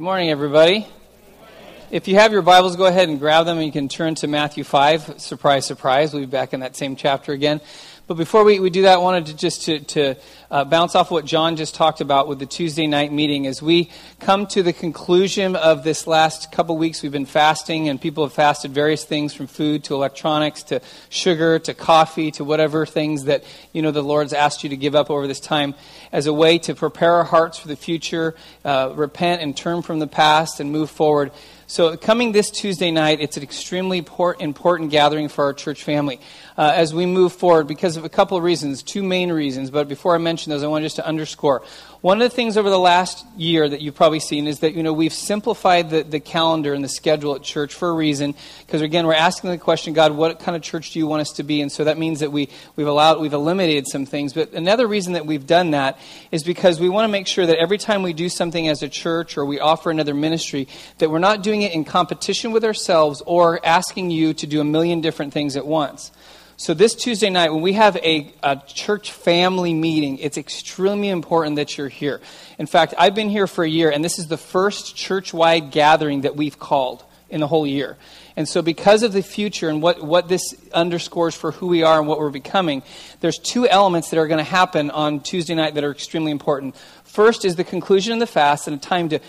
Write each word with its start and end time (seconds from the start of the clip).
Good 0.00 0.04
morning, 0.04 0.30
everybody. 0.30 0.86
If 1.90 2.08
you 2.08 2.14
have 2.14 2.32
your 2.32 2.40
Bibles, 2.40 2.74
go 2.74 2.86
ahead 2.86 3.10
and 3.10 3.18
grab 3.18 3.44
them 3.44 3.58
and 3.58 3.66
you 3.66 3.70
can 3.70 3.86
turn 3.86 4.14
to 4.14 4.26
Matthew 4.26 4.64
5. 4.64 5.20
Surprise, 5.20 5.66
surprise. 5.66 6.14
We'll 6.14 6.22
be 6.22 6.26
back 6.26 6.54
in 6.54 6.60
that 6.60 6.74
same 6.74 6.96
chapter 6.96 7.32
again. 7.32 7.60
But 8.10 8.16
before 8.16 8.42
we, 8.42 8.58
we 8.58 8.70
do 8.70 8.82
that, 8.82 8.94
I 8.94 8.96
wanted 8.96 9.26
to 9.26 9.36
just 9.36 9.66
to, 9.66 9.78
to 9.78 10.16
uh, 10.50 10.64
bounce 10.64 10.96
off 10.96 11.12
what 11.12 11.24
John 11.24 11.54
just 11.54 11.76
talked 11.76 12.00
about 12.00 12.26
with 12.26 12.40
the 12.40 12.46
Tuesday 12.46 12.88
night 12.88 13.12
meeting. 13.12 13.46
As 13.46 13.62
we 13.62 13.88
come 14.18 14.48
to 14.48 14.64
the 14.64 14.72
conclusion 14.72 15.54
of 15.54 15.84
this 15.84 16.08
last 16.08 16.50
couple 16.50 16.76
weeks, 16.76 17.04
we've 17.04 17.12
been 17.12 17.24
fasting, 17.24 17.88
and 17.88 18.00
people 18.00 18.24
have 18.24 18.32
fasted 18.32 18.72
various 18.72 19.04
things 19.04 19.32
from 19.32 19.46
food 19.46 19.84
to 19.84 19.94
electronics 19.94 20.64
to 20.64 20.80
sugar 21.08 21.60
to 21.60 21.72
coffee 21.72 22.32
to 22.32 22.42
whatever 22.42 22.84
things 22.84 23.26
that 23.26 23.44
you 23.72 23.80
know 23.80 23.92
the 23.92 24.02
Lord's 24.02 24.32
asked 24.32 24.64
you 24.64 24.70
to 24.70 24.76
give 24.76 24.96
up 24.96 25.08
over 25.08 25.28
this 25.28 25.38
time 25.38 25.76
as 26.10 26.26
a 26.26 26.32
way 26.32 26.58
to 26.58 26.74
prepare 26.74 27.12
our 27.14 27.22
hearts 27.22 27.60
for 27.60 27.68
the 27.68 27.76
future, 27.76 28.34
uh, 28.64 28.92
repent 28.92 29.40
and 29.40 29.56
turn 29.56 29.82
from 29.82 30.00
the 30.00 30.08
past, 30.08 30.58
and 30.58 30.72
move 30.72 30.90
forward. 30.90 31.30
So, 31.70 31.96
coming 31.96 32.32
this 32.32 32.50
Tuesday 32.50 32.90
night, 32.90 33.20
it's 33.20 33.36
an 33.36 33.44
extremely 33.44 34.04
important 34.40 34.90
gathering 34.90 35.28
for 35.28 35.44
our 35.44 35.52
church 35.52 35.84
family 35.84 36.18
uh, 36.58 36.72
as 36.74 36.92
we 36.92 37.06
move 37.06 37.32
forward 37.32 37.68
because 37.68 37.96
of 37.96 38.04
a 38.04 38.08
couple 38.08 38.36
of 38.36 38.42
reasons, 38.42 38.82
two 38.82 39.04
main 39.04 39.30
reasons. 39.30 39.70
But 39.70 39.86
before 39.86 40.16
I 40.16 40.18
mention 40.18 40.50
those, 40.50 40.64
I 40.64 40.66
want 40.66 40.82
just 40.82 40.96
to 40.96 41.06
underscore 41.06 41.62
one 42.00 42.22
of 42.22 42.30
the 42.30 42.34
things 42.34 42.56
over 42.56 42.70
the 42.70 42.78
last 42.78 43.26
year 43.36 43.68
that 43.68 43.82
you've 43.82 43.94
probably 43.94 44.20
seen 44.20 44.46
is 44.46 44.60
that 44.60 44.72
you 44.72 44.82
know 44.82 44.92
we've 44.92 45.12
simplified 45.12 45.90
the, 45.90 46.02
the 46.02 46.18
calendar 46.18 46.72
and 46.72 46.82
the 46.82 46.88
schedule 46.88 47.34
at 47.34 47.42
church 47.42 47.74
for 47.74 47.90
a 47.90 47.92
reason. 47.92 48.34
Because 48.66 48.80
again, 48.80 49.06
we're 49.06 49.12
asking 49.12 49.50
the 49.50 49.58
question, 49.58 49.92
God, 49.92 50.12
what 50.12 50.40
kind 50.40 50.56
of 50.56 50.62
church 50.62 50.92
do 50.92 50.98
you 50.98 51.06
want 51.06 51.20
us 51.20 51.32
to 51.32 51.42
be? 51.42 51.60
And 51.60 51.70
so 51.70 51.84
that 51.84 51.98
means 51.98 52.20
that 52.20 52.32
we 52.32 52.48
we've 52.74 52.86
allowed 52.86 53.20
we've 53.20 53.34
eliminated 53.34 53.86
some 53.86 54.06
things. 54.06 54.32
But 54.32 54.52
another 54.52 54.86
reason 54.86 55.12
that 55.12 55.26
we've 55.26 55.46
done 55.46 55.72
that 55.72 55.98
is 56.30 56.42
because 56.42 56.80
we 56.80 56.88
want 56.88 57.04
to 57.04 57.12
make 57.12 57.26
sure 57.26 57.44
that 57.44 57.58
every 57.58 57.76
time 57.76 58.02
we 58.02 58.14
do 58.14 58.30
something 58.30 58.66
as 58.66 58.82
a 58.82 58.88
church 58.88 59.36
or 59.36 59.44
we 59.44 59.60
offer 59.60 59.90
another 59.90 60.14
ministry, 60.14 60.68
that 60.98 61.10
we're 61.10 61.18
not 61.18 61.42
doing 61.42 61.60
it 61.60 61.72
in 61.72 61.84
competition 61.84 62.50
with 62.50 62.64
ourselves 62.64 63.22
or 63.26 63.60
asking 63.64 64.10
you 64.10 64.32
to 64.32 64.46
do 64.46 64.62
a 64.62 64.64
million 64.64 65.02
different 65.02 65.34
things 65.34 65.54
at 65.54 65.66
once. 65.66 66.12
So, 66.60 66.74
this 66.74 66.94
Tuesday 66.94 67.30
night, 67.30 67.54
when 67.54 67.62
we 67.62 67.72
have 67.72 67.96
a, 67.96 68.30
a, 68.42 68.60
church 68.66 69.12
family 69.12 69.72
meeting, 69.72 70.18
it's 70.18 70.36
extremely 70.36 71.08
important 71.08 71.56
that 71.56 71.78
you're 71.78 71.88
here. 71.88 72.20
In 72.58 72.66
fact, 72.66 72.92
I've 72.98 73.14
been 73.14 73.30
here 73.30 73.46
for 73.46 73.64
a 73.64 73.68
year, 73.68 73.88
and 73.88 74.04
this 74.04 74.18
is 74.18 74.26
the 74.26 74.36
first 74.36 74.94
church 74.94 75.32
wide 75.32 75.70
gathering 75.70 76.20
that 76.20 76.36
we've 76.36 76.58
called 76.58 77.02
in 77.30 77.40
the 77.40 77.46
whole 77.46 77.66
year. 77.66 77.96
And 78.36 78.46
so, 78.46 78.60
because 78.60 79.02
of 79.02 79.14
the 79.14 79.22
future 79.22 79.70
and 79.70 79.80
what, 79.80 80.04
what 80.04 80.28
this 80.28 80.54
underscores 80.74 81.34
for 81.34 81.52
who 81.52 81.66
we 81.66 81.82
are 81.82 81.98
and 81.98 82.06
what 82.06 82.18
we're 82.18 82.28
becoming, 82.28 82.82
there's 83.20 83.38
two 83.38 83.66
elements 83.66 84.10
that 84.10 84.18
are 84.18 84.26
going 84.26 84.36
to 84.36 84.44
happen 84.44 84.90
on 84.90 85.20
Tuesday 85.20 85.54
night 85.54 85.76
that 85.76 85.84
are 85.84 85.90
extremely 85.90 86.30
important. 86.30 86.76
First 87.04 87.46
is 87.46 87.56
the 87.56 87.64
conclusion 87.64 88.12
of 88.12 88.18
the 88.18 88.26
fast 88.26 88.68
and 88.68 88.76
a 88.76 88.78
time 88.78 89.08
to 89.08 89.20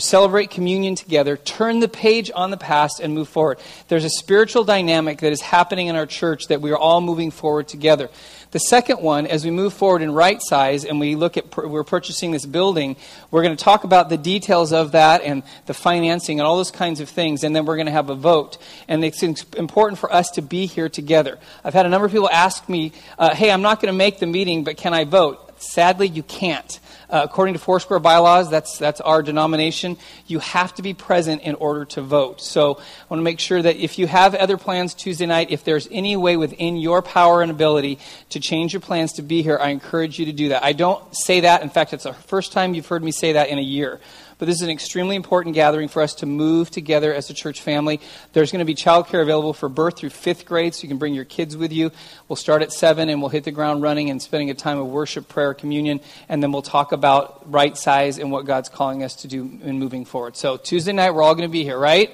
celebrate 0.00 0.50
communion 0.50 0.94
together, 0.94 1.36
turn 1.36 1.80
the 1.80 1.88
page 1.88 2.30
on 2.34 2.50
the 2.50 2.56
past, 2.56 3.00
and 3.00 3.14
move 3.14 3.28
forward. 3.28 3.58
There's 3.88 4.04
a 4.04 4.10
spiritual 4.10 4.64
dynamic 4.64 5.20
that 5.20 5.32
is 5.32 5.40
happening 5.40 5.86
in 5.86 5.96
our 5.96 6.06
church 6.06 6.48
that 6.48 6.60
we 6.60 6.70
are 6.70 6.78
all 6.78 7.00
moving 7.00 7.30
forward 7.30 7.68
together. 7.68 8.10
The 8.50 8.60
second 8.60 9.00
one, 9.00 9.26
as 9.26 9.44
we 9.44 9.50
move 9.50 9.72
forward 9.74 10.00
in 10.00 10.12
right 10.12 10.40
size 10.40 10.84
and 10.84 11.00
we 11.00 11.16
look 11.16 11.36
at, 11.36 11.56
we're 11.56 11.82
purchasing 11.82 12.30
this 12.30 12.46
building, 12.46 12.94
we're 13.32 13.42
going 13.42 13.56
to 13.56 13.64
talk 13.64 13.82
about 13.82 14.08
the 14.08 14.16
details 14.16 14.72
of 14.72 14.92
that 14.92 15.22
and 15.22 15.42
the 15.66 15.74
financing 15.74 16.38
and 16.38 16.46
all 16.46 16.56
those 16.56 16.70
kinds 16.70 17.00
of 17.00 17.08
things, 17.08 17.42
and 17.42 17.54
then 17.54 17.64
we're 17.64 17.74
going 17.74 17.86
to 17.86 17.92
have 17.92 18.10
a 18.10 18.14
vote. 18.14 18.58
And 18.86 19.04
it's 19.04 19.24
important 19.24 19.98
for 19.98 20.12
us 20.12 20.30
to 20.30 20.42
be 20.42 20.66
here 20.66 20.88
together. 20.88 21.38
I've 21.64 21.74
had 21.74 21.84
a 21.84 21.88
number 21.88 22.06
of 22.06 22.12
people 22.12 22.30
ask 22.30 22.68
me, 22.68 22.92
uh, 23.18 23.34
hey, 23.34 23.50
I'm 23.50 23.62
not 23.62 23.80
going 23.80 23.92
to 23.92 23.98
make 23.98 24.20
the 24.20 24.26
meeting, 24.26 24.62
but 24.62 24.76
can 24.76 24.94
I 24.94 25.02
vote? 25.02 25.60
Sadly, 25.60 26.06
you 26.06 26.22
can't. 26.22 26.78
Uh, 27.14 27.22
according 27.22 27.54
to 27.54 27.60
Foursquare 27.60 28.00
bylaws, 28.00 28.50
that's, 28.50 28.76
that's 28.76 29.00
our 29.00 29.22
denomination, 29.22 29.96
you 30.26 30.40
have 30.40 30.74
to 30.74 30.82
be 30.82 30.92
present 30.94 31.42
in 31.42 31.54
order 31.54 31.84
to 31.84 32.02
vote. 32.02 32.40
So 32.40 32.74
I 32.74 33.06
want 33.08 33.20
to 33.20 33.22
make 33.22 33.38
sure 33.38 33.62
that 33.62 33.76
if 33.76 34.00
you 34.00 34.08
have 34.08 34.34
other 34.34 34.56
plans 34.56 34.94
Tuesday 34.94 35.24
night, 35.24 35.52
if 35.52 35.62
there's 35.62 35.86
any 35.92 36.16
way 36.16 36.36
within 36.36 36.76
your 36.76 37.02
power 37.02 37.40
and 37.40 37.52
ability 37.52 38.00
to 38.30 38.40
change 38.40 38.72
your 38.72 38.80
plans 38.80 39.12
to 39.12 39.22
be 39.22 39.42
here, 39.42 39.56
I 39.62 39.68
encourage 39.68 40.18
you 40.18 40.26
to 40.26 40.32
do 40.32 40.48
that. 40.48 40.64
I 40.64 40.72
don't 40.72 41.04
say 41.14 41.38
that. 41.38 41.62
In 41.62 41.70
fact, 41.70 41.92
it's 41.92 42.02
the 42.02 42.12
first 42.12 42.50
time 42.50 42.74
you've 42.74 42.88
heard 42.88 43.04
me 43.04 43.12
say 43.12 43.34
that 43.34 43.48
in 43.48 43.60
a 43.60 43.62
year. 43.62 44.00
But 44.38 44.46
this 44.46 44.56
is 44.56 44.62
an 44.62 44.70
extremely 44.70 45.16
important 45.16 45.54
gathering 45.54 45.88
for 45.88 46.02
us 46.02 46.14
to 46.16 46.26
move 46.26 46.70
together 46.70 47.14
as 47.14 47.30
a 47.30 47.34
church 47.34 47.60
family. 47.60 48.00
There's 48.32 48.50
going 48.50 48.60
to 48.60 48.64
be 48.64 48.74
childcare 48.74 49.22
available 49.22 49.52
for 49.52 49.68
birth 49.68 49.98
through 49.98 50.10
fifth 50.10 50.44
grade, 50.44 50.74
so 50.74 50.82
you 50.82 50.88
can 50.88 50.98
bring 50.98 51.14
your 51.14 51.24
kids 51.24 51.56
with 51.56 51.72
you. 51.72 51.90
We'll 52.28 52.36
start 52.36 52.62
at 52.62 52.72
7 52.72 53.08
and 53.08 53.20
we'll 53.20 53.30
hit 53.30 53.44
the 53.44 53.52
ground 53.52 53.82
running 53.82 54.10
and 54.10 54.20
spending 54.20 54.50
a 54.50 54.54
time 54.54 54.78
of 54.78 54.86
worship, 54.86 55.28
prayer, 55.28 55.54
communion, 55.54 56.00
and 56.28 56.42
then 56.42 56.52
we'll 56.52 56.62
talk 56.62 56.92
about 56.92 57.50
right 57.50 57.76
size 57.76 58.18
and 58.18 58.30
what 58.30 58.44
God's 58.44 58.68
calling 58.68 59.02
us 59.02 59.16
to 59.16 59.28
do 59.28 59.42
in 59.62 59.78
moving 59.78 60.04
forward. 60.04 60.36
So 60.36 60.56
Tuesday 60.56 60.92
night, 60.92 61.12
we're 61.12 61.22
all 61.22 61.34
going 61.34 61.48
to 61.48 61.52
be 61.52 61.64
here, 61.64 61.78
right? 61.78 62.10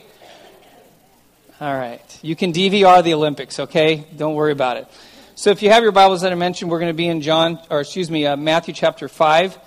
All 1.60 1.74
right. 1.74 2.18
You 2.22 2.36
can 2.36 2.52
DVR 2.52 3.04
the 3.04 3.14
Olympics, 3.14 3.60
okay? 3.60 4.06
Don't 4.16 4.34
worry 4.34 4.52
about 4.52 4.78
it. 4.78 4.88
So 5.34 5.50
if 5.50 5.62
you 5.62 5.70
have 5.70 5.82
your 5.82 5.92
Bibles 5.92 6.22
that 6.22 6.32
I 6.32 6.34
mentioned, 6.34 6.70
we're 6.70 6.80
going 6.80 6.90
to 6.90 6.96
be 6.96 7.06
in 7.06 7.22
John, 7.22 7.58
or 7.70 7.80
excuse 7.80 8.10
me, 8.10 8.26
uh, 8.26 8.36
Matthew 8.36 8.74
chapter 8.74 9.08
5. 9.08 9.58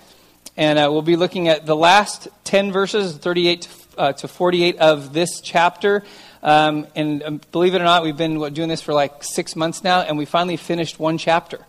And 0.56 0.78
uh, 0.78 0.88
we'll 0.92 1.02
be 1.02 1.16
looking 1.16 1.48
at 1.48 1.66
the 1.66 1.74
last 1.74 2.28
10 2.44 2.70
verses, 2.70 3.16
38 3.16 3.62
to, 3.62 3.68
uh, 3.98 4.12
to 4.12 4.28
48 4.28 4.78
of 4.78 5.12
this 5.12 5.40
chapter. 5.40 6.04
Um, 6.44 6.86
and 6.94 7.22
um, 7.22 7.40
believe 7.50 7.74
it 7.74 7.80
or 7.80 7.84
not, 7.84 8.04
we've 8.04 8.16
been 8.16 8.38
doing 8.52 8.68
this 8.68 8.80
for 8.80 8.94
like 8.94 9.24
six 9.24 9.56
months 9.56 9.82
now, 9.82 10.02
and 10.02 10.16
we 10.16 10.26
finally 10.26 10.56
finished 10.56 11.00
one 11.00 11.18
chapter. 11.18 11.64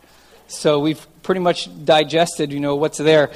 So 0.47 0.79
we've 0.79 1.05
pretty 1.23 1.41
much 1.41 1.67
digested, 1.83 2.51
you 2.51 2.59
know, 2.59 2.75
what's 2.75 2.99
there. 2.99 3.31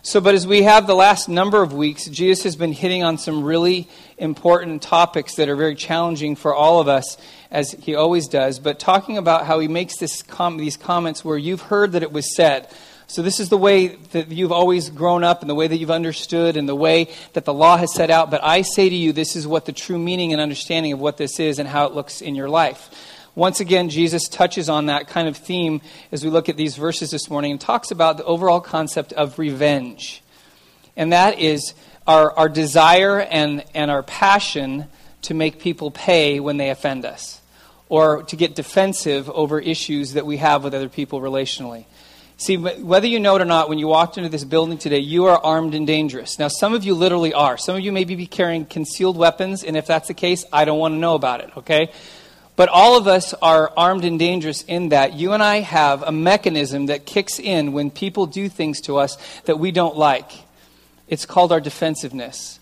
So, 0.00 0.20
but 0.20 0.34
as 0.34 0.46
we 0.46 0.62
have 0.62 0.86
the 0.86 0.94
last 0.94 1.28
number 1.28 1.62
of 1.62 1.72
weeks, 1.72 2.06
Jesus 2.06 2.44
has 2.44 2.56
been 2.56 2.72
hitting 2.72 3.02
on 3.02 3.18
some 3.18 3.42
really 3.42 3.88
important 4.18 4.82
topics 4.82 5.34
that 5.36 5.48
are 5.48 5.56
very 5.56 5.74
challenging 5.74 6.36
for 6.36 6.54
all 6.54 6.80
of 6.80 6.88
us, 6.88 7.16
as 7.50 7.72
he 7.72 7.94
always 7.94 8.28
does. 8.28 8.58
But 8.58 8.78
talking 8.78 9.18
about 9.18 9.46
how 9.46 9.60
he 9.60 9.68
makes 9.68 9.96
this 9.96 10.22
com- 10.22 10.58
these 10.58 10.76
comments 10.76 11.24
where 11.24 11.38
you've 11.38 11.62
heard 11.62 11.92
that 11.92 12.02
it 12.02 12.12
was 12.12 12.34
said, 12.36 12.68
so, 13.06 13.20
this 13.20 13.38
is 13.38 13.50
the 13.50 13.58
way 13.58 13.88
that 13.88 14.30
you've 14.30 14.52
always 14.52 14.88
grown 14.88 15.24
up 15.24 15.42
and 15.42 15.50
the 15.50 15.54
way 15.54 15.66
that 15.66 15.76
you've 15.76 15.90
understood 15.90 16.56
and 16.56 16.68
the 16.68 16.74
way 16.74 17.08
that 17.34 17.44
the 17.44 17.52
law 17.52 17.76
has 17.76 17.94
set 17.94 18.10
out. 18.10 18.30
But 18.30 18.42
I 18.42 18.62
say 18.62 18.88
to 18.88 18.94
you, 18.94 19.12
this 19.12 19.36
is 19.36 19.46
what 19.46 19.66
the 19.66 19.72
true 19.72 19.98
meaning 19.98 20.32
and 20.32 20.40
understanding 20.40 20.92
of 20.92 21.00
what 21.00 21.18
this 21.18 21.38
is 21.38 21.58
and 21.58 21.68
how 21.68 21.86
it 21.86 21.92
looks 21.92 22.22
in 22.22 22.34
your 22.34 22.48
life. 22.48 22.90
Once 23.34 23.60
again, 23.60 23.90
Jesus 23.90 24.28
touches 24.28 24.68
on 24.68 24.86
that 24.86 25.08
kind 25.08 25.28
of 25.28 25.36
theme 25.36 25.82
as 26.12 26.24
we 26.24 26.30
look 26.30 26.48
at 26.48 26.56
these 26.56 26.76
verses 26.76 27.10
this 27.10 27.28
morning 27.28 27.50
and 27.50 27.60
talks 27.60 27.90
about 27.90 28.16
the 28.16 28.24
overall 28.24 28.60
concept 28.60 29.12
of 29.12 29.38
revenge. 29.38 30.22
And 30.96 31.12
that 31.12 31.38
is 31.38 31.74
our, 32.06 32.30
our 32.32 32.48
desire 32.48 33.20
and, 33.20 33.64
and 33.74 33.90
our 33.90 34.02
passion 34.02 34.86
to 35.22 35.34
make 35.34 35.58
people 35.58 35.90
pay 35.90 36.38
when 36.38 36.58
they 36.58 36.70
offend 36.70 37.04
us 37.04 37.40
or 37.88 38.22
to 38.24 38.36
get 38.36 38.54
defensive 38.54 39.28
over 39.30 39.60
issues 39.60 40.12
that 40.12 40.24
we 40.24 40.36
have 40.36 40.64
with 40.64 40.74
other 40.74 40.88
people 40.88 41.20
relationally. 41.20 41.86
See, 42.36 42.56
whether 42.56 43.06
you 43.06 43.20
know 43.20 43.36
it 43.36 43.42
or 43.42 43.44
not, 43.44 43.68
when 43.68 43.78
you 43.78 43.86
walked 43.86 44.18
into 44.18 44.28
this 44.28 44.42
building 44.42 44.76
today, 44.76 44.98
you 44.98 45.26
are 45.26 45.38
armed 45.38 45.74
and 45.74 45.86
dangerous. 45.86 46.38
Now, 46.38 46.48
some 46.48 46.74
of 46.74 46.82
you 46.82 46.94
literally 46.94 47.32
are. 47.32 47.56
Some 47.56 47.76
of 47.76 47.82
you 47.82 47.92
may 47.92 48.04
be 48.04 48.26
carrying 48.26 48.66
concealed 48.66 49.16
weapons, 49.16 49.62
and 49.62 49.76
if 49.76 49.86
that's 49.86 50.08
the 50.08 50.14
case, 50.14 50.44
I 50.52 50.64
don't 50.64 50.78
want 50.78 50.94
to 50.94 50.98
know 50.98 51.14
about 51.14 51.40
it, 51.40 51.56
okay? 51.58 51.92
But 52.56 52.68
all 52.68 52.98
of 52.98 53.06
us 53.06 53.34
are 53.34 53.72
armed 53.76 54.04
and 54.04 54.18
dangerous 54.18 54.62
in 54.62 54.88
that 54.90 55.14
you 55.14 55.32
and 55.32 55.42
I 55.42 55.60
have 55.60 56.02
a 56.02 56.12
mechanism 56.12 56.86
that 56.86 57.06
kicks 57.06 57.38
in 57.38 57.72
when 57.72 57.90
people 57.90 58.26
do 58.26 58.48
things 58.48 58.80
to 58.82 58.96
us 58.98 59.16
that 59.44 59.58
we 59.58 59.70
don't 59.70 59.96
like. 59.96 60.30
It's 61.06 61.26
called 61.26 61.52
our 61.52 61.60
defensiveness. 61.60 62.58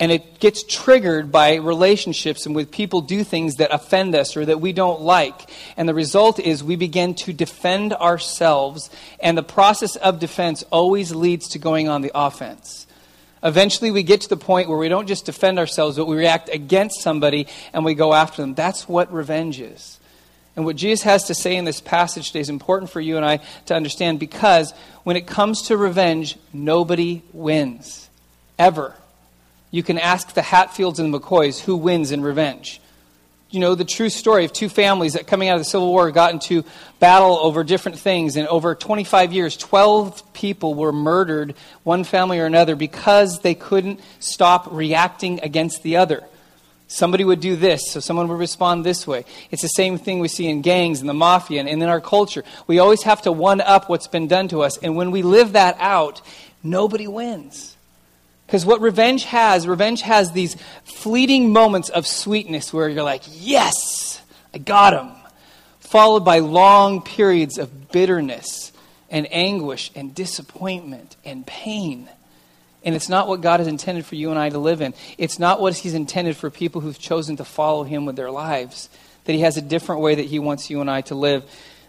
And 0.00 0.10
it 0.10 0.40
gets 0.40 0.64
triggered 0.64 1.30
by 1.30 1.56
relationships 1.56 2.46
and 2.46 2.56
with 2.56 2.72
people 2.72 3.02
do 3.02 3.22
things 3.22 3.56
that 3.56 3.72
offend 3.72 4.14
us 4.14 4.36
or 4.36 4.44
that 4.44 4.60
we 4.60 4.72
don't 4.72 5.00
like. 5.00 5.48
And 5.76 5.88
the 5.88 5.94
result 5.94 6.40
is 6.40 6.64
we 6.64 6.76
begin 6.76 7.14
to 7.16 7.32
defend 7.32 7.92
ourselves. 7.94 8.90
And 9.20 9.38
the 9.38 9.44
process 9.44 9.94
of 9.96 10.18
defense 10.18 10.64
always 10.72 11.14
leads 11.14 11.48
to 11.50 11.58
going 11.58 11.88
on 11.88 12.02
the 12.02 12.10
offense. 12.14 12.86
Eventually, 13.44 13.90
we 13.90 14.02
get 14.02 14.20
to 14.22 14.28
the 14.28 14.36
point 14.36 14.68
where 14.68 14.78
we 14.78 14.88
don't 14.88 15.08
just 15.08 15.26
defend 15.26 15.58
ourselves, 15.58 15.96
but 15.96 16.06
we 16.06 16.16
react 16.16 16.48
against 16.48 17.00
somebody 17.00 17.48
and 17.72 17.84
we 17.84 17.94
go 17.94 18.14
after 18.14 18.40
them. 18.40 18.54
That's 18.54 18.88
what 18.88 19.12
revenge 19.12 19.60
is. 19.60 19.98
And 20.54 20.64
what 20.64 20.76
Jesus 20.76 21.02
has 21.04 21.24
to 21.24 21.34
say 21.34 21.56
in 21.56 21.64
this 21.64 21.80
passage 21.80 22.28
today 22.28 22.40
is 22.40 22.50
important 22.50 22.90
for 22.90 23.00
you 23.00 23.16
and 23.16 23.24
I 23.24 23.38
to 23.66 23.74
understand 23.74 24.20
because 24.20 24.72
when 25.02 25.16
it 25.16 25.26
comes 25.26 25.62
to 25.68 25.76
revenge, 25.76 26.38
nobody 26.52 27.22
wins. 27.32 28.08
Ever 28.58 28.94
you 29.72 29.82
can 29.82 29.98
ask 29.98 30.34
the 30.34 30.42
Hatfields 30.42 31.00
and 31.00 31.12
the 31.12 31.18
McCoys 31.18 31.58
who 31.58 31.74
wins 31.76 32.12
in 32.12 32.22
revenge. 32.22 32.80
You 33.50 33.58
know, 33.58 33.74
the 33.74 33.84
true 33.84 34.10
story 34.10 34.44
of 34.44 34.52
two 34.52 34.68
families 34.68 35.14
that 35.14 35.26
coming 35.26 35.48
out 35.48 35.56
of 35.56 35.60
the 35.60 35.66
Civil 35.66 35.88
War 35.88 36.10
got 36.10 36.32
into 36.32 36.64
battle 37.00 37.38
over 37.38 37.64
different 37.64 37.98
things. 37.98 38.36
And 38.36 38.46
over 38.48 38.74
25 38.74 39.32
years, 39.32 39.56
12 39.56 40.32
people 40.34 40.74
were 40.74 40.92
murdered, 40.92 41.54
one 41.82 42.04
family 42.04 42.38
or 42.38 42.46
another, 42.46 42.76
because 42.76 43.40
they 43.40 43.54
couldn't 43.54 44.00
stop 44.20 44.68
reacting 44.70 45.40
against 45.42 45.82
the 45.82 45.96
other. 45.96 46.22
Somebody 46.86 47.24
would 47.24 47.40
do 47.40 47.56
this, 47.56 47.90
so 47.90 48.00
someone 48.00 48.28
would 48.28 48.38
respond 48.38 48.84
this 48.84 49.06
way. 49.06 49.24
It's 49.50 49.62
the 49.62 49.68
same 49.68 49.96
thing 49.96 50.20
we 50.20 50.28
see 50.28 50.48
in 50.48 50.60
gangs 50.60 51.00
and 51.00 51.08
the 51.08 51.14
mafia 51.14 51.60
and 51.60 51.68
in 51.68 51.82
our 51.82 52.02
culture. 52.02 52.44
We 52.66 52.78
always 52.78 53.02
have 53.04 53.22
to 53.22 53.32
one 53.32 53.62
up 53.62 53.88
what's 53.88 54.08
been 54.08 54.28
done 54.28 54.48
to 54.48 54.62
us. 54.62 54.76
And 54.76 54.96
when 54.96 55.10
we 55.10 55.22
live 55.22 55.52
that 55.52 55.76
out, 55.80 56.20
nobody 56.62 57.06
wins. 57.06 57.71
Because 58.52 58.66
what 58.66 58.82
revenge 58.82 59.24
has, 59.24 59.66
revenge 59.66 60.02
has 60.02 60.32
these 60.32 60.58
fleeting 60.84 61.54
moments 61.54 61.88
of 61.88 62.06
sweetness 62.06 62.70
where 62.70 62.86
you're 62.86 63.02
like, 63.02 63.22
yes, 63.30 64.20
I 64.52 64.58
got 64.58 64.92
him. 64.92 65.10
Followed 65.80 66.22
by 66.26 66.40
long 66.40 67.00
periods 67.00 67.56
of 67.56 67.90
bitterness 67.90 68.70
and 69.08 69.26
anguish 69.32 69.90
and 69.94 70.14
disappointment 70.14 71.16
and 71.24 71.46
pain. 71.46 72.10
And 72.84 72.94
it's 72.94 73.08
not 73.08 73.26
what 73.26 73.40
God 73.40 73.60
has 73.60 73.68
intended 73.68 74.04
for 74.04 74.16
you 74.16 74.28
and 74.28 74.38
I 74.38 74.50
to 74.50 74.58
live 74.58 74.82
in. 74.82 74.92
It's 75.16 75.38
not 75.38 75.58
what 75.58 75.74
He's 75.74 75.94
intended 75.94 76.36
for 76.36 76.50
people 76.50 76.82
who've 76.82 76.98
chosen 76.98 77.36
to 77.36 77.46
follow 77.46 77.84
Him 77.84 78.04
with 78.04 78.16
their 78.16 78.30
lives. 78.30 78.90
That 79.24 79.32
He 79.32 79.40
has 79.40 79.56
a 79.56 79.62
different 79.62 80.02
way 80.02 80.16
that 80.16 80.26
He 80.26 80.38
wants 80.38 80.68
you 80.68 80.82
and 80.82 80.90
I 80.90 81.00
to 81.02 81.14
live. 81.14 81.42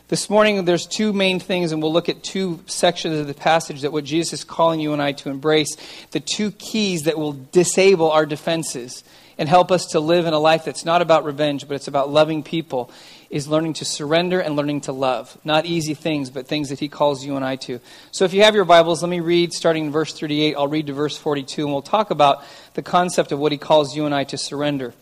This 0.10 0.30
morning, 0.30 0.66
there's 0.66 0.86
two 0.86 1.14
main 1.14 1.40
things, 1.40 1.72
and 1.72 1.82
we'll 1.82 1.94
look 1.94 2.10
at 2.10 2.24
two 2.24 2.60
sections 2.66 3.18
of 3.20 3.28
the 3.28 3.34
passage 3.34 3.82
that 3.82 3.94
what 3.94 4.04
Jesus 4.04 4.34
is 4.34 4.44
calling 4.44 4.82
you 4.82 4.92
and 4.92 5.02
I 5.02 5.14
to 5.14 5.30
embrace. 5.30 5.78
The 6.12 6.20
two 6.20 6.52
keys 6.52 7.04
that 7.04 7.18
will 7.18 7.32
disable 7.32 8.12
our 8.12 8.26
defenses 8.26 9.06
and 9.38 9.48
help 9.48 9.72
us 9.72 9.88
to 9.88 10.02
live 10.02 10.26
in 10.26 10.34
a 10.34 10.40
life 10.40 10.66
that's 10.66 10.84
not 10.84 11.02
about 11.02 11.24
revenge, 11.24 11.68
but 11.70 11.76
it's 11.76 11.88
about 11.88 12.12
loving 12.12 12.44
people, 12.44 12.92
is 13.30 13.48
learning 13.48 13.74
to 13.76 13.86
surrender 13.86 14.42
and 14.42 14.58
learning 14.58 14.82
to 14.82 14.92
love. 14.92 15.38
Not 15.46 15.66
easy 15.66 15.94
things, 15.94 16.30
but 16.30 16.48
things 16.48 16.68
that 16.68 16.80
He 16.80 16.90
calls 16.90 17.26
you 17.26 17.38
and 17.38 17.46
I 17.46 17.56
to. 17.56 17.80
So 18.12 18.26
if 18.26 18.34
you 18.34 18.44
have 18.44 18.56
your 18.56 18.66
Bibles, 18.66 19.02
let 19.02 19.10
me 19.10 19.22
read 19.22 19.54
starting 19.54 19.86
in 19.86 19.92
verse 19.92 20.14
38. 20.14 20.56
I'll 20.56 20.68
read 20.68 20.88
to 20.88 20.94
verse 20.94 21.18
42, 21.18 21.64
and 21.64 21.72
we'll 21.72 21.82
talk 21.82 22.12
about 22.12 22.44
the 22.74 22.84
concept 22.84 23.32
of 23.32 23.40
what 23.40 23.54
He 23.54 23.58
calls 23.58 23.96
you 23.96 24.06
and 24.06 24.14
I 24.14 24.26
to 24.26 24.38
surrender. 24.38 24.94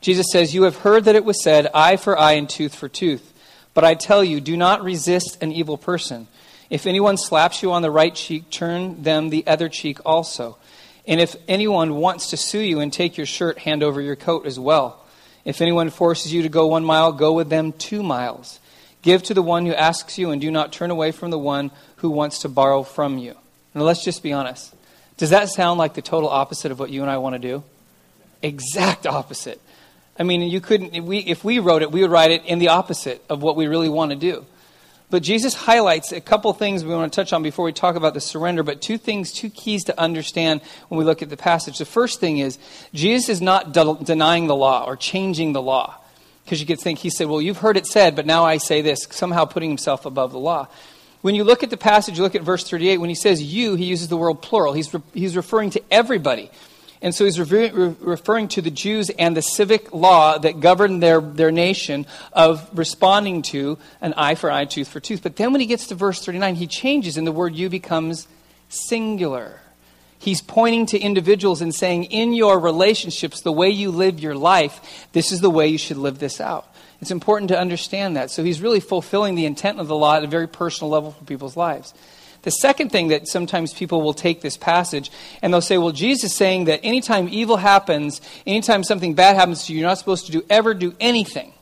Jesus 0.00 0.26
says, 0.32 0.54
You 0.54 0.62
have 0.62 0.78
heard 0.78 1.04
that 1.04 1.14
it 1.14 1.26
was 1.26 1.42
said, 1.42 1.68
eye 1.74 1.96
for 1.96 2.18
eye 2.18 2.32
and 2.32 2.48
tooth 2.48 2.74
for 2.74 2.88
tooth. 2.88 3.31
But 3.74 3.84
I 3.84 3.94
tell 3.94 4.22
you, 4.22 4.40
do 4.40 4.56
not 4.56 4.82
resist 4.82 5.42
an 5.42 5.52
evil 5.52 5.78
person. 5.78 6.28
If 6.68 6.86
anyone 6.86 7.16
slaps 7.16 7.62
you 7.62 7.72
on 7.72 7.82
the 7.82 7.90
right 7.90 8.14
cheek, 8.14 8.50
turn 8.50 9.02
them 9.02 9.30
the 9.30 9.46
other 9.46 9.68
cheek 9.68 9.98
also. 10.04 10.56
And 11.06 11.20
if 11.20 11.36
anyone 11.48 11.96
wants 11.96 12.30
to 12.30 12.36
sue 12.36 12.60
you 12.60 12.80
and 12.80 12.92
take 12.92 13.16
your 13.16 13.26
shirt, 13.26 13.58
hand 13.58 13.82
over 13.82 14.00
your 14.00 14.16
coat 14.16 14.46
as 14.46 14.58
well. 14.58 15.04
If 15.44 15.60
anyone 15.60 15.90
forces 15.90 16.32
you 16.32 16.42
to 16.42 16.48
go 16.48 16.68
one 16.68 16.84
mile, 16.84 17.12
go 17.12 17.32
with 17.32 17.48
them 17.48 17.72
two 17.72 18.02
miles. 18.02 18.60
Give 19.02 19.22
to 19.24 19.34
the 19.34 19.42
one 19.42 19.66
who 19.66 19.74
asks 19.74 20.16
you, 20.16 20.30
and 20.30 20.40
do 20.40 20.50
not 20.50 20.72
turn 20.72 20.90
away 20.90 21.10
from 21.10 21.30
the 21.30 21.38
one 21.38 21.72
who 21.96 22.10
wants 22.10 22.40
to 22.40 22.48
borrow 22.48 22.84
from 22.84 23.18
you. 23.18 23.34
Now, 23.74 23.82
let's 23.82 24.04
just 24.04 24.22
be 24.22 24.32
honest. 24.32 24.72
Does 25.16 25.30
that 25.30 25.48
sound 25.48 25.78
like 25.78 25.94
the 25.94 26.02
total 26.02 26.28
opposite 26.28 26.70
of 26.70 26.78
what 26.78 26.90
you 26.90 27.02
and 27.02 27.10
I 27.10 27.18
want 27.18 27.34
to 27.34 27.38
do? 27.38 27.64
Exact 28.42 29.06
opposite. 29.06 29.60
I 30.18 30.24
mean, 30.24 30.42
you 30.42 30.60
couldn't, 30.60 30.94
if 30.94 31.04
we, 31.04 31.18
if 31.18 31.42
we 31.42 31.58
wrote 31.58 31.82
it, 31.82 31.90
we 31.90 32.02
would 32.02 32.10
write 32.10 32.30
it 32.30 32.44
in 32.44 32.58
the 32.58 32.68
opposite 32.68 33.24
of 33.28 33.42
what 33.42 33.56
we 33.56 33.66
really 33.66 33.88
want 33.88 34.10
to 34.10 34.16
do. 34.16 34.44
But 35.12 35.22
Jesus 35.22 35.52
highlights 35.52 36.10
a 36.12 36.22
couple 36.22 36.52
things 36.54 36.84
we 36.84 36.94
want 36.94 37.12
to 37.12 37.14
touch 37.14 37.34
on 37.34 37.42
before 37.42 37.66
we 37.66 37.72
talk 37.72 37.96
about 37.96 38.14
the 38.14 38.20
surrender, 38.20 38.62
but 38.62 38.80
two 38.80 38.96
things, 38.96 39.30
two 39.30 39.50
keys 39.50 39.84
to 39.84 40.00
understand 40.00 40.62
when 40.88 40.98
we 40.98 41.04
look 41.04 41.20
at 41.20 41.28
the 41.28 41.36
passage. 41.36 41.76
The 41.76 41.84
first 41.84 42.18
thing 42.18 42.38
is, 42.38 42.58
Jesus 42.94 43.28
is 43.28 43.42
not 43.42 43.74
de- 43.74 43.98
denying 44.02 44.46
the 44.46 44.56
law 44.56 44.86
or 44.86 44.96
changing 44.96 45.52
the 45.52 45.60
law. 45.60 45.96
Because 46.44 46.60
you 46.60 46.66
could 46.66 46.80
think, 46.80 46.98
he 46.98 47.10
said, 47.10 47.28
well, 47.28 47.42
you've 47.42 47.58
heard 47.58 47.76
it 47.76 47.86
said, 47.86 48.16
but 48.16 48.24
now 48.26 48.44
I 48.44 48.56
say 48.56 48.80
this, 48.80 49.06
somehow 49.10 49.44
putting 49.44 49.68
himself 49.68 50.06
above 50.06 50.32
the 50.32 50.38
law. 50.38 50.68
When 51.20 51.34
you 51.34 51.44
look 51.44 51.62
at 51.62 51.70
the 51.70 51.76
passage, 51.76 52.16
you 52.16 52.22
look 52.22 52.34
at 52.34 52.42
verse 52.42 52.68
38, 52.68 52.96
when 52.96 53.10
he 53.10 53.14
says 53.14 53.42
you, 53.42 53.74
he 53.76 53.84
uses 53.84 54.08
the 54.08 54.16
word 54.16 54.40
plural. 54.42 54.72
He's, 54.72 54.92
re- 54.92 55.02
he's 55.12 55.36
referring 55.36 55.70
to 55.70 55.82
everybody. 55.90 56.50
And 57.02 57.12
so 57.12 57.24
he's 57.24 57.38
re- 57.38 57.70
re- 57.70 57.96
referring 58.00 58.46
to 58.48 58.62
the 58.62 58.70
Jews 58.70 59.10
and 59.10 59.36
the 59.36 59.42
civic 59.42 59.92
law 59.92 60.38
that 60.38 60.60
governed 60.60 61.02
their, 61.02 61.20
their 61.20 61.50
nation 61.50 62.06
of 62.32 62.66
responding 62.72 63.42
to 63.42 63.76
an 64.00 64.14
eye 64.16 64.36
for 64.36 64.50
eye, 64.50 64.64
tooth 64.64 64.86
for 64.86 65.00
tooth. 65.00 65.22
But 65.22 65.34
then 65.34 65.50
when 65.50 65.60
he 65.60 65.66
gets 65.66 65.88
to 65.88 65.96
verse 65.96 66.24
39, 66.24 66.54
he 66.54 66.68
changes 66.68 67.16
and 67.16 67.26
the 67.26 67.32
word 67.32 67.56
you 67.56 67.68
becomes 67.68 68.28
singular. 68.68 69.60
He's 70.20 70.40
pointing 70.40 70.86
to 70.86 70.98
individuals 70.98 71.60
and 71.60 71.74
saying, 71.74 72.04
in 72.04 72.32
your 72.32 72.60
relationships, 72.60 73.40
the 73.40 73.50
way 73.50 73.70
you 73.70 73.90
live 73.90 74.20
your 74.20 74.36
life, 74.36 75.08
this 75.10 75.32
is 75.32 75.40
the 75.40 75.50
way 75.50 75.66
you 75.66 75.78
should 75.78 75.96
live 75.96 76.20
this 76.20 76.40
out. 76.40 76.72
It's 77.00 77.10
important 77.10 77.48
to 77.48 77.58
understand 77.58 78.16
that. 78.16 78.30
So 78.30 78.44
he's 78.44 78.60
really 78.60 78.78
fulfilling 78.78 79.34
the 79.34 79.44
intent 79.44 79.80
of 79.80 79.88
the 79.88 79.96
law 79.96 80.14
at 80.14 80.22
a 80.22 80.28
very 80.28 80.46
personal 80.46 80.88
level 80.88 81.10
for 81.10 81.24
people's 81.24 81.56
lives. 81.56 81.92
The 82.42 82.50
second 82.50 82.90
thing 82.90 83.08
that 83.08 83.28
sometimes 83.28 83.72
people 83.72 84.02
will 84.02 84.14
take 84.14 84.40
this 84.40 84.56
passage 84.56 85.10
and 85.40 85.52
they'll 85.52 85.60
say, 85.60 85.78
well, 85.78 85.92
Jesus 85.92 86.30
is 86.30 86.36
saying 86.36 86.64
that 86.64 86.80
anytime 86.82 87.28
evil 87.30 87.56
happens, 87.56 88.20
anytime 88.46 88.82
something 88.82 89.14
bad 89.14 89.36
happens 89.36 89.64
to 89.66 89.72
you, 89.72 89.80
you're 89.80 89.88
not 89.88 89.98
supposed 89.98 90.26
to 90.26 90.32
do, 90.32 90.44
ever 90.50 90.74
do 90.74 90.94
anything. 90.98 91.52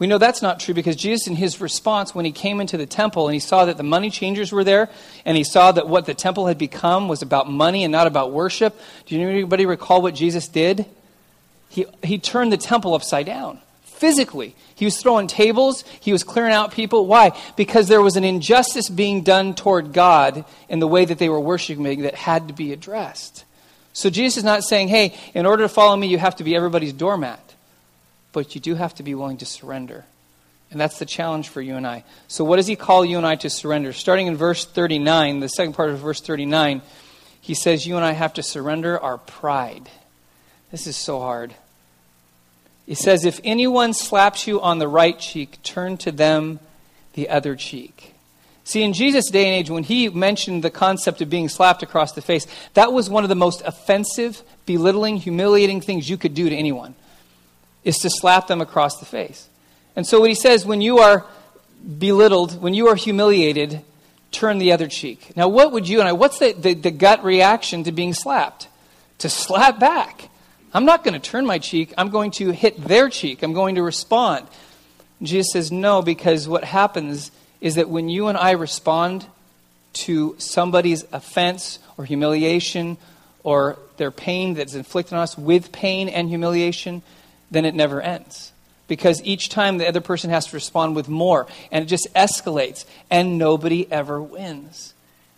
We 0.00 0.08
know 0.08 0.18
that's 0.18 0.42
not 0.42 0.58
true 0.58 0.74
because 0.74 0.96
Jesus, 0.96 1.28
in 1.28 1.36
his 1.36 1.60
response, 1.60 2.14
when 2.14 2.24
he 2.24 2.32
came 2.32 2.60
into 2.60 2.76
the 2.76 2.86
temple 2.86 3.28
and 3.28 3.34
he 3.34 3.40
saw 3.40 3.64
that 3.66 3.76
the 3.76 3.84
money 3.84 4.10
changers 4.10 4.50
were 4.50 4.64
there 4.64 4.90
and 5.24 5.36
he 5.36 5.44
saw 5.44 5.70
that 5.70 5.86
what 5.86 6.06
the 6.06 6.14
temple 6.14 6.46
had 6.46 6.58
become 6.58 7.06
was 7.06 7.22
about 7.22 7.48
money 7.48 7.84
and 7.84 7.92
not 7.92 8.08
about 8.08 8.32
worship, 8.32 8.76
do 9.06 9.16
you 9.16 9.28
anybody 9.28 9.64
recall 9.64 10.02
what 10.02 10.16
Jesus 10.16 10.48
did? 10.48 10.86
He, 11.68 11.86
he 12.02 12.18
turned 12.18 12.52
the 12.52 12.56
temple 12.56 12.94
upside 12.94 13.26
down 13.26 13.60
physically. 13.94 14.54
He 14.74 14.84
was 14.84 15.00
throwing 15.00 15.26
tables, 15.26 15.82
he 16.00 16.12
was 16.12 16.24
clearing 16.24 16.52
out 16.52 16.72
people. 16.72 17.06
Why? 17.06 17.32
Because 17.56 17.88
there 17.88 18.02
was 18.02 18.16
an 18.16 18.24
injustice 18.24 18.88
being 18.88 19.22
done 19.22 19.54
toward 19.54 19.92
God 19.92 20.44
in 20.68 20.80
the 20.80 20.88
way 20.88 21.04
that 21.04 21.18
they 21.18 21.28
were 21.28 21.40
worshiping 21.40 22.02
that 22.02 22.14
had 22.14 22.48
to 22.48 22.54
be 22.54 22.72
addressed. 22.72 23.44
So 23.92 24.10
Jesus 24.10 24.38
is 24.38 24.44
not 24.44 24.64
saying, 24.64 24.88
hey, 24.88 25.16
in 25.34 25.46
order 25.46 25.62
to 25.62 25.68
follow 25.68 25.96
me, 25.96 26.08
you 26.08 26.18
have 26.18 26.36
to 26.36 26.44
be 26.44 26.56
everybody's 26.56 26.92
doormat. 26.92 27.40
But 28.32 28.56
you 28.56 28.60
do 28.60 28.74
have 28.74 28.94
to 28.96 29.04
be 29.04 29.14
willing 29.14 29.36
to 29.38 29.46
surrender. 29.46 30.04
And 30.72 30.80
that's 30.80 30.98
the 30.98 31.06
challenge 31.06 31.48
for 31.48 31.62
you 31.62 31.76
and 31.76 31.86
I. 31.86 32.02
So, 32.26 32.42
what 32.42 32.56
does 32.56 32.66
he 32.66 32.74
call 32.74 33.04
you 33.04 33.16
and 33.16 33.24
I 33.24 33.36
to 33.36 33.48
surrender? 33.48 33.92
Starting 33.92 34.26
in 34.26 34.36
verse 34.36 34.64
39, 34.64 35.38
the 35.38 35.48
second 35.48 35.74
part 35.74 35.90
of 35.90 36.00
verse 36.00 36.20
39, 36.20 36.82
he 37.40 37.54
says, 37.54 37.86
You 37.86 37.94
and 37.94 38.04
I 38.04 38.10
have 38.10 38.34
to 38.34 38.42
surrender 38.42 38.98
our 38.98 39.18
pride. 39.18 39.88
This 40.72 40.88
is 40.88 40.96
so 40.96 41.20
hard. 41.20 41.54
He 42.86 42.94
says, 42.94 43.24
If 43.24 43.40
anyone 43.44 43.94
slaps 43.94 44.46
you 44.46 44.60
on 44.60 44.78
the 44.78 44.88
right 44.88 45.18
cheek, 45.18 45.58
turn 45.62 45.96
to 45.98 46.12
them 46.12 46.60
the 47.14 47.28
other 47.28 47.56
cheek. 47.56 48.14
See, 48.64 48.82
in 48.82 48.94
Jesus' 48.94 49.30
day 49.30 49.44
and 49.46 49.54
age, 49.54 49.70
when 49.70 49.84
he 49.84 50.08
mentioned 50.08 50.64
the 50.64 50.70
concept 50.70 51.20
of 51.20 51.28
being 51.28 51.50
slapped 51.50 51.82
across 51.82 52.12
the 52.12 52.22
face, 52.22 52.46
that 52.72 52.92
was 52.92 53.10
one 53.10 53.22
of 53.22 53.28
the 53.28 53.34
most 53.34 53.62
offensive, 53.62 54.42
belittling, 54.64 55.16
humiliating 55.18 55.82
things 55.82 56.08
you 56.08 56.16
could 56.16 56.34
do 56.34 56.48
to 56.48 56.56
anyone, 56.56 56.94
is 57.84 57.98
to 57.98 58.10
slap 58.10 58.46
them 58.46 58.62
across 58.62 58.98
the 58.98 59.04
face. 59.04 59.48
And 59.96 60.06
so, 60.06 60.20
what 60.20 60.30
he 60.30 60.34
says, 60.34 60.64
when 60.64 60.80
you 60.80 60.98
are 60.98 61.26
belittled, 61.98 62.60
when 62.60 62.72
you 62.72 62.88
are 62.88 62.94
humiliated, 62.94 63.82
turn 64.30 64.58
the 64.58 64.72
other 64.72 64.88
cheek. 64.88 65.36
Now, 65.36 65.48
what 65.48 65.72
would 65.72 65.88
you 65.88 66.00
and 66.00 66.08
I, 66.08 66.12
what's 66.12 66.38
the, 66.38 66.52
the, 66.52 66.74
the 66.74 66.90
gut 66.90 67.22
reaction 67.22 67.84
to 67.84 67.92
being 67.92 68.14
slapped? 68.14 68.68
To 69.18 69.28
slap 69.28 69.78
back. 69.78 70.30
I'm 70.74 70.84
not 70.84 71.04
going 71.04 71.14
to 71.14 71.20
turn 71.20 71.46
my 71.46 71.58
cheek. 71.58 71.94
I'm 71.96 72.10
going 72.10 72.32
to 72.32 72.50
hit 72.50 72.82
their 72.82 73.08
cheek. 73.08 73.44
I'm 73.44 73.52
going 73.52 73.76
to 73.76 73.82
respond. 73.82 74.48
Jesus 75.22 75.52
says, 75.52 75.70
No, 75.70 76.02
because 76.02 76.48
what 76.48 76.64
happens 76.64 77.30
is 77.60 77.76
that 77.76 77.88
when 77.88 78.08
you 78.08 78.26
and 78.26 78.36
I 78.36 78.50
respond 78.50 79.24
to 79.94 80.34
somebody's 80.38 81.04
offense 81.12 81.78
or 81.96 82.04
humiliation 82.04 82.96
or 83.44 83.78
their 83.98 84.10
pain 84.10 84.54
that's 84.54 84.74
inflicted 84.74 85.14
on 85.14 85.20
us 85.20 85.38
with 85.38 85.70
pain 85.70 86.08
and 86.08 86.28
humiliation, 86.28 87.02
then 87.52 87.64
it 87.64 87.76
never 87.76 88.00
ends. 88.00 88.52
Because 88.88 89.22
each 89.22 89.48
time 89.48 89.78
the 89.78 89.86
other 89.86 90.00
person 90.00 90.30
has 90.30 90.46
to 90.46 90.56
respond 90.56 90.96
with 90.96 91.08
more, 91.08 91.46
and 91.70 91.84
it 91.84 91.86
just 91.86 92.12
escalates, 92.14 92.84
and 93.10 93.38
nobody 93.38 93.90
ever 93.90 94.20
wins. 94.20 94.92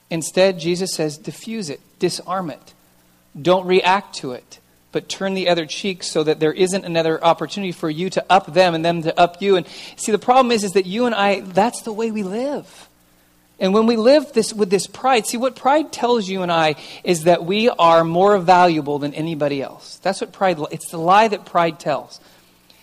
Instead, 0.08 0.58
Jesus 0.58 0.94
says, 0.94 1.18
diffuse 1.18 1.68
it, 1.68 1.80
disarm 1.98 2.50
it, 2.50 2.72
don't 3.40 3.66
react 3.66 4.14
to 4.16 4.32
it 4.32 4.58
but 4.92 5.08
turn 5.08 5.34
the 5.34 5.48
other 5.48 5.66
cheek 5.66 6.02
so 6.02 6.22
that 6.24 6.40
there 6.40 6.52
isn't 6.52 6.84
another 6.84 7.22
opportunity 7.22 7.72
for 7.72 7.90
you 7.90 8.08
to 8.10 8.24
up 8.30 8.52
them 8.54 8.74
and 8.74 8.84
them 8.84 9.02
to 9.02 9.18
up 9.18 9.42
you. 9.42 9.56
And 9.56 9.66
see, 9.96 10.12
the 10.12 10.18
problem 10.18 10.52
is, 10.52 10.64
is 10.64 10.72
that 10.72 10.86
you 10.86 11.06
and 11.06 11.14
I, 11.14 11.40
that's 11.40 11.82
the 11.82 11.92
way 11.92 12.10
we 12.10 12.22
live. 12.22 12.88
And 13.58 13.72
when 13.72 13.86
we 13.86 13.96
live 13.96 14.32
this 14.32 14.52
with 14.52 14.68
this 14.68 14.86
pride, 14.86 15.26
see 15.26 15.38
what 15.38 15.56
pride 15.56 15.90
tells 15.90 16.28
you 16.28 16.42
and 16.42 16.52
I 16.52 16.76
is 17.04 17.24
that 17.24 17.44
we 17.44 17.70
are 17.70 18.04
more 18.04 18.36
valuable 18.38 18.98
than 18.98 19.14
anybody 19.14 19.62
else. 19.62 19.98
That's 20.02 20.20
what 20.20 20.32
pride 20.32 20.58
it's 20.70 20.90
the 20.90 20.98
lie 20.98 21.28
that 21.28 21.46
pride 21.46 21.80
tells. 21.80 22.20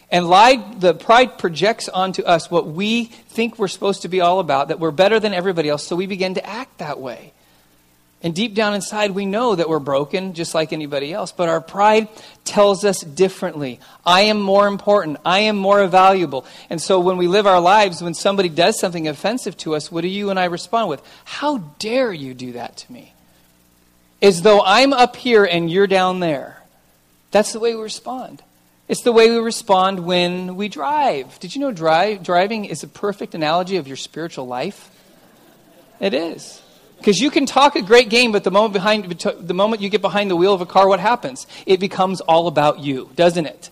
And 0.09 0.27
lie 0.27 0.75
the 0.79 0.93
pride 0.93 1.37
projects 1.37 1.89
onto 1.89 2.23
us 2.23 2.49
what 2.49 2.67
we 2.67 3.05
think 3.05 3.57
we're 3.57 3.67
supposed 3.67 4.03
to 4.03 4.07
be 4.07 4.21
all 4.21 4.39
about, 4.39 4.67
that 4.67 4.79
we're 4.79 4.91
better 4.91 5.19
than 5.19 5.33
everybody 5.33 5.69
else, 5.69 5.83
so 5.85 5.95
we 5.95 6.05
begin 6.05 6.35
to 6.35 6.45
act 6.45 6.79
that 6.79 6.99
way. 6.99 7.33
And 8.23 8.33
deep 8.33 8.55
down 8.55 8.73
inside, 8.73 9.11
we 9.11 9.25
know 9.25 9.53
that 9.53 9.67
we're 9.67 9.79
broken 9.79 10.33
just 10.33 10.55
like 10.55 10.71
anybody 10.71 11.11
else, 11.13 11.33
but 11.33 11.49
our 11.49 11.59
pride 11.59 12.07
tells 12.45 12.85
us 12.85 13.01
differently. 13.01 13.81
I 14.05 14.21
am 14.21 14.39
more 14.39 14.65
important. 14.65 15.17
I 15.25 15.39
am 15.39 15.57
more 15.57 15.85
valuable. 15.87 16.45
And 16.69 16.81
so 16.81 17.01
when 17.01 17.17
we 17.17 17.27
live 17.27 17.45
our 17.45 17.59
lives, 17.59 18.01
when 18.01 18.13
somebody 18.13 18.47
does 18.47 18.79
something 18.79 19.09
offensive 19.09 19.57
to 19.57 19.75
us, 19.75 19.91
what 19.91 20.01
do 20.01 20.07
you 20.07 20.29
and 20.29 20.39
I 20.39 20.45
respond 20.45 20.87
with? 20.87 21.01
How 21.25 21.57
dare 21.79 22.13
you 22.13 22.33
do 22.33 22.53
that 22.53 22.77
to 22.77 22.93
me? 22.93 23.13
As 24.21 24.41
though 24.41 24.61
I'm 24.65 24.93
up 24.93 25.17
here 25.17 25.43
and 25.43 25.69
you're 25.69 25.85
down 25.85 26.21
there. 26.21 26.63
That's 27.31 27.51
the 27.51 27.59
way 27.59 27.75
we 27.75 27.81
respond. 27.81 28.41
It's 28.87 29.01
the 29.01 29.11
way 29.11 29.29
we 29.29 29.37
respond 29.37 29.99
when 29.99 30.55
we 30.55 30.69
drive. 30.69 31.39
Did 31.41 31.55
you 31.55 31.61
know 31.61 31.73
drive, 31.73 32.23
driving 32.23 32.63
is 32.63 32.83
a 32.83 32.87
perfect 32.87 33.35
analogy 33.35 33.75
of 33.75 33.87
your 33.87 33.97
spiritual 33.97 34.47
life? 34.47 34.89
It 35.99 36.13
is. 36.13 36.61
Because 37.03 37.19
you 37.19 37.31
can 37.31 37.45
talk 37.45 37.75
a 37.75 37.81
great 37.81 38.07
game, 38.07 38.31
but 38.31 38.45
the 38.45 38.49
moment, 38.49 38.71
behind, 38.71 39.03
the 39.11 39.53
moment 39.53 39.81
you 39.81 39.89
get 39.89 40.01
behind 40.01 40.31
the 40.31 40.37
wheel 40.37 40.53
of 40.53 40.61
a 40.61 40.65
car, 40.65 40.87
what 40.87 41.01
happens? 41.01 41.45
It 41.65 41.81
becomes 41.81 42.21
all 42.21 42.47
about 42.47 42.79
you, 42.79 43.09
doesn't 43.13 43.45
it? 43.45 43.69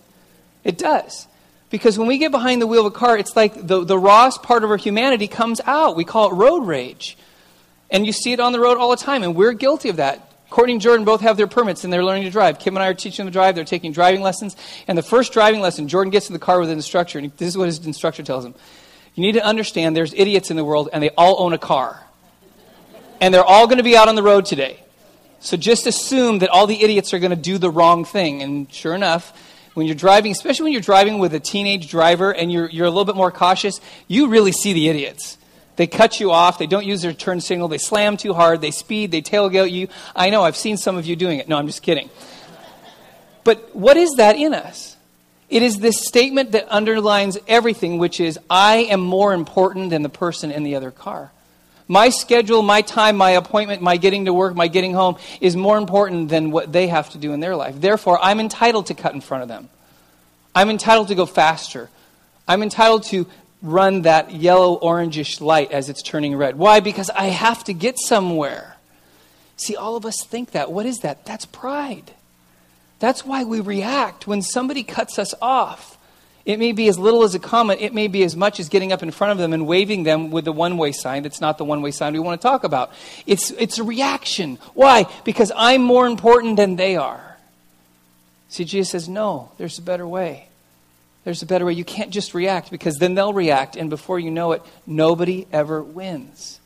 It 0.64 0.76
does. 0.76 1.26
Because 1.70 1.98
when 1.98 2.08
we 2.08 2.18
get 2.18 2.30
behind 2.30 2.60
the 2.60 2.66
wheel 2.66 2.86
of 2.86 2.92
a 2.92 2.94
car, 2.94 3.16
it's 3.16 3.34
like 3.34 3.66
the, 3.66 3.84
the 3.86 3.98
rawest 3.98 4.42
part 4.42 4.64
of 4.64 4.70
our 4.70 4.76
humanity 4.76 5.28
comes 5.28 5.62
out. 5.64 5.96
We 5.96 6.04
call 6.04 6.30
it 6.30 6.34
road 6.34 6.66
rage. 6.66 7.16
And 7.90 8.04
you 8.04 8.12
see 8.12 8.34
it 8.34 8.38
on 8.38 8.52
the 8.52 8.60
road 8.60 8.76
all 8.76 8.90
the 8.90 8.98
time, 8.98 9.22
and 9.22 9.34
we're 9.34 9.54
guilty 9.54 9.88
of 9.88 9.96
that. 9.96 10.30
Courtney 10.50 10.74
and 10.74 10.82
Jordan 10.82 11.06
both 11.06 11.22
have 11.22 11.38
their 11.38 11.46
permits 11.46 11.84
and 11.84 11.90
they're 11.90 12.04
learning 12.04 12.24
to 12.24 12.30
drive. 12.30 12.58
Kim 12.58 12.76
and 12.76 12.82
I 12.82 12.88
are 12.88 12.94
teaching 12.94 13.24
them 13.24 13.32
to 13.32 13.34
drive. 13.34 13.54
They're 13.54 13.64
taking 13.64 13.92
driving 13.92 14.20
lessons. 14.20 14.56
And 14.86 14.98
the 14.98 15.02
first 15.02 15.32
driving 15.32 15.62
lesson, 15.62 15.88
Jordan 15.88 16.10
gets 16.10 16.28
in 16.28 16.34
the 16.34 16.38
car 16.38 16.60
with 16.60 16.68
an 16.68 16.76
instructor, 16.76 17.18
and 17.18 17.34
this 17.38 17.48
is 17.48 17.56
what 17.56 17.64
his 17.64 17.86
instructor 17.86 18.22
tells 18.22 18.44
him. 18.44 18.54
You 19.14 19.22
need 19.22 19.32
to 19.32 19.42
understand 19.42 19.96
there's 19.96 20.12
idiots 20.12 20.50
in 20.50 20.58
the 20.58 20.64
world, 20.66 20.90
and 20.92 21.02
they 21.02 21.08
all 21.16 21.42
own 21.42 21.54
a 21.54 21.58
car. 21.58 22.06
And 23.20 23.32
they're 23.32 23.44
all 23.44 23.66
going 23.66 23.78
to 23.78 23.84
be 23.84 23.96
out 23.96 24.08
on 24.08 24.14
the 24.14 24.22
road 24.22 24.46
today. 24.46 24.78
So 25.40 25.56
just 25.56 25.86
assume 25.86 26.38
that 26.40 26.50
all 26.50 26.66
the 26.66 26.82
idiots 26.82 27.12
are 27.12 27.18
going 27.18 27.30
to 27.30 27.36
do 27.36 27.58
the 27.58 27.70
wrong 27.70 28.04
thing. 28.04 28.42
And 28.42 28.72
sure 28.72 28.94
enough, 28.94 29.36
when 29.74 29.86
you're 29.86 29.96
driving, 29.96 30.32
especially 30.32 30.64
when 30.64 30.72
you're 30.72 30.82
driving 30.82 31.18
with 31.18 31.34
a 31.34 31.40
teenage 31.40 31.88
driver 31.88 32.32
and 32.32 32.52
you're, 32.52 32.68
you're 32.68 32.86
a 32.86 32.90
little 32.90 33.04
bit 33.04 33.16
more 33.16 33.30
cautious, 33.30 33.80
you 34.06 34.28
really 34.28 34.52
see 34.52 34.72
the 34.72 34.88
idiots. 34.88 35.38
They 35.76 35.86
cut 35.86 36.20
you 36.20 36.30
off. 36.30 36.58
They 36.58 36.66
don't 36.66 36.84
use 36.84 37.02
their 37.02 37.12
turn 37.12 37.40
signal. 37.40 37.68
They 37.68 37.78
slam 37.78 38.16
too 38.16 38.34
hard. 38.34 38.60
They 38.60 38.70
speed. 38.70 39.10
They 39.10 39.22
tailgate 39.22 39.72
you. 39.72 39.88
I 40.14 40.30
know. 40.30 40.42
I've 40.42 40.56
seen 40.56 40.76
some 40.76 40.96
of 40.96 41.06
you 41.06 41.16
doing 41.16 41.38
it. 41.38 41.48
No, 41.48 41.56
I'm 41.56 41.66
just 41.66 41.82
kidding. 41.82 42.10
But 43.44 43.74
what 43.74 43.96
is 43.96 44.12
that 44.18 44.36
in 44.36 44.54
us? 44.54 44.96
It 45.48 45.62
is 45.62 45.78
this 45.78 46.06
statement 46.06 46.52
that 46.52 46.66
underlines 46.70 47.36
everything, 47.48 47.98
which 47.98 48.20
is, 48.20 48.38
I 48.48 48.76
am 48.76 49.00
more 49.00 49.34
important 49.34 49.90
than 49.90 50.02
the 50.02 50.08
person 50.08 50.50
in 50.50 50.62
the 50.62 50.76
other 50.76 50.90
car. 50.90 51.32
My 51.92 52.08
schedule, 52.08 52.62
my 52.62 52.80
time, 52.80 53.18
my 53.18 53.32
appointment, 53.32 53.82
my 53.82 53.98
getting 53.98 54.24
to 54.24 54.32
work, 54.32 54.56
my 54.56 54.66
getting 54.66 54.94
home 54.94 55.18
is 55.42 55.54
more 55.54 55.76
important 55.76 56.30
than 56.30 56.50
what 56.50 56.72
they 56.72 56.86
have 56.86 57.10
to 57.10 57.18
do 57.18 57.34
in 57.34 57.40
their 57.40 57.54
life. 57.54 57.78
Therefore, 57.78 58.18
I'm 58.22 58.40
entitled 58.40 58.86
to 58.86 58.94
cut 58.94 59.12
in 59.12 59.20
front 59.20 59.42
of 59.42 59.50
them. 59.50 59.68
I'm 60.54 60.70
entitled 60.70 61.08
to 61.08 61.14
go 61.14 61.26
faster. 61.26 61.90
I'm 62.48 62.62
entitled 62.62 63.02
to 63.08 63.26
run 63.60 64.02
that 64.02 64.30
yellow 64.30 64.78
orangish 64.80 65.42
light 65.42 65.70
as 65.70 65.90
it's 65.90 66.00
turning 66.00 66.34
red. 66.34 66.56
Why? 66.56 66.80
Because 66.80 67.10
I 67.10 67.26
have 67.26 67.62
to 67.64 67.74
get 67.74 67.98
somewhere. 67.98 68.78
See, 69.56 69.76
all 69.76 69.94
of 69.94 70.06
us 70.06 70.24
think 70.24 70.52
that. 70.52 70.72
What 70.72 70.86
is 70.86 71.00
that? 71.00 71.26
That's 71.26 71.44
pride. 71.44 72.12
That's 73.00 73.26
why 73.26 73.44
we 73.44 73.60
react 73.60 74.26
when 74.26 74.40
somebody 74.40 74.82
cuts 74.82 75.18
us 75.18 75.34
off. 75.42 75.91
It 76.44 76.58
may 76.58 76.72
be 76.72 76.88
as 76.88 76.98
little 76.98 77.22
as 77.22 77.34
a 77.34 77.38
comment, 77.38 77.80
it 77.80 77.94
may 77.94 78.08
be 78.08 78.24
as 78.24 78.34
much 78.34 78.58
as 78.58 78.68
getting 78.68 78.92
up 78.92 79.02
in 79.02 79.10
front 79.10 79.32
of 79.32 79.38
them 79.38 79.52
and 79.52 79.66
waving 79.66 80.02
them 80.02 80.30
with 80.30 80.44
the 80.44 80.52
one 80.52 80.76
way 80.76 80.92
sign 80.92 81.22
that's 81.22 81.40
not 81.40 81.58
the 81.58 81.64
one 81.64 81.82
way 81.82 81.92
sign 81.92 82.12
we 82.12 82.18
want 82.18 82.40
to 82.40 82.46
talk 82.46 82.64
about. 82.64 82.90
It's, 83.26 83.50
it's 83.52 83.78
a 83.78 83.84
reaction. 83.84 84.58
Why? 84.74 85.06
Because 85.24 85.52
I'm 85.54 85.82
more 85.82 86.06
important 86.06 86.56
than 86.56 86.76
they 86.76 86.96
are. 86.96 87.36
See, 88.48 88.64
Jesus 88.64 88.90
says, 88.90 89.08
no, 89.08 89.52
there's 89.56 89.78
a 89.78 89.82
better 89.82 90.06
way. 90.06 90.48
There's 91.24 91.42
a 91.42 91.46
better 91.46 91.64
way. 91.64 91.74
You 91.74 91.84
can't 91.84 92.10
just 92.10 92.34
react 92.34 92.70
because 92.70 92.96
then 92.96 93.14
they'll 93.14 93.32
react, 93.32 93.76
and 93.76 93.88
before 93.88 94.18
you 94.18 94.30
know 94.30 94.52
it, 94.52 94.62
nobody 94.86 95.46
ever 95.52 95.80
wins. 95.82 96.58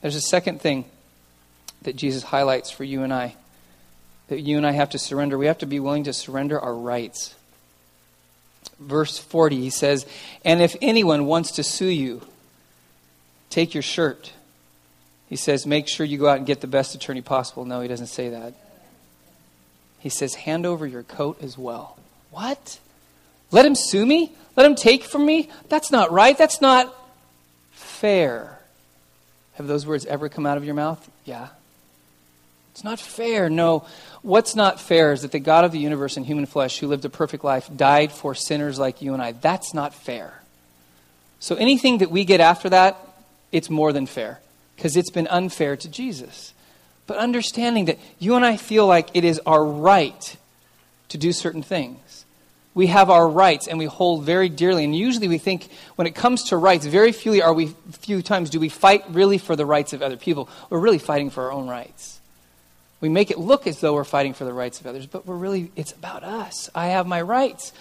There's 0.00 0.14
a 0.14 0.20
second 0.20 0.60
thing 0.60 0.84
that 1.82 1.96
Jesus 1.96 2.22
highlights 2.22 2.70
for 2.70 2.84
you 2.84 3.02
and 3.02 3.12
I 3.12 3.34
that 4.28 4.40
you 4.40 4.56
and 4.56 4.66
I 4.66 4.70
have 4.70 4.90
to 4.90 4.98
surrender. 4.98 5.36
We 5.36 5.46
have 5.46 5.58
to 5.58 5.66
be 5.66 5.78
willing 5.78 6.04
to 6.04 6.12
surrender 6.14 6.58
our 6.58 6.74
rights. 6.74 7.34
Verse 8.82 9.18
40, 9.18 9.60
he 9.60 9.70
says, 9.70 10.06
And 10.44 10.60
if 10.60 10.76
anyone 10.82 11.26
wants 11.26 11.52
to 11.52 11.62
sue 11.62 11.86
you, 11.86 12.22
take 13.50 13.74
your 13.74 13.82
shirt. 13.82 14.32
He 15.28 15.36
says, 15.36 15.66
Make 15.66 15.88
sure 15.88 16.04
you 16.04 16.18
go 16.18 16.28
out 16.28 16.38
and 16.38 16.46
get 16.46 16.60
the 16.60 16.66
best 16.66 16.94
attorney 16.94 17.22
possible. 17.22 17.64
No, 17.64 17.80
he 17.80 17.88
doesn't 17.88 18.08
say 18.08 18.30
that. 18.30 18.54
He 19.98 20.08
says, 20.08 20.34
Hand 20.34 20.66
over 20.66 20.86
your 20.86 21.02
coat 21.02 21.42
as 21.42 21.56
well. 21.56 21.96
What? 22.30 22.78
Let 23.50 23.66
him 23.66 23.74
sue 23.74 24.04
me? 24.04 24.32
Let 24.56 24.66
him 24.66 24.74
take 24.74 25.04
from 25.04 25.24
me? 25.24 25.48
That's 25.68 25.90
not 25.90 26.10
right. 26.10 26.36
That's 26.36 26.60
not 26.60 26.94
fair. 27.70 28.58
Have 29.54 29.66
those 29.66 29.86
words 29.86 30.06
ever 30.06 30.28
come 30.28 30.46
out 30.46 30.56
of 30.56 30.64
your 30.64 30.74
mouth? 30.74 31.08
Yeah. 31.24 31.48
It's 32.72 32.84
not 32.84 32.98
fair. 32.98 33.48
No. 33.48 33.86
What's 34.22 34.56
not 34.56 34.80
fair 34.80 35.12
is 35.12 35.22
that 35.22 35.32
the 35.32 35.40
God 35.40 35.64
of 35.64 35.72
the 35.72 35.78
universe 35.78 36.16
in 36.16 36.24
human 36.24 36.46
flesh, 36.46 36.78
who 36.78 36.88
lived 36.88 37.04
a 37.04 37.10
perfect 37.10 37.44
life, 37.44 37.70
died 37.74 38.12
for 38.12 38.34
sinners 38.34 38.78
like 38.78 39.02
you 39.02 39.14
and 39.14 39.22
I. 39.22 39.32
That's 39.32 39.74
not 39.74 39.94
fair. 39.94 40.40
So 41.38 41.54
anything 41.56 41.98
that 41.98 42.10
we 42.10 42.24
get 42.24 42.40
after 42.40 42.70
that, 42.70 42.96
it's 43.50 43.68
more 43.68 43.92
than 43.92 44.06
fair 44.06 44.40
because 44.76 44.96
it's 44.96 45.10
been 45.10 45.26
unfair 45.26 45.76
to 45.76 45.88
Jesus. 45.88 46.54
But 47.06 47.18
understanding 47.18 47.86
that 47.86 47.98
you 48.18 48.36
and 48.36 48.44
I 48.44 48.56
feel 48.56 48.86
like 48.86 49.10
it 49.14 49.24
is 49.24 49.40
our 49.44 49.64
right 49.64 50.36
to 51.08 51.18
do 51.18 51.32
certain 51.32 51.62
things 51.62 52.22
we 52.74 52.86
have 52.86 53.10
our 53.10 53.28
rights 53.28 53.68
and 53.68 53.78
we 53.78 53.84
hold 53.84 54.24
very 54.24 54.48
dearly. 54.48 54.84
And 54.84 54.96
usually 54.96 55.28
we 55.28 55.38
think 55.38 55.68
when 55.96 56.06
it 56.06 56.14
comes 56.14 56.44
to 56.44 56.56
rights, 56.56 56.86
very 56.86 57.12
few 57.12 57.42
are 57.42 57.52
we 57.52 57.74
few 57.92 58.22
times 58.22 58.50
do 58.50 58.60
we 58.60 58.68
fight 58.68 59.04
really 59.10 59.38
for 59.38 59.56
the 59.56 59.66
rights 59.66 59.92
of 59.92 60.02
other 60.02 60.16
people. 60.16 60.48
We're 60.70 60.80
really 60.80 60.98
fighting 60.98 61.30
for 61.30 61.44
our 61.44 61.52
own 61.52 61.68
rights. 61.68 62.20
We 63.02 63.08
make 63.08 63.32
it 63.32 63.38
look 63.38 63.66
as 63.66 63.80
though 63.80 63.94
we're 63.94 64.04
fighting 64.04 64.32
for 64.32 64.44
the 64.44 64.52
rights 64.52 64.80
of 64.80 64.86
others, 64.86 65.06
but 65.06 65.26
we're 65.26 65.36
really 65.36 65.72
it's 65.74 65.90
about 65.90 66.22
us. 66.22 66.70
I 66.72 66.86
have 66.86 67.04
my 67.04 67.20
rights. 67.20 67.72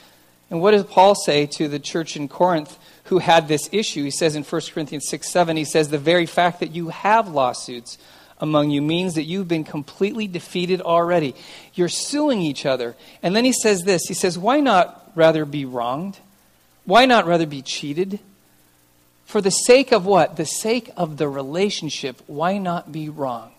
And 0.50 0.60
what 0.62 0.72
does 0.72 0.84
Paul 0.84 1.14
say 1.14 1.46
to 1.46 1.68
the 1.68 1.80
church 1.80 2.18
in 2.18 2.28
Corinth 2.28 2.78
who 3.06 3.20
had 3.20 3.48
this 3.48 3.70
issue? 3.72 4.04
He 4.04 4.10
says 4.12 4.36
in 4.36 4.44
1 4.44 4.62
Corinthians 4.74 5.08
6 5.08 5.30
7, 5.30 5.56
he 5.56 5.64
says, 5.64 5.90
The 5.90 6.00
very 6.00 6.26
fact 6.26 6.60
that 6.60 6.72
you 6.72 6.90
have 6.90 7.30
lawsuits 7.30 8.00
among 8.40 8.72
you 8.72 8.82
means 8.82 9.14
that 9.14 9.24
you've 9.24 9.48
been 9.48 9.64
completely 9.64 10.26
defeated 10.26 10.82
already. 10.82 11.36
You're 11.76 11.88
suing 11.88 12.42
each 12.42 12.66
other. 12.66 12.96
And 13.22 13.36
then 13.36 13.46
he 13.46 13.54
says 13.54 13.84
this 13.84 14.08
He 14.08 14.16
says, 14.16 14.40
Why 14.40 14.60
not 14.60 15.12
rather 15.14 15.46
be 15.46 15.66
wronged? 15.66 16.18
Why 16.84 17.06
not 17.06 17.28
rather 17.28 17.46
be 17.46 17.62
cheated? 17.62 18.20
For 19.26 19.40
the 19.40 19.52
sake 19.52 19.92
of 19.92 20.04
what? 20.04 20.36
The 20.36 20.46
sake 20.46 20.90
of 20.98 21.18
the 21.18 21.30
relationship, 21.30 22.22
why 22.26 22.58
not 22.58 22.92
be 22.92 23.08
wronged? 23.08 23.54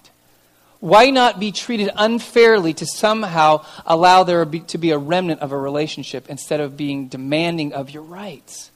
Why 0.83 1.11
not 1.11 1.39
be 1.39 1.53
treated 1.53 1.91
unfairly 1.95 2.75
to 2.75 2.87
somehow 2.87 3.65
allow 3.87 4.25
there 4.25 4.45
to 4.45 4.79
be 4.79 4.91
a 4.91 4.99
remnant 4.99 5.41
of 5.41 5.53
a 5.53 5.57
relationship 5.57 6.29
instead 6.29 6.59
of 6.59 6.77
being 6.77 7.07
demanding 7.07 7.73
of 7.73 7.91
your 7.91 8.03
rights? 8.03 8.73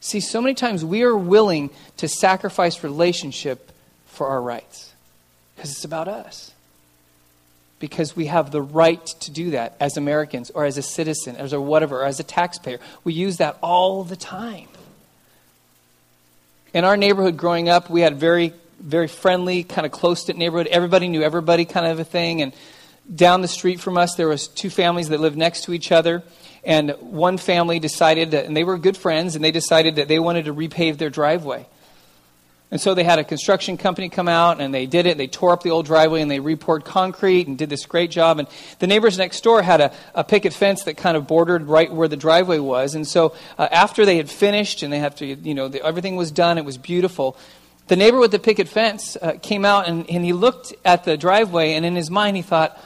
See, 0.00 0.18
so 0.18 0.40
many 0.42 0.54
times 0.54 0.84
we 0.84 1.04
are 1.04 1.16
willing 1.16 1.70
to 1.98 2.08
sacrifice 2.08 2.82
relationship 2.82 3.70
for 4.06 4.26
our 4.26 4.42
rights. 4.42 4.92
Because 5.54 5.70
it's 5.70 5.84
about 5.84 6.08
us. 6.08 6.50
Because 7.78 8.16
we 8.16 8.26
have 8.26 8.50
the 8.50 8.60
right 8.60 9.06
to 9.06 9.30
do 9.30 9.52
that 9.52 9.76
as 9.78 9.96
Americans 9.96 10.50
or 10.50 10.64
as 10.64 10.78
a 10.78 10.82
citizen, 10.82 11.36
as 11.36 11.52
a 11.52 11.60
whatever, 11.60 12.00
or 12.00 12.06
as 12.06 12.18
a 12.18 12.24
taxpayer. 12.24 12.80
We 13.04 13.12
use 13.12 13.36
that 13.36 13.56
all 13.62 14.02
the 14.02 14.16
time. 14.16 14.66
In 16.72 16.84
our 16.84 16.96
neighborhood 16.96 17.36
growing 17.36 17.68
up, 17.68 17.88
we 17.88 18.00
had 18.00 18.16
very, 18.16 18.52
very 18.84 19.08
friendly, 19.08 19.64
kind 19.64 19.86
of 19.86 19.92
close-knit 19.92 20.36
neighborhood. 20.36 20.66
Everybody 20.68 21.08
knew 21.08 21.22
everybody 21.22 21.64
kind 21.64 21.86
of 21.86 21.98
a 21.98 22.04
thing. 22.04 22.42
And 22.42 22.54
down 23.12 23.42
the 23.42 23.48
street 23.48 23.80
from 23.80 23.96
us, 23.96 24.14
there 24.14 24.28
was 24.28 24.46
two 24.46 24.70
families 24.70 25.08
that 25.08 25.20
lived 25.20 25.36
next 25.36 25.64
to 25.64 25.72
each 25.72 25.90
other. 25.90 26.22
And 26.62 26.90
one 27.00 27.38
family 27.38 27.78
decided, 27.78 28.30
that, 28.30 28.44
and 28.46 28.56
they 28.56 28.64
were 28.64 28.78
good 28.78 28.96
friends, 28.96 29.34
and 29.34 29.44
they 29.44 29.50
decided 29.50 29.96
that 29.96 30.08
they 30.08 30.18
wanted 30.18 30.44
to 30.44 30.54
repave 30.54 30.98
their 30.98 31.10
driveway. 31.10 31.66
And 32.70 32.80
so 32.80 32.94
they 32.94 33.04
had 33.04 33.20
a 33.20 33.24
construction 33.24 33.76
company 33.76 34.08
come 34.08 34.26
out 34.26 34.60
and 34.60 34.74
they 34.74 34.86
did 34.86 35.06
it. 35.06 35.16
They 35.16 35.28
tore 35.28 35.52
up 35.52 35.62
the 35.62 35.70
old 35.70 35.86
driveway 35.86 36.22
and 36.22 36.30
they 36.30 36.40
repoured 36.40 36.84
concrete 36.84 37.46
and 37.46 37.56
did 37.56 37.70
this 37.70 37.86
great 37.86 38.10
job. 38.10 38.40
And 38.40 38.48
the 38.80 38.88
neighbors 38.88 39.16
next 39.16 39.44
door 39.44 39.62
had 39.62 39.80
a, 39.80 39.92
a 40.12 40.24
picket 40.24 40.52
fence 40.52 40.82
that 40.84 40.96
kind 40.96 41.16
of 41.16 41.28
bordered 41.28 41.68
right 41.68 41.92
where 41.92 42.08
the 42.08 42.16
driveway 42.16 42.58
was. 42.58 42.96
And 42.96 43.06
so 43.06 43.36
uh, 43.58 43.68
after 43.70 44.04
they 44.04 44.16
had 44.16 44.28
finished 44.28 44.82
and 44.82 44.92
they 44.92 44.98
have 44.98 45.14
to, 45.16 45.26
you 45.26 45.54
know, 45.54 45.68
the, 45.68 45.84
everything 45.84 46.16
was 46.16 46.32
done, 46.32 46.58
it 46.58 46.64
was 46.64 46.76
beautiful. 46.76 47.36
The 47.86 47.96
neighbor 47.96 48.18
with 48.18 48.30
the 48.30 48.38
picket 48.38 48.68
fence 48.68 49.16
uh, 49.20 49.32
came 49.42 49.64
out 49.64 49.88
and, 49.88 50.08
and 50.08 50.24
he 50.24 50.32
looked 50.32 50.74
at 50.84 51.04
the 51.04 51.16
driveway 51.16 51.74
and 51.74 51.84
in 51.84 51.94
his 51.96 52.10
mind 52.10 52.36
he 52.36 52.42
thought, 52.42 52.80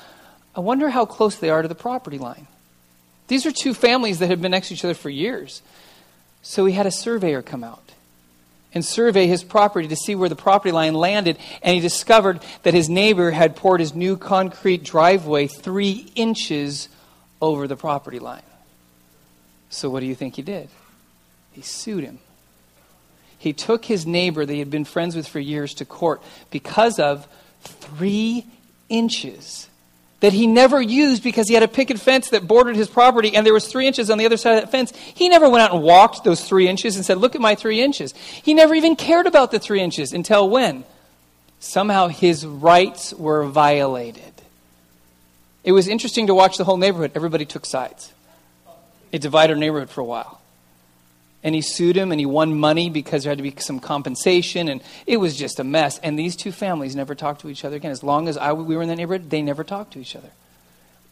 I 0.56 0.60
wonder 0.60 0.88
how 0.88 1.06
close 1.06 1.36
they 1.36 1.50
are 1.50 1.62
to 1.62 1.68
the 1.68 1.74
property 1.74 2.18
line. 2.18 2.48
These 3.28 3.46
are 3.46 3.52
two 3.52 3.74
families 3.74 4.18
that 4.18 4.28
had 4.28 4.42
been 4.42 4.50
next 4.50 4.68
to 4.68 4.74
each 4.74 4.84
other 4.84 4.94
for 4.94 5.10
years. 5.10 5.62
So 6.42 6.64
he 6.64 6.72
had 6.72 6.86
a 6.86 6.90
surveyor 6.90 7.42
come 7.42 7.62
out 7.62 7.88
and 8.74 8.84
survey 8.84 9.26
his 9.26 9.44
property 9.44 9.88
to 9.88 9.96
see 9.96 10.14
where 10.14 10.28
the 10.28 10.36
property 10.36 10.72
line 10.72 10.94
landed, 10.94 11.38
and 11.62 11.74
he 11.74 11.80
discovered 11.80 12.40
that 12.62 12.74
his 12.74 12.88
neighbor 12.88 13.30
had 13.30 13.56
poured 13.56 13.80
his 13.80 13.94
new 13.94 14.16
concrete 14.16 14.84
driveway 14.84 15.46
three 15.46 16.10
inches 16.14 16.88
over 17.40 17.66
the 17.66 17.76
property 17.76 18.18
line. 18.18 18.42
So, 19.70 19.90
what 19.90 20.00
do 20.00 20.06
you 20.06 20.14
think 20.14 20.36
he 20.36 20.42
did? 20.42 20.68
He 21.52 21.62
sued 21.62 22.04
him. 22.04 22.18
He 23.38 23.52
took 23.52 23.84
his 23.84 24.06
neighbor 24.06 24.44
that 24.44 24.52
he 24.52 24.58
had 24.58 24.70
been 24.70 24.84
friends 24.84 25.14
with 25.14 25.28
for 25.28 25.40
years 25.40 25.74
to 25.74 25.84
court 25.84 26.22
because 26.50 26.98
of 26.98 27.26
three 27.62 28.46
inches 28.88 29.68
that 30.20 30.32
he 30.32 30.48
never 30.48 30.82
used 30.82 31.22
because 31.22 31.46
he 31.46 31.54
had 31.54 31.62
a 31.62 31.68
picket 31.68 32.00
fence 32.00 32.30
that 32.30 32.48
bordered 32.48 32.74
his 32.74 32.88
property 32.88 33.36
and 33.36 33.46
there 33.46 33.52
was 33.52 33.68
three 33.68 33.86
inches 33.86 34.10
on 34.10 34.18
the 34.18 34.26
other 34.26 34.36
side 34.36 34.56
of 34.56 34.62
that 34.62 34.70
fence 34.70 34.92
he 34.96 35.28
never 35.28 35.48
went 35.48 35.62
out 35.62 35.72
and 35.72 35.82
walked 35.82 36.24
those 36.24 36.42
three 36.42 36.66
inches 36.66 36.96
and 36.96 37.04
said 37.04 37.18
look 37.18 37.34
at 37.34 37.40
my 37.40 37.54
three 37.54 37.80
inches 37.80 38.14
he 38.14 38.54
never 38.54 38.74
even 38.74 38.96
cared 38.96 39.26
about 39.26 39.50
the 39.50 39.58
three 39.58 39.80
inches 39.80 40.12
until 40.12 40.48
when 40.48 40.84
Somehow 41.60 42.08
his 42.08 42.46
rights 42.46 43.12
were 43.12 43.44
violated. 43.44 44.22
It 45.64 45.72
was 45.72 45.88
interesting 45.88 46.28
to 46.28 46.34
watch 46.34 46.56
the 46.56 46.64
whole 46.64 46.76
neighborhood. 46.76 47.12
Everybody 47.14 47.44
took 47.44 47.66
sides. 47.66 48.12
It 49.10 49.20
divided 49.20 49.54
our 49.54 49.58
neighborhood 49.58 49.90
for 49.90 50.00
a 50.00 50.04
while. 50.04 50.40
And 51.42 51.54
he 51.54 51.60
sued 51.60 51.96
him 51.96 52.10
and 52.10 52.20
he 52.20 52.26
won 52.26 52.58
money 52.58 52.90
because 52.90 53.22
there 53.22 53.30
had 53.30 53.38
to 53.38 53.42
be 53.42 53.54
some 53.58 53.78
compensation. 53.78 54.68
And 54.68 54.82
it 55.06 55.18
was 55.18 55.36
just 55.36 55.60
a 55.60 55.64
mess. 55.64 55.98
And 56.00 56.18
these 56.18 56.34
two 56.34 56.50
families 56.50 56.96
never 56.96 57.14
talked 57.14 57.42
to 57.42 57.48
each 57.48 57.64
other 57.64 57.76
again. 57.76 57.92
As 57.92 58.02
long 58.02 58.28
as 58.28 58.36
I, 58.36 58.52
we 58.52 58.74
were 58.74 58.82
in 58.82 58.88
the 58.88 58.96
neighborhood, 58.96 59.30
they 59.30 59.40
never 59.40 59.62
talked 59.62 59.92
to 59.92 60.00
each 60.00 60.16
other. 60.16 60.30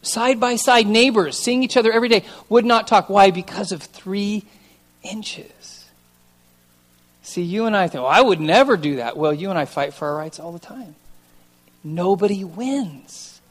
Side 0.01 0.39
by 0.39 0.57
side 0.57 0.87
neighbors, 0.87 1.37
seeing 1.37 1.63
each 1.63 1.77
other 1.77 1.91
every 1.91 2.09
day, 2.09 2.23
would 2.49 2.65
not 2.65 2.87
talk. 2.87 3.09
Why? 3.09 3.31
Because 3.31 3.71
of 3.71 3.81
three 3.81 4.43
inches. 5.01 5.85
See, 7.23 7.41
you 7.41 7.65
and 7.65 7.75
I 7.75 7.87
think, 7.87 8.03
well, 8.03 8.11
I 8.11 8.21
would 8.21 8.39
never 8.39 8.77
do 8.77 8.97
that. 8.97 9.17
Well, 9.17 9.33
you 9.33 9.49
and 9.49 9.59
I 9.59 9.65
fight 9.65 9.93
for 9.93 10.07
our 10.07 10.15
rights 10.15 10.39
all 10.39 10.51
the 10.51 10.59
time. 10.59 10.95
Nobody 11.83 12.43
wins. 12.43 13.41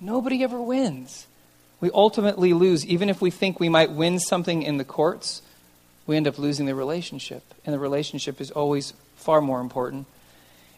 Nobody 0.00 0.44
ever 0.44 0.60
wins. 0.60 1.26
We 1.80 1.90
ultimately 1.92 2.52
lose. 2.52 2.86
Even 2.86 3.08
if 3.08 3.20
we 3.20 3.30
think 3.30 3.58
we 3.58 3.68
might 3.68 3.90
win 3.90 4.18
something 4.20 4.62
in 4.62 4.76
the 4.76 4.84
courts, 4.84 5.42
we 6.08 6.16
end 6.16 6.26
up 6.26 6.38
losing 6.38 6.66
the 6.66 6.74
relationship. 6.74 7.44
And 7.64 7.72
the 7.72 7.78
relationship 7.78 8.40
is 8.40 8.50
always 8.50 8.94
far 9.14 9.40
more 9.40 9.60
important. 9.60 10.06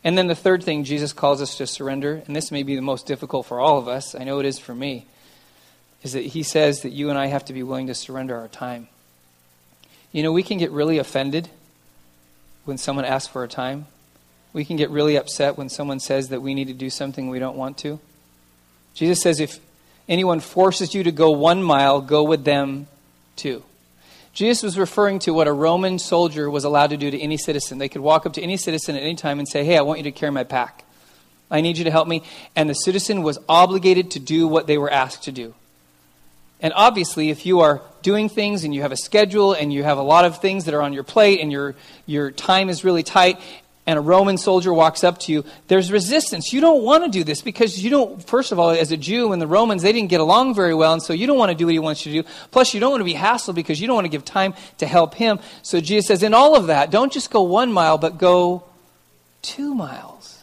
And 0.02 0.18
then 0.18 0.26
the 0.26 0.34
third 0.34 0.62
thing 0.62 0.84
Jesus 0.84 1.12
calls 1.12 1.40
us 1.40 1.56
to 1.58 1.66
surrender, 1.66 2.22
and 2.26 2.34
this 2.34 2.50
may 2.50 2.64
be 2.64 2.74
the 2.74 2.82
most 2.82 3.06
difficult 3.06 3.46
for 3.46 3.60
all 3.60 3.78
of 3.78 3.86
us, 3.86 4.14
I 4.14 4.24
know 4.24 4.40
it 4.40 4.46
is 4.46 4.58
for 4.58 4.74
me, 4.74 5.06
is 6.02 6.12
that 6.14 6.24
he 6.24 6.42
says 6.42 6.82
that 6.82 6.90
you 6.90 7.10
and 7.10 7.18
I 7.18 7.26
have 7.26 7.44
to 7.44 7.52
be 7.52 7.62
willing 7.62 7.86
to 7.86 7.94
surrender 7.94 8.36
our 8.36 8.48
time. 8.48 8.88
You 10.10 10.24
know, 10.24 10.32
we 10.32 10.42
can 10.42 10.58
get 10.58 10.72
really 10.72 10.98
offended 10.98 11.48
when 12.64 12.76
someone 12.76 13.04
asks 13.04 13.32
for 13.32 13.44
a 13.44 13.48
time. 13.48 13.86
We 14.52 14.64
can 14.64 14.76
get 14.76 14.90
really 14.90 15.16
upset 15.16 15.56
when 15.56 15.68
someone 15.68 16.00
says 16.00 16.30
that 16.30 16.42
we 16.42 16.54
need 16.54 16.66
to 16.66 16.74
do 16.74 16.90
something 16.90 17.28
we 17.28 17.38
don't 17.38 17.56
want 17.56 17.78
to. 17.78 18.00
Jesus 18.94 19.22
says, 19.22 19.38
if 19.38 19.60
anyone 20.08 20.40
forces 20.40 20.92
you 20.92 21.04
to 21.04 21.12
go 21.12 21.30
one 21.30 21.62
mile, 21.62 22.00
go 22.00 22.24
with 22.24 22.44
them 22.44 22.88
two. 23.36 23.62
Jesus 24.32 24.62
was 24.62 24.78
referring 24.78 25.18
to 25.20 25.34
what 25.34 25.48
a 25.48 25.52
Roman 25.52 25.98
soldier 25.98 26.48
was 26.48 26.64
allowed 26.64 26.90
to 26.90 26.96
do 26.96 27.10
to 27.10 27.18
any 27.18 27.36
citizen. 27.36 27.78
They 27.78 27.88
could 27.88 28.00
walk 28.00 28.26
up 28.26 28.32
to 28.34 28.42
any 28.42 28.56
citizen 28.56 28.96
at 28.96 29.02
any 29.02 29.16
time 29.16 29.38
and 29.38 29.48
say, 29.48 29.64
Hey, 29.64 29.76
I 29.76 29.82
want 29.82 29.98
you 29.98 30.04
to 30.04 30.12
carry 30.12 30.32
my 30.32 30.44
pack. 30.44 30.84
I 31.50 31.60
need 31.60 31.78
you 31.78 31.84
to 31.84 31.90
help 31.90 32.06
me. 32.06 32.22
And 32.54 32.70
the 32.70 32.74
citizen 32.74 33.22
was 33.22 33.38
obligated 33.48 34.12
to 34.12 34.20
do 34.20 34.46
what 34.46 34.66
they 34.66 34.78
were 34.78 34.90
asked 34.90 35.24
to 35.24 35.32
do. 35.32 35.54
And 36.60 36.72
obviously, 36.76 37.30
if 37.30 37.46
you 37.46 37.60
are 37.60 37.82
doing 38.02 38.28
things 38.28 38.64
and 38.64 38.74
you 38.74 38.82
have 38.82 38.92
a 38.92 38.96
schedule 38.96 39.54
and 39.54 39.72
you 39.72 39.82
have 39.82 39.98
a 39.98 40.02
lot 40.02 40.24
of 40.24 40.40
things 40.40 40.66
that 40.66 40.74
are 40.74 40.82
on 40.82 40.92
your 40.92 41.02
plate 41.02 41.40
and 41.40 41.50
your, 41.50 41.74
your 42.06 42.30
time 42.30 42.68
is 42.68 42.84
really 42.84 43.02
tight, 43.02 43.40
and 43.90 43.98
a 43.98 44.00
Roman 44.00 44.38
soldier 44.38 44.72
walks 44.72 45.02
up 45.02 45.18
to 45.18 45.32
you, 45.32 45.44
there's 45.66 45.90
resistance. 45.90 46.52
You 46.52 46.60
don't 46.60 46.84
want 46.84 47.02
to 47.02 47.10
do 47.10 47.24
this 47.24 47.42
because 47.42 47.82
you 47.82 47.90
don't, 47.90 48.24
first 48.24 48.52
of 48.52 48.60
all, 48.60 48.70
as 48.70 48.92
a 48.92 48.96
Jew 48.96 49.32
and 49.32 49.42
the 49.42 49.48
Romans, 49.48 49.82
they 49.82 49.90
didn't 49.90 50.10
get 50.10 50.20
along 50.20 50.54
very 50.54 50.76
well, 50.76 50.92
and 50.92 51.02
so 51.02 51.12
you 51.12 51.26
don't 51.26 51.38
want 51.38 51.50
to 51.50 51.56
do 51.56 51.66
what 51.66 51.72
he 51.72 51.80
wants 51.80 52.06
you 52.06 52.12
to 52.12 52.22
do. 52.22 52.34
Plus, 52.52 52.72
you 52.72 52.78
don't 52.78 52.92
want 52.92 53.00
to 53.00 53.04
be 53.04 53.14
hassled 53.14 53.56
because 53.56 53.80
you 53.80 53.88
don't 53.88 53.96
want 53.96 54.04
to 54.04 54.10
give 54.10 54.24
time 54.24 54.54
to 54.78 54.86
help 54.86 55.14
him. 55.14 55.40
So 55.62 55.80
Jesus 55.80 56.06
says, 56.06 56.22
in 56.22 56.34
all 56.34 56.54
of 56.54 56.68
that, 56.68 56.92
don't 56.92 57.12
just 57.12 57.32
go 57.32 57.42
one 57.42 57.72
mile, 57.72 57.98
but 57.98 58.16
go 58.16 58.62
two 59.42 59.74
miles. 59.74 60.40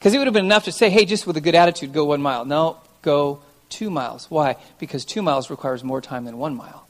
Because 0.00 0.12
it 0.12 0.18
would 0.18 0.26
have 0.26 0.34
been 0.34 0.44
enough 0.44 0.64
to 0.64 0.72
say, 0.72 0.90
hey, 0.90 1.04
just 1.04 1.28
with 1.28 1.36
a 1.36 1.40
good 1.40 1.54
attitude, 1.54 1.92
go 1.92 2.04
one 2.04 2.20
mile. 2.20 2.44
No, 2.44 2.78
go 3.02 3.42
two 3.68 3.90
miles. 3.90 4.28
Why? 4.28 4.56
Because 4.80 5.04
two 5.04 5.22
miles 5.22 5.50
requires 5.50 5.84
more 5.84 6.00
time 6.00 6.24
than 6.24 6.36
one 6.36 6.56
mile. 6.56 6.88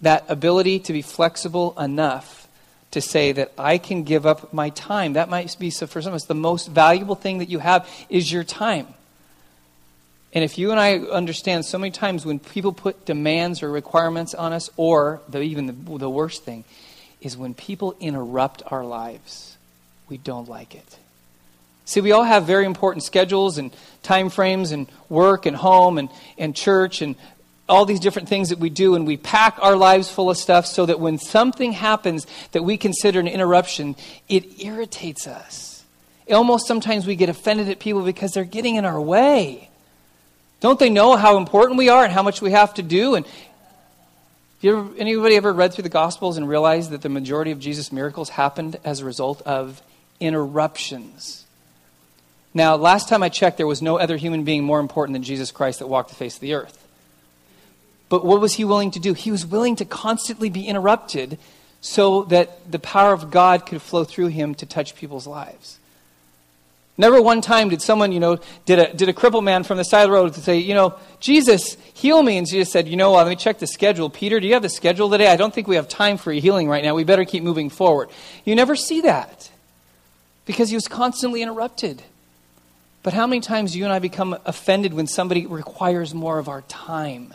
That 0.00 0.26
ability 0.28 0.78
to 0.78 0.92
be 0.92 1.02
flexible 1.02 1.76
enough 1.76 2.45
to 2.96 3.02
say 3.02 3.30
that 3.32 3.52
I 3.58 3.76
can 3.76 4.04
give 4.04 4.24
up 4.24 4.54
my 4.54 4.70
time. 4.70 5.12
That 5.12 5.28
might 5.28 5.54
be, 5.58 5.68
so 5.68 5.86
for 5.86 6.00
some 6.00 6.12
of 6.12 6.16
us, 6.16 6.24
the 6.24 6.34
most 6.34 6.68
valuable 6.68 7.14
thing 7.14 7.38
that 7.38 7.50
you 7.50 7.58
have 7.58 7.86
is 8.08 8.32
your 8.32 8.42
time. 8.42 8.86
And 10.32 10.42
if 10.42 10.56
you 10.56 10.70
and 10.70 10.80
I 10.80 10.98
understand 10.98 11.66
so 11.66 11.76
many 11.76 11.90
times 11.90 12.24
when 12.24 12.38
people 12.38 12.72
put 12.72 13.04
demands 13.04 13.62
or 13.62 13.70
requirements 13.70 14.32
on 14.32 14.54
us, 14.54 14.70
or 14.78 15.20
the, 15.28 15.42
even 15.42 15.66
the, 15.66 15.98
the 15.98 16.08
worst 16.08 16.42
thing, 16.44 16.64
is 17.20 17.36
when 17.36 17.52
people 17.52 17.94
interrupt 18.00 18.62
our 18.66 18.84
lives, 18.84 19.58
we 20.08 20.16
don't 20.16 20.48
like 20.48 20.74
it. 20.74 20.98
See, 21.84 22.00
we 22.00 22.12
all 22.12 22.24
have 22.24 22.46
very 22.46 22.64
important 22.64 23.04
schedules 23.04 23.58
and 23.58 23.76
time 24.02 24.30
frames 24.30 24.72
and 24.72 24.86
work 25.10 25.44
and 25.44 25.54
home 25.54 25.98
and, 25.98 26.08
and 26.38 26.56
church 26.56 27.02
and 27.02 27.14
all 27.68 27.84
these 27.84 28.00
different 28.00 28.28
things 28.28 28.50
that 28.50 28.58
we 28.58 28.70
do, 28.70 28.94
and 28.94 29.06
we 29.06 29.16
pack 29.16 29.58
our 29.60 29.76
lives 29.76 30.10
full 30.10 30.30
of 30.30 30.36
stuff 30.36 30.66
so 30.66 30.86
that 30.86 31.00
when 31.00 31.18
something 31.18 31.72
happens 31.72 32.26
that 32.52 32.62
we 32.62 32.76
consider 32.76 33.18
an 33.18 33.26
interruption, 33.26 33.96
it 34.28 34.62
irritates 34.62 35.26
us. 35.26 35.84
Almost 36.30 36.66
sometimes 36.66 37.06
we 37.06 37.16
get 37.16 37.28
offended 37.28 37.68
at 37.68 37.78
people 37.78 38.02
because 38.02 38.32
they're 38.32 38.44
getting 38.44 38.76
in 38.76 38.84
our 38.84 39.00
way. 39.00 39.70
Don't 40.60 40.78
they 40.78 40.90
know 40.90 41.16
how 41.16 41.36
important 41.36 41.78
we 41.78 41.88
are 41.88 42.04
and 42.04 42.12
how 42.12 42.22
much 42.22 42.40
we 42.40 42.52
have 42.52 42.74
to 42.74 42.82
do? 42.82 43.14
And 43.14 43.26
you 44.60 44.78
ever, 44.78 44.90
anybody 44.98 45.36
ever 45.36 45.52
read 45.52 45.72
through 45.72 45.82
the 45.82 45.88
Gospels 45.88 46.36
and 46.36 46.48
realized 46.48 46.90
that 46.90 47.02
the 47.02 47.08
majority 47.08 47.50
of 47.50 47.60
Jesus' 47.60 47.92
miracles 47.92 48.30
happened 48.30 48.78
as 48.84 49.00
a 49.00 49.04
result 49.04 49.42
of 49.42 49.82
interruptions? 50.18 51.44
Now, 52.54 52.76
last 52.76 53.08
time 53.08 53.22
I 53.22 53.28
checked, 53.28 53.58
there 53.58 53.66
was 53.66 53.82
no 53.82 53.98
other 53.98 54.16
human 54.16 54.44
being 54.44 54.64
more 54.64 54.80
important 54.80 55.14
than 55.14 55.22
Jesus 55.22 55.50
Christ 55.50 55.80
that 55.80 55.88
walked 55.88 56.08
the 56.08 56.14
face 56.14 56.36
of 56.36 56.40
the 56.40 56.54
earth. 56.54 56.85
But 58.08 58.24
what 58.24 58.40
was 58.40 58.54
he 58.54 58.64
willing 58.64 58.90
to 58.92 59.00
do? 59.00 59.14
He 59.14 59.30
was 59.30 59.44
willing 59.44 59.76
to 59.76 59.84
constantly 59.84 60.48
be 60.48 60.66
interrupted 60.66 61.38
so 61.80 62.24
that 62.24 62.70
the 62.70 62.78
power 62.78 63.12
of 63.12 63.30
God 63.30 63.66
could 63.66 63.82
flow 63.82 64.04
through 64.04 64.28
him 64.28 64.54
to 64.56 64.66
touch 64.66 64.94
people's 64.94 65.26
lives. 65.26 65.78
Never 66.98 67.20
one 67.20 67.42
time 67.42 67.68
did 67.68 67.82
someone, 67.82 68.10
you 68.10 68.20
know, 68.20 68.38
did 68.64 68.78
a, 68.78 68.94
did 68.94 69.08
a 69.08 69.12
crippled 69.12 69.44
man 69.44 69.64
from 69.64 69.76
the 69.76 69.84
side 69.84 70.04
of 70.04 70.08
the 70.08 70.12
road 70.12 70.34
say, 70.34 70.56
you 70.58 70.74
know, 70.74 70.94
Jesus, 71.20 71.76
heal 71.92 72.22
me. 72.22 72.38
And 72.38 72.46
Jesus 72.46 72.72
said, 72.72 72.88
you 72.88 72.96
know, 72.96 73.12
let 73.12 73.28
me 73.28 73.36
check 73.36 73.58
the 73.58 73.66
schedule. 73.66 74.08
Peter, 74.08 74.40
do 74.40 74.46
you 74.46 74.54
have 74.54 74.62
the 74.62 74.70
schedule 74.70 75.10
today? 75.10 75.28
I 75.28 75.36
don't 75.36 75.52
think 75.52 75.68
we 75.68 75.76
have 75.76 75.88
time 75.88 76.16
for 76.16 76.32
healing 76.32 76.68
right 76.68 76.82
now. 76.82 76.94
We 76.94 77.04
better 77.04 77.26
keep 77.26 77.42
moving 77.42 77.68
forward. 77.68 78.08
You 78.44 78.54
never 78.54 78.76
see 78.76 79.02
that 79.02 79.50
because 80.46 80.70
he 80.70 80.74
was 80.74 80.88
constantly 80.88 81.42
interrupted. 81.42 82.02
But 83.02 83.12
how 83.12 83.26
many 83.26 83.40
times 83.40 83.76
you 83.76 83.84
and 83.84 83.92
I 83.92 83.98
become 83.98 84.36
offended 84.46 84.94
when 84.94 85.06
somebody 85.06 85.44
requires 85.44 86.14
more 86.14 86.38
of 86.38 86.48
our 86.48 86.62
time? 86.62 87.34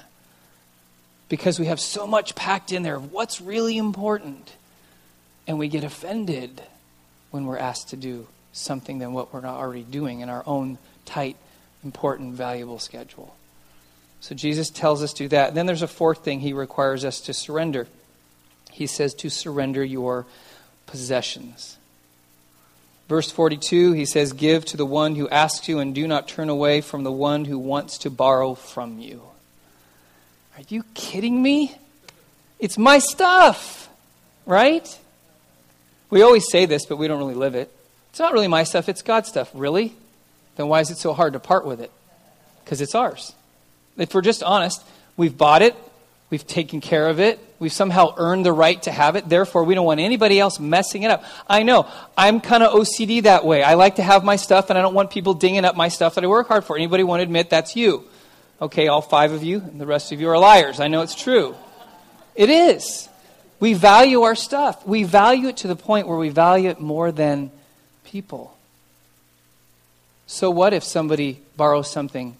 Because 1.32 1.58
we 1.58 1.68
have 1.68 1.80
so 1.80 2.06
much 2.06 2.36
packed 2.36 2.74
in 2.74 2.84
there 2.84 2.98
of 2.98 3.14
what's 3.14 3.40
really 3.40 3.78
important. 3.78 4.54
And 5.48 5.58
we 5.58 5.70
get 5.70 5.86
offended 5.86 6.62
when 7.30 7.46
we're 7.46 7.58
asked 7.58 7.92
to 7.92 7.96
do 7.96 8.28
something 8.52 9.00
than 9.00 9.14
what 9.14 9.34
we're 9.34 9.40
not 9.40 9.58
already 9.58 9.84
doing 9.84 10.20
in 10.20 10.28
our 10.28 10.44
own 10.46 10.78
tight, 11.06 11.38
important, 11.86 12.34
valuable 12.34 12.80
schedule. 12.80 13.34
So 14.20 14.36
Jesus 14.36 14.70
tells 14.70 15.02
us 15.02 15.14
to 15.14 15.24
do 15.24 15.30
that. 15.30 15.48
And 15.48 15.58
then 15.58 15.68
there's 15.68 15.82
a 15.82 15.88
fourth 15.88 16.26
thing 16.26 16.42
he 16.42 16.52
requires 16.52 17.06
us 17.06 17.22
to 17.22 17.34
surrender. 17.34 17.88
He 18.70 18.86
says 18.86 19.14
to 19.14 19.30
surrender 19.30 19.86
your 19.86 20.26
possessions. 20.86 21.78
Verse 23.08 23.32
42, 23.32 23.94
he 23.94 24.04
says, 24.04 24.34
Give 24.34 24.66
to 24.66 24.76
the 24.76 24.86
one 24.86 25.16
who 25.16 25.30
asks 25.30 25.70
you, 25.70 25.80
and 25.80 25.96
do 25.96 26.10
not 26.10 26.28
turn 26.28 26.50
away 26.50 26.82
from 26.82 27.06
the 27.06 27.12
one 27.12 27.46
who 27.46 27.58
wants 27.58 28.00
to 28.00 28.10
borrow 28.10 28.54
from 28.54 29.00
you. 29.00 29.22
Are 30.58 30.64
you 30.70 30.84
kidding 30.94 31.42
me? 31.42 31.76
It's 32.60 32.78
my 32.78 33.00
stuff, 33.00 33.90
right? 34.46 35.00
We 36.10 36.22
always 36.22 36.50
say 36.50 36.66
this, 36.66 36.86
but 36.86 36.98
we 36.98 37.08
don't 37.08 37.18
really 37.18 37.36
live 37.36 37.56
it. 37.56 37.72
It's 38.10 38.20
not 38.20 38.34
really 38.34 38.48
my 38.48 38.64
stuff, 38.64 38.90
it's 38.90 39.02
God's 39.02 39.30
stuff. 39.30 39.50
Really? 39.54 39.94
Then 40.58 40.68
why 40.68 40.82
is 40.82 40.92
it 40.92 40.98
so 40.98 41.14
hard 41.14 41.34
to 41.34 41.40
part 41.40 41.66
with 41.66 41.80
it? 41.80 41.92
Because 42.64 42.82
it's 42.82 42.94
ours. 42.94 43.34
If 43.98 44.14
we're 44.14 44.22
just 44.22 44.44
honest, 44.44 44.84
we've 45.18 45.38
bought 45.38 45.62
it, 45.62 45.76
we've 46.30 46.46
taken 46.46 46.82
care 46.82 47.08
of 47.08 47.20
it, 47.20 47.40
We've 47.62 47.72
somehow 47.72 48.16
earned 48.18 48.44
the 48.44 48.52
right 48.52 48.82
to 48.82 48.92
have 48.92 49.16
it. 49.16 49.30
Therefore, 49.30 49.64
we 49.66 49.76
don't 49.76 49.86
want 49.86 50.00
anybody 50.00 50.40
else 50.40 50.60
messing 50.60 51.04
it 51.04 51.12
up. 51.12 51.24
I 51.48 51.62
know. 51.62 51.88
I'm 52.18 52.42
kind 52.42 52.64
of 52.64 52.74
OCD 52.74 53.22
that 53.22 53.46
way. 53.46 53.62
I 53.62 53.76
like 53.76 53.98
to 53.98 54.04
have 54.04 54.24
my 54.24 54.36
stuff, 54.36 54.72
and 54.72 54.80
I 54.80 54.82
don't 54.82 54.96
want 54.96 55.12
people 55.12 55.36
dinging 55.36 55.64
up 55.64 55.76
my 55.76 55.88
stuff 55.88 56.16
that 56.16 56.24
I 56.24 56.28
work 56.28 56.48
hard 56.48 56.66
for. 56.66 56.76
Anybody 56.76 57.04
want 57.04 57.20
to 57.20 57.24
admit 57.24 57.52
that's 57.52 57.76
you? 57.76 58.06
Okay, 58.62 58.88
all 58.88 59.02
five 59.02 59.32
of 59.32 59.44
you, 59.44 59.60
and 59.60 59.82
the 59.82 59.88
rest 59.88 60.12
of 60.12 60.22
you 60.22 60.30
are 60.30 60.38
liars. 60.38 60.80
I 60.80 60.88
know 60.88 61.02
it's 61.02 61.16
true. 61.16 61.56
It 62.36 62.50
is. 62.50 63.10
We 63.60 63.74
value 63.74 64.22
our 64.22 64.36
stuff. 64.36 64.86
We 64.86 65.04
value 65.04 65.48
it 65.48 65.58
to 65.58 65.68
the 65.68 65.76
point 65.76 66.08
where 66.08 66.18
we 66.18 66.30
value 66.30 66.70
it 66.70 66.80
more 66.80 67.12
than 67.12 67.52
people. 68.04 68.56
So, 70.28 70.50
what 70.52 70.74
if 70.74 70.84
somebody 70.84 71.42
borrows 71.58 71.90
something 71.92 72.38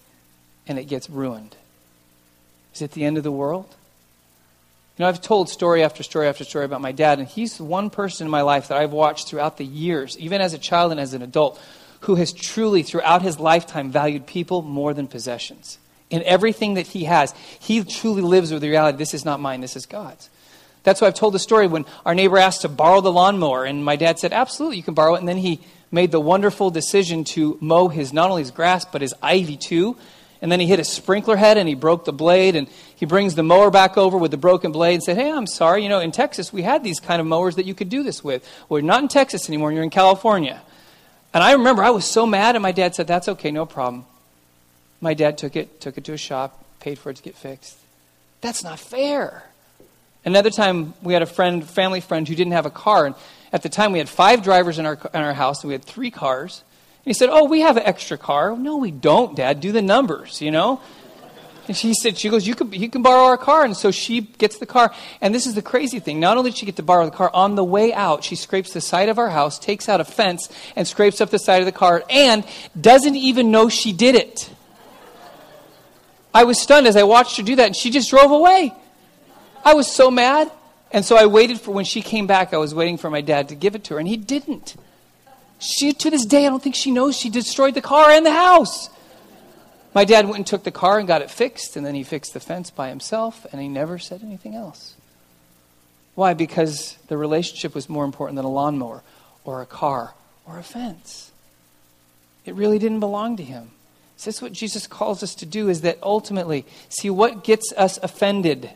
and 0.66 0.78
it 0.78 0.84
gets 0.84 1.10
ruined? 1.10 1.56
Is 2.74 2.82
it 2.82 2.92
the 2.92 3.04
end 3.04 3.18
of 3.18 3.24
the 3.24 3.32
world? 3.32 3.66
You 4.96 5.04
know, 5.04 5.08
I've 5.08 5.20
told 5.20 5.48
story 5.48 5.82
after 5.82 6.02
story 6.02 6.28
after 6.28 6.44
story 6.44 6.64
about 6.64 6.80
my 6.80 6.92
dad, 6.92 7.18
and 7.18 7.26
he's 7.26 7.56
the 7.56 7.64
one 7.64 7.90
person 7.90 8.26
in 8.26 8.30
my 8.30 8.42
life 8.42 8.68
that 8.68 8.78
I've 8.78 8.92
watched 8.92 9.28
throughout 9.28 9.56
the 9.56 9.64
years, 9.64 10.16
even 10.18 10.40
as 10.40 10.54
a 10.54 10.58
child 10.58 10.92
and 10.92 11.00
as 11.00 11.14
an 11.14 11.22
adult, 11.22 11.60
who 12.00 12.14
has 12.14 12.32
truly, 12.32 12.82
throughout 12.82 13.22
his 13.22 13.40
lifetime, 13.40 13.90
valued 13.90 14.26
people 14.26 14.62
more 14.62 14.94
than 14.94 15.08
possessions. 15.08 15.78
In 16.12 16.22
everything 16.24 16.74
that 16.74 16.86
he 16.86 17.04
has, 17.04 17.34
he 17.58 17.82
truly 17.82 18.22
lives 18.22 18.52
with 18.52 18.60
the 18.60 18.68
reality 18.68 18.98
this 18.98 19.14
is 19.14 19.24
not 19.24 19.40
mine, 19.40 19.62
this 19.62 19.76
is 19.76 19.86
God's. 19.86 20.28
That's 20.84 21.00
why 21.00 21.06
I've 21.06 21.14
told 21.14 21.34
the 21.34 21.38
story 21.38 21.66
when 21.66 21.86
our 22.04 22.14
neighbor 22.14 22.38
asked 22.38 22.62
to 22.62 22.68
borrow 22.68 23.00
the 23.00 23.12
lawnmower, 23.12 23.64
and 23.64 23.84
my 23.84 23.96
dad 23.96 24.18
said, 24.18 24.32
Absolutely, 24.32 24.76
you 24.76 24.82
can 24.82 24.94
borrow 24.94 25.14
it. 25.14 25.20
And 25.20 25.28
then 25.28 25.38
he 25.38 25.60
made 25.90 26.10
the 26.10 26.20
wonderful 26.20 26.70
decision 26.70 27.24
to 27.24 27.56
mow 27.60 27.88
his 27.88 28.12
not 28.12 28.30
only 28.30 28.42
his 28.42 28.50
grass 28.50 28.84
but 28.84 29.00
his 29.00 29.14
ivy 29.22 29.56
too. 29.56 29.96
And 30.40 30.50
then 30.50 30.58
he 30.58 30.66
hit 30.66 30.80
a 30.80 30.84
sprinkler 30.84 31.36
head 31.36 31.56
and 31.56 31.68
he 31.68 31.76
broke 31.76 32.04
the 32.04 32.12
blade 32.12 32.56
and 32.56 32.66
he 32.96 33.06
brings 33.06 33.36
the 33.36 33.44
mower 33.44 33.70
back 33.70 33.96
over 33.96 34.18
with 34.18 34.32
the 34.32 34.36
broken 34.36 34.72
blade 34.72 34.94
and 34.94 35.02
said, 35.02 35.16
"Hey, 35.16 35.30
I'm 35.30 35.46
sorry. 35.46 35.84
You 35.84 35.88
know, 35.88 36.00
in 36.00 36.10
Texas 36.10 36.52
we 36.52 36.62
had 36.62 36.82
these 36.82 36.98
kind 36.98 37.20
of 37.20 37.26
mowers 37.26 37.56
that 37.56 37.66
you 37.66 37.74
could 37.74 37.88
do 37.88 38.02
this 38.02 38.24
with. 38.24 38.44
Well, 38.68 38.80
you're 38.80 38.86
not 38.86 39.02
in 39.02 39.08
Texas 39.08 39.48
anymore. 39.48 39.70
You're 39.70 39.84
in 39.84 39.90
California." 39.90 40.60
And 41.32 41.44
I 41.44 41.52
remember 41.52 41.84
I 41.84 41.90
was 41.90 42.04
so 42.04 42.26
mad 42.26 42.56
and 42.56 42.62
my 42.62 42.72
dad 42.72 42.94
said, 42.94 43.06
"That's 43.06 43.28
okay, 43.28 43.52
no 43.52 43.66
problem." 43.66 44.04
My 45.02 45.14
dad 45.14 45.36
took 45.36 45.56
it, 45.56 45.80
took 45.80 45.98
it 45.98 46.04
to 46.04 46.12
a 46.12 46.16
shop, 46.16 46.64
paid 46.80 46.98
for 46.98 47.10
it 47.10 47.16
to 47.16 47.22
get 47.22 47.34
fixed. 47.34 47.76
That's 48.40 48.64
not 48.64 48.78
fair. 48.78 49.44
Another 50.24 50.50
time, 50.50 50.94
we 51.02 51.12
had 51.12 51.22
a 51.22 51.26
friend, 51.26 51.68
family 51.68 52.00
friend, 52.00 52.26
who 52.26 52.36
didn't 52.36 52.52
have 52.52 52.66
a 52.66 52.70
car. 52.70 53.06
And 53.06 53.14
at 53.52 53.62
the 53.62 53.68
time, 53.68 53.90
we 53.90 53.98
had 53.98 54.08
five 54.08 54.44
drivers 54.44 54.78
in 54.78 54.86
our, 54.86 54.94
in 55.12 55.20
our 55.20 55.34
house, 55.34 55.62
and 55.62 55.68
we 55.68 55.74
had 55.74 55.84
three 55.84 56.12
cars. 56.12 56.62
And 57.04 57.10
he 57.10 57.12
said, 57.12 57.28
Oh, 57.30 57.44
we 57.44 57.60
have 57.60 57.76
an 57.76 57.82
extra 57.82 58.16
car. 58.16 58.56
No, 58.56 58.76
we 58.76 58.92
don't, 58.92 59.34
Dad. 59.34 59.60
Do 59.60 59.72
the 59.72 59.82
numbers, 59.82 60.40
you 60.40 60.52
know? 60.52 60.80
And 61.66 61.76
she 61.76 61.94
said, 61.94 62.16
She 62.16 62.28
goes, 62.28 62.46
you 62.46 62.54
can, 62.54 62.72
you 62.72 62.88
can 62.88 63.02
borrow 63.02 63.24
our 63.24 63.36
car. 63.36 63.64
And 63.64 63.76
so 63.76 63.90
she 63.90 64.20
gets 64.20 64.58
the 64.58 64.66
car. 64.66 64.94
And 65.20 65.34
this 65.34 65.48
is 65.48 65.54
the 65.54 65.62
crazy 65.62 65.98
thing. 65.98 66.20
Not 66.20 66.36
only 66.36 66.52
did 66.52 66.58
she 66.58 66.66
get 66.66 66.76
to 66.76 66.84
borrow 66.84 67.04
the 67.04 67.10
car, 67.10 67.30
on 67.34 67.56
the 67.56 67.64
way 67.64 67.92
out, 67.92 68.22
she 68.22 68.36
scrapes 68.36 68.72
the 68.72 68.80
side 68.80 69.08
of 69.08 69.18
our 69.18 69.30
house, 69.30 69.58
takes 69.58 69.88
out 69.88 70.00
a 70.00 70.04
fence, 70.04 70.48
and 70.76 70.86
scrapes 70.86 71.20
up 71.20 71.30
the 71.30 71.40
side 71.40 71.58
of 71.58 71.66
the 71.66 71.72
car, 71.72 72.04
and 72.08 72.44
doesn't 72.80 73.16
even 73.16 73.50
know 73.50 73.68
she 73.68 73.92
did 73.92 74.14
it. 74.14 74.51
I 76.34 76.44
was 76.44 76.60
stunned 76.60 76.86
as 76.86 76.96
I 76.96 77.02
watched 77.02 77.36
her 77.36 77.42
do 77.42 77.56
that, 77.56 77.66
and 77.66 77.76
she 77.76 77.90
just 77.90 78.10
drove 78.10 78.30
away. 78.30 78.72
I 79.64 79.74
was 79.74 79.90
so 79.90 80.10
mad. 80.10 80.50
And 80.92 81.04
so 81.04 81.16
I 81.16 81.24
waited 81.24 81.58
for 81.58 81.70
when 81.70 81.86
she 81.86 82.02
came 82.02 82.26
back, 82.26 82.52
I 82.52 82.58
was 82.58 82.74
waiting 82.74 82.98
for 82.98 83.08
my 83.08 83.22
dad 83.22 83.48
to 83.48 83.54
give 83.54 83.74
it 83.74 83.84
to 83.84 83.94
her, 83.94 84.00
and 84.00 84.06
he 84.06 84.18
didn't. 84.18 84.76
She, 85.58 85.92
to 85.94 86.10
this 86.10 86.26
day, 86.26 86.44
I 86.46 86.50
don't 86.50 86.62
think 86.62 86.74
she 86.74 86.90
knows 86.90 87.16
she 87.16 87.30
destroyed 87.30 87.74
the 87.74 87.80
car 87.80 88.10
and 88.10 88.26
the 88.26 88.32
house. 88.32 88.90
My 89.94 90.04
dad 90.04 90.26
went 90.26 90.36
and 90.36 90.46
took 90.46 90.64
the 90.64 90.70
car 90.70 90.98
and 90.98 91.08
got 91.08 91.22
it 91.22 91.30
fixed, 91.30 91.76
and 91.76 91.86
then 91.86 91.94
he 91.94 92.02
fixed 92.02 92.34
the 92.34 92.40
fence 92.40 92.70
by 92.70 92.88
himself, 92.90 93.46
and 93.52 93.60
he 93.60 93.68
never 93.68 93.98
said 93.98 94.22
anything 94.22 94.54
else. 94.54 94.94
Why? 96.14 96.34
Because 96.34 96.96
the 97.08 97.16
relationship 97.16 97.74
was 97.74 97.88
more 97.88 98.04
important 98.04 98.36
than 98.36 98.44
a 98.44 98.50
lawnmower 98.50 99.02
or 99.44 99.62
a 99.62 99.66
car 99.66 100.12
or 100.46 100.58
a 100.58 100.62
fence. 100.62 101.30
It 102.44 102.54
really 102.54 102.78
didn't 102.78 103.00
belong 103.00 103.36
to 103.38 103.42
him. 103.42 103.70
So 104.22 104.30
that's 104.30 104.40
what 104.40 104.52
Jesus 104.52 104.86
calls 104.86 105.24
us 105.24 105.34
to 105.34 105.46
do 105.46 105.68
is 105.68 105.80
that 105.80 105.98
ultimately, 106.00 106.64
see 106.88 107.10
what 107.10 107.42
gets 107.42 107.72
us 107.76 107.98
offended 108.04 108.70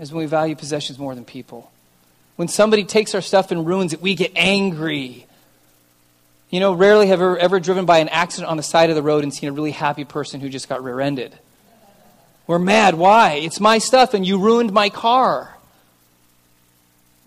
is 0.00 0.12
when 0.12 0.24
we 0.24 0.26
value 0.26 0.56
possessions 0.56 0.98
more 0.98 1.14
than 1.14 1.24
people. 1.24 1.70
When 2.34 2.48
somebody 2.48 2.82
takes 2.82 3.14
our 3.14 3.20
stuff 3.20 3.52
and 3.52 3.64
ruins 3.64 3.92
it, 3.92 4.02
we 4.02 4.16
get 4.16 4.32
angry. 4.34 5.26
You 6.50 6.58
know, 6.58 6.72
rarely 6.72 7.06
have 7.06 7.20
ever, 7.20 7.38
ever 7.38 7.60
driven 7.60 7.84
by 7.84 7.98
an 7.98 8.08
accident 8.08 8.50
on 8.50 8.56
the 8.56 8.64
side 8.64 8.90
of 8.90 8.96
the 8.96 9.02
road 9.02 9.22
and 9.22 9.32
seen 9.32 9.48
a 9.48 9.52
really 9.52 9.70
happy 9.70 10.04
person 10.04 10.40
who 10.40 10.48
just 10.48 10.68
got 10.68 10.82
rear 10.82 10.98
ended. 10.98 11.38
We're 12.48 12.58
mad. 12.58 12.96
Why? 12.96 13.34
It's 13.34 13.60
my 13.60 13.78
stuff 13.78 14.12
and 14.12 14.26
you 14.26 14.40
ruined 14.40 14.72
my 14.72 14.88
car. 14.88 15.56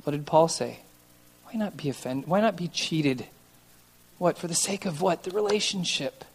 What 0.03 0.11
did 0.11 0.25
Paul 0.25 0.49
say? 0.49 0.79
Why 1.45 1.53
not 1.53 1.77
be 1.77 1.87
offended? 1.87 2.27
Why 2.27 2.41
not 2.41 2.57
be 2.57 2.67
cheated? 2.67 3.25
What? 4.17 4.37
For 4.37 4.47
the 4.47 4.53
sake 4.53 4.83
of 4.83 5.01
what? 5.01 5.23
The 5.23 5.31
relationship. 5.31 6.25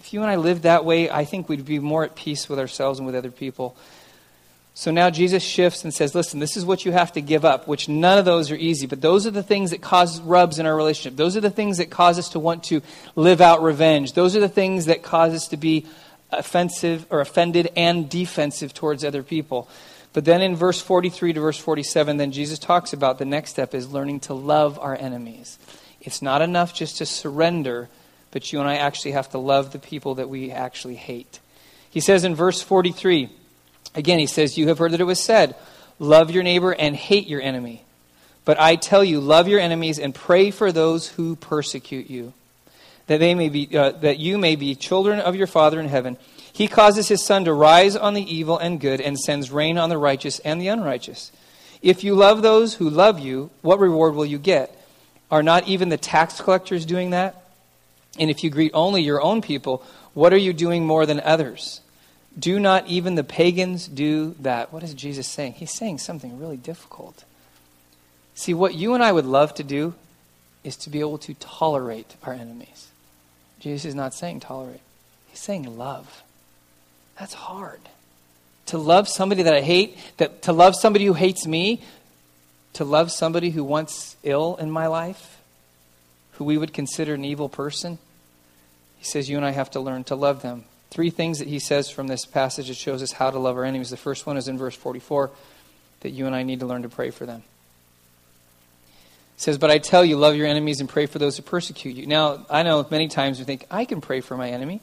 If 0.00 0.14
you 0.14 0.22
and 0.22 0.30
I 0.30 0.36
lived 0.36 0.62
that 0.62 0.84
way, 0.86 1.10
I 1.10 1.26
think 1.26 1.48
we'd 1.48 1.64
be 1.64 1.78
more 1.78 2.04
at 2.04 2.16
peace 2.16 2.48
with 2.48 2.58
ourselves 2.58 2.98
and 2.98 3.06
with 3.06 3.14
other 3.14 3.30
people. 3.30 3.76
So 4.72 4.90
now 4.90 5.10
Jesus 5.10 5.42
shifts 5.42 5.84
and 5.84 5.92
says, 5.92 6.14
Listen, 6.14 6.40
this 6.40 6.56
is 6.56 6.64
what 6.64 6.86
you 6.86 6.92
have 6.92 7.12
to 7.12 7.20
give 7.20 7.44
up, 7.44 7.68
which 7.68 7.86
none 7.86 8.18
of 8.18 8.24
those 8.24 8.50
are 8.50 8.56
easy, 8.56 8.86
but 8.86 9.02
those 9.02 9.26
are 9.26 9.30
the 9.30 9.42
things 9.42 9.72
that 9.72 9.82
cause 9.82 10.18
rubs 10.22 10.58
in 10.58 10.64
our 10.64 10.74
relationship. 10.74 11.18
Those 11.18 11.36
are 11.36 11.42
the 11.42 11.50
things 11.50 11.76
that 11.76 11.90
cause 11.90 12.18
us 12.18 12.30
to 12.30 12.38
want 12.38 12.64
to 12.64 12.80
live 13.14 13.42
out 13.42 13.62
revenge. 13.62 14.14
Those 14.14 14.34
are 14.34 14.40
the 14.40 14.48
things 14.48 14.86
that 14.86 15.02
cause 15.02 15.34
us 15.34 15.48
to 15.48 15.58
be 15.58 15.86
offensive 16.32 17.06
or 17.10 17.20
offended 17.20 17.70
and 17.76 18.08
defensive 18.08 18.72
towards 18.72 19.04
other 19.04 19.22
people. 19.22 19.68
But 20.14 20.24
then 20.24 20.40
in 20.40 20.56
verse 20.56 20.80
43 20.80 21.34
to 21.34 21.40
verse 21.40 21.58
47, 21.58 22.16
then 22.16 22.32
Jesus 22.32 22.58
talks 22.58 22.94
about 22.94 23.18
the 23.18 23.26
next 23.26 23.50
step 23.50 23.74
is 23.74 23.92
learning 23.92 24.20
to 24.20 24.34
love 24.34 24.78
our 24.78 24.96
enemies. 24.96 25.58
It's 26.00 26.22
not 26.22 26.40
enough 26.40 26.72
just 26.72 26.98
to 26.98 27.06
surrender, 27.06 27.90
but 28.30 28.52
you 28.52 28.60
and 28.60 28.68
I 28.68 28.76
actually 28.76 29.12
have 29.12 29.30
to 29.30 29.38
love 29.38 29.72
the 29.72 29.78
people 29.78 30.16
that 30.16 30.28
we 30.28 30.50
actually 30.50 30.96
hate. 30.96 31.40
He 31.90 32.00
says 32.00 32.24
in 32.24 32.34
verse 32.34 32.62
43, 32.62 33.30
Again, 33.94 34.18
he 34.18 34.26
says, 34.26 34.56
You 34.56 34.68
have 34.68 34.78
heard 34.78 34.92
that 34.92 35.00
it 35.00 35.04
was 35.04 35.22
said, 35.22 35.56
Love 35.98 36.30
your 36.30 36.42
neighbor 36.42 36.72
and 36.72 36.94
hate 36.94 37.26
your 37.26 37.42
enemy. 37.42 37.84
But 38.44 38.58
I 38.58 38.76
tell 38.76 39.04
you, 39.04 39.20
love 39.20 39.48
your 39.48 39.60
enemies 39.60 39.98
and 39.98 40.14
pray 40.14 40.50
for 40.50 40.72
those 40.72 41.08
who 41.08 41.36
persecute 41.36 42.08
you, 42.08 42.32
that, 43.06 43.18
they 43.18 43.34
may 43.34 43.48
be, 43.48 43.76
uh, 43.76 43.90
that 43.90 44.18
you 44.18 44.38
may 44.38 44.56
be 44.56 44.74
children 44.74 45.20
of 45.20 45.36
your 45.36 45.46
Father 45.46 45.78
in 45.78 45.88
heaven. 45.88 46.16
He 46.52 46.66
causes 46.66 47.08
his 47.08 47.24
sun 47.24 47.44
to 47.44 47.52
rise 47.52 47.96
on 47.96 48.14
the 48.14 48.22
evil 48.22 48.58
and 48.58 48.80
good 48.80 49.00
and 49.00 49.18
sends 49.18 49.50
rain 49.50 49.78
on 49.78 49.88
the 49.88 49.98
righteous 49.98 50.38
and 50.40 50.60
the 50.60 50.68
unrighteous. 50.68 51.32
If 51.82 52.02
you 52.04 52.14
love 52.14 52.42
those 52.42 52.74
who 52.74 52.90
love 52.90 53.20
you, 53.20 53.50
what 53.62 53.78
reward 53.78 54.14
will 54.14 54.26
you 54.26 54.38
get? 54.38 54.76
Are 55.30 55.42
not 55.42 55.68
even 55.68 55.88
the 55.88 55.96
tax 55.96 56.40
collectors 56.40 56.84
doing 56.84 57.10
that? 57.10 57.39
And 58.18 58.30
if 58.30 58.42
you 58.42 58.50
greet 58.50 58.72
only 58.74 59.02
your 59.02 59.22
own 59.22 59.40
people, 59.42 59.84
what 60.14 60.32
are 60.32 60.38
you 60.38 60.52
doing 60.52 60.86
more 60.86 61.06
than 61.06 61.20
others? 61.20 61.80
Do 62.38 62.58
not 62.60 62.86
even 62.86 63.14
the 63.14 63.24
pagans 63.24 63.86
do 63.88 64.34
that? 64.40 64.72
What 64.72 64.82
is 64.82 64.94
Jesus 64.94 65.26
saying? 65.26 65.54
He's 65.54 65.72
saying 65.72 65.98
something 65.98 66.38
really 66.38 66.56
difficult. 66.56 67.24
See, 68.34 68.54
what 68.54 68.74
you 68.74 68.94
and 68.94 69.02
I 69.02 69.12
would 69.12 69.26
love 69.26 69.54
to 69.54 69.64
do 69.64 69.94
is 70.64 70.76
to 70.78 70.90
be 70.90 71.00
able 71.00 71.18
to 71.18 71.34
tolerate 71.34 72.16
our 72.22 72.32
enemies. 72.32 72.88
Jesus 73.58 73.84
is 73.84 73.94
not 73.94 74.14
saying 74.14 74.40
tolerate, 74.40 74.80
he's 75.28 75.40
saying 75.40 75.76
love. 75.76 76.22
That's 77.18 77.34
hard. 77.34 77.80
To 78.66 78.78
love 78.78 79.08
somebody 79.08 79.42
that 79.42 79.52
I 79.52 79.60
hate, 79.60 79.98
that, 80.16 80.42
to 80.42 80.52
love 80.52 80.74
somebody 80.74 81.04
who 81.04 81.12
hates 81.12 81.46
me, 81.46 81.82
to 82.74 82.84
love 82.84 83.10
somebody 83.10 83.50
who 83.50 83.64
wants 83.64 84.16
ill 84.22 84.56
in 84.56 84.70
my 84.70 84.86
life, 84.86 85.39
who 86.40 86.44
we 86.46 86.56
would 86.56 86.72
consider 86.72 87.12
an 87.12 87.22
evil 87.22 87.50
person. 87.50 87.98
He 88.96 89.04
says 89.04 89.28
you 89.28 89.36
and 89.36 89.44
I 89.44 89.50
have 89.50 89.70
to 89.72 89.80
learn 89.80 90.04
to 90.04 90.14
love 90.14 90.40
them 90.40 90.64
three 90.90 91.10
things 91.10 91.38
that 91.38 91.48
he 91.48 91.58
says 91.58 91.90
from 91.90 92.06
this 92.08 92.24
passage 92.24 92.68
that 92.68 92.78
shows 92.78 93.02
us 93.02 93.12
how 93.12 93.30
to 93.30 93.38
love 93.38 93.58
our 93.58 93.64
enemies. 93.66 93.90
The 93.90 93.98
first 93.98 94.24
one 94.24 94.38
is 94.38 94.48
in 94.48 94.56
verse 94.56 94.74
44 94.74 95.30
that 96.00 96.10
you 96.10 96.26
and 96.26 96.34
I 96.34 96.44
need 96.44 96.60
to 96.60 96.66
learn 96.66 96.80
to 96.80 96.88
pray 96.88 97.10
for 97.10 97.26
them. 97.26 97.42
It 99.36 99.42
says, 99.42 99.58
But 99.58 99.70
I 99.70 99.76
tell 99.76 100.02
you, 100.02 100.16
love 100.16 100.34
your 100.34 100.46
enemies 100.46 100.80
and 100.80 100.88
pray 100.88 101.04
for 101.04 101.18
those 101.18 101.36
who 101.36 101.42
persecute 101.42 101.94
you. 101.94 102.06
Now, 102.06 102.46
I 102.48 102.62
know 102.62 102.86
many 102.90 103.08
times 103.08 103.38
we 103.38 103.44
think, 103.44 103.66
I 103.70 103.84
can 103.84 104.00
pray 104.00 104.22
for 104.22 104.34
my 104.34 104.48
enemy. 104.48 104.80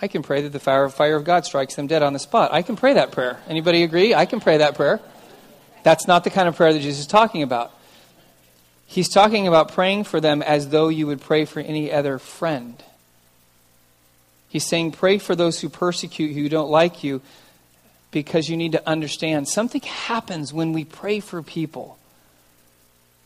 I 0.00 0.06
can 0.06 0.22
pray 0.22 0.42
that 0.42 0.52
the 0.52 0.60
fire, 0.60 0.84
of, 0.84 0.94
fire 0.94 1.16
of 1.16 1.24
God 1.24 1.44
strikes 1.44 1.74
them 1.74 1.88
dead 1.88 2.04
on 2.04 2.12
the 2.12 2.20
spot. 2.20 2.52
I 2.52 2.62
can 2.62 2.76
pray 2.76 2.94
that 2.94 3.10
prayer. 3.10 3.40
Anybody 3.48 3.82
agree? 3.82 4.14
I 4.14 4.26
can 4.26 4.38
pray 4.38 4.58
that 4.58 4.76
prayer. 4.76 5.00
That's 5.82 6.06
not 6.06 6.22
the 6.22 6.30
kind 6.30 6.48
of 6.48 6.56
prayer 6.56 6.72
that 6.72 6.78
Jesus 6.78 7.00
is 7.00 7.06
talking 7.08 7.42
about. 7.42 7.72
He's 8.90 9.10
talking 9.10 9.46
about 9.46 9.74
praying 9.74 10.04
for 10.04 10.18
them 10.18 10.40
as 10.40 10.70
though 10.70 10.88
you 10.88 11.06
would 11.06 11.20
pray 11.20 11.44
for 11.44 11.60
any 11.60 11.92
other 11.92 12.18
friend. 12.18 12.82
He's 14.48 14.64
saying, 14.64 14.92
pray 14.92 15.18
for 15.18 15.36
those 15.36 15.60
who 15.60 15.68
persecute 15.68 16.30
you, 16.30 16.42
who 16.42 16.48
don't 16.48 16.70
like 16.70 17.04
you, 17.04 17.20
because 18.10 18.48
you 18.48 18.56
need 18.56 18.72
to 18.72 18.88
understand 18.88 19.46
something 19.46 19.82
happens 19.82 20.54
when 20.54 20.72
we 20.72 20.86
pray 20.86 21.20
for 21.20 21.42
people. 21.42 21.98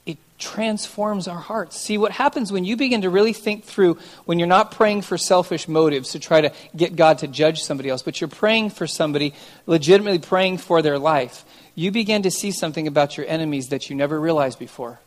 It 0.05 0.19
transforms 0.37 1.29
our 1.29 1.39
hearts. 1.39 1.79
See, 1.79 1.97
what 1.97 2.11
happens 2.11 2.51
when 2.51 2.65
you 2.65 2.77
begin 2.77 3.03
to 3.03 3.09
really 3.09 3.33
think 3.33 3.63
through, 3.63 3.99
when 4.25 4.41
you're 4.41 4.49
not 4.49 4.73
praying 4.73 5.03
for 5.03 5.17
selfish 5.17 5.69
motives 5.69 6.11
to 6.11 6.19
try 6.19 6.41
to 6.41 6.53
get 6.75 6.97
God 6.97 7.19
to 7.19 7.29
judge 7.29 7.63
somebody 7.63 7.89
else, 7.89 8.03
but 8.03 8.21
you're 8.21 8.27
praying 8.27 8.71
for 8.71 8.89
somebody, 8.89 9.33
legitimately 9.67 10.19
praying 10.19 10.59
for 10.59 10.83
their 10.83 10.99
life, 10.99 11.45
you 11.77 11.93
begin 11.93 12.23
to 12.23 12.33
see 12.33 12.51
something 12.51 12.89
about 12.89 13.17
your 13.17 13.27
enemies 13.29 13.69
that 13.69 13.89
you 13.89 13.95
never 13.95 14.19
realized 14.19 14.59
before. 14.59 14.99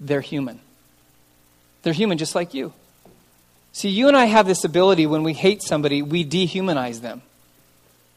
They're 0.00 0.20
human. 0.20 0.60
They're 1.82 1.92
human 1.92 2.18
just 2.18 2.34
like 2.34 2.54
you. 2.54 2.72
See, 3.72 3.90
you 3.90 4.08
and 4.08 4.16
I 4.16 4.24
have 4.24 4.46
this 4.46 4.64
ability 4.64 5.06
when 5.06 5.22
we 5.22 5.34
hate 5.34 5.62
somebody, 5.62 6.02
we 6.02 6.24
dehumanize 6.24 7.00
them. 7.00 7.22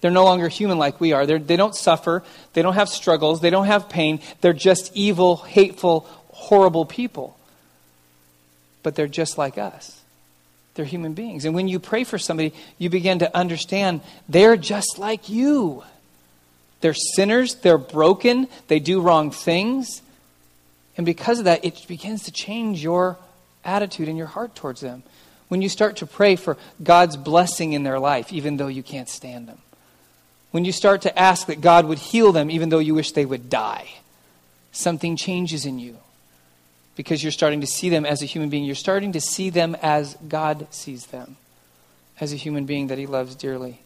They're 0.02 0.12
no 0.12 0.24
longer 0.24 0.48
human 0.48 0.78
like 0.78 1.02
we 1.02 1.12
are. 1.12 1.26
They're, 1.26 1.40
they 1.40 1.58
do 1.58 1.64
not 1.64 1.76
suffer. 1.76 2.24
They 2.54 2.62
don't 2.62 2.76
have 2.76 2.88
struggles. 2.90 3.42
They 3.42 3.50
don't 3.50 3.66
have 3.66 3.90
pain. 3.90 4.22
They're 4.42 4.54
just 4.54 4.96
evil, 4.96 5.36
hateful, 5.38 6.08
horrible 6.32 6.86
people. 6.86 7.38
But 8.82 8.96
they're 8.96 9.08
just 9.08 9.38
like 9.38 9.58
us. 9.58 10.00
They're 10.76 10.86
human 10.86 11.14
beings. 11.14 11.44
And 11.44 11.54
when 11.54 11.68
you 11.68 11.80
pray 11.80 12.06
for 12.06 12.18
somebody, 12.18 12.54
you 12.78 12.90
begin 12.90 13.20
to 13.20 13.36
understand 13.36 14.00
they're 14.30 14.56
just 14.56 14.98
like 14.98 15.28
you. 15.28 15.84
They're 16.80 16.94
sinners. 16.94 17.56
They're 17.56 17.78
broken. 17.78 18.48
They 18.70 18.80
do 18.80 19.02
wrong 19.02 19.32
things. 19.32 20.02
And 21.00 21.06
because 21.06 21.40
of 21.40 21.46
that, 21.46 21.64
it 21.64 21.88
begins 21.88 22.24
to 22.24 22.32
change 22.32 22.84
your 22.84 23.18
attitude 23.64 24.10
and 24.10 24.18
your 24.18 24.28
heart 24.28 24.54
towards 24.54 24.82
them. 24.82 25.04
When 25.48 25.62
you 25.62 25.70
start 25.70 25.96
to 25.96 26.06
pray 26.06 26.36
for 26.36 26.58
God's 26.84 27.16
blessing 27.16 27.72
in 27.72 27.84
their 27.84 28.00
life, 28.00 28.34
even 28.34 28.58
though 28.58 28.68
you 28.68 28.84
can't 28.84 29.08
stand 29.08 29.48
them. 29.48 29.60
When 30.52 30.66
you 30.66 30.74
start 30.74 31.04
to 31.04 31.18
ask 31.18 31.48
that 31.48 31.62
God 31.62 31.86
would 31.86 32.00
heal 32.00 32.34
them, 32.34 32.52
even 32.52 32.68
though 32.68 32.80
you 32.80 32.96
wish 32.96 33.14
they 33.14 33.24
would 33.24 33.50
die. 33.50 33.88
Something 34.74 35.16
changes 35.16 35.66
in 35.66 35.80
you. 35.80 36.00
because 37.00 37.24
you're 37.24 37.32
starting 37.32 37.62
to 37.62 37.66
see 37.66 37.88
them 37.88 38.06
as 38.06 38.22
a 38.22 38.26
human 38.26 38.50
being. 38.50 38.66
You're 38.66 38.76
starting 38.76 39.14
to 39.14 39.22
see 39.22 39.50
them 39.50 39.74
as 39.82 40.18
God 40.28 40.68
sees 40.70 41.06
them, 41.06 41.38
as 42.20 42.34
a 42.34 42.36
human 42.36 42.66
being 42.66 42.88
that 42.88 42.98
He 42.98 43.06
loves 43.06 43.36
dearly. 43.36 43.80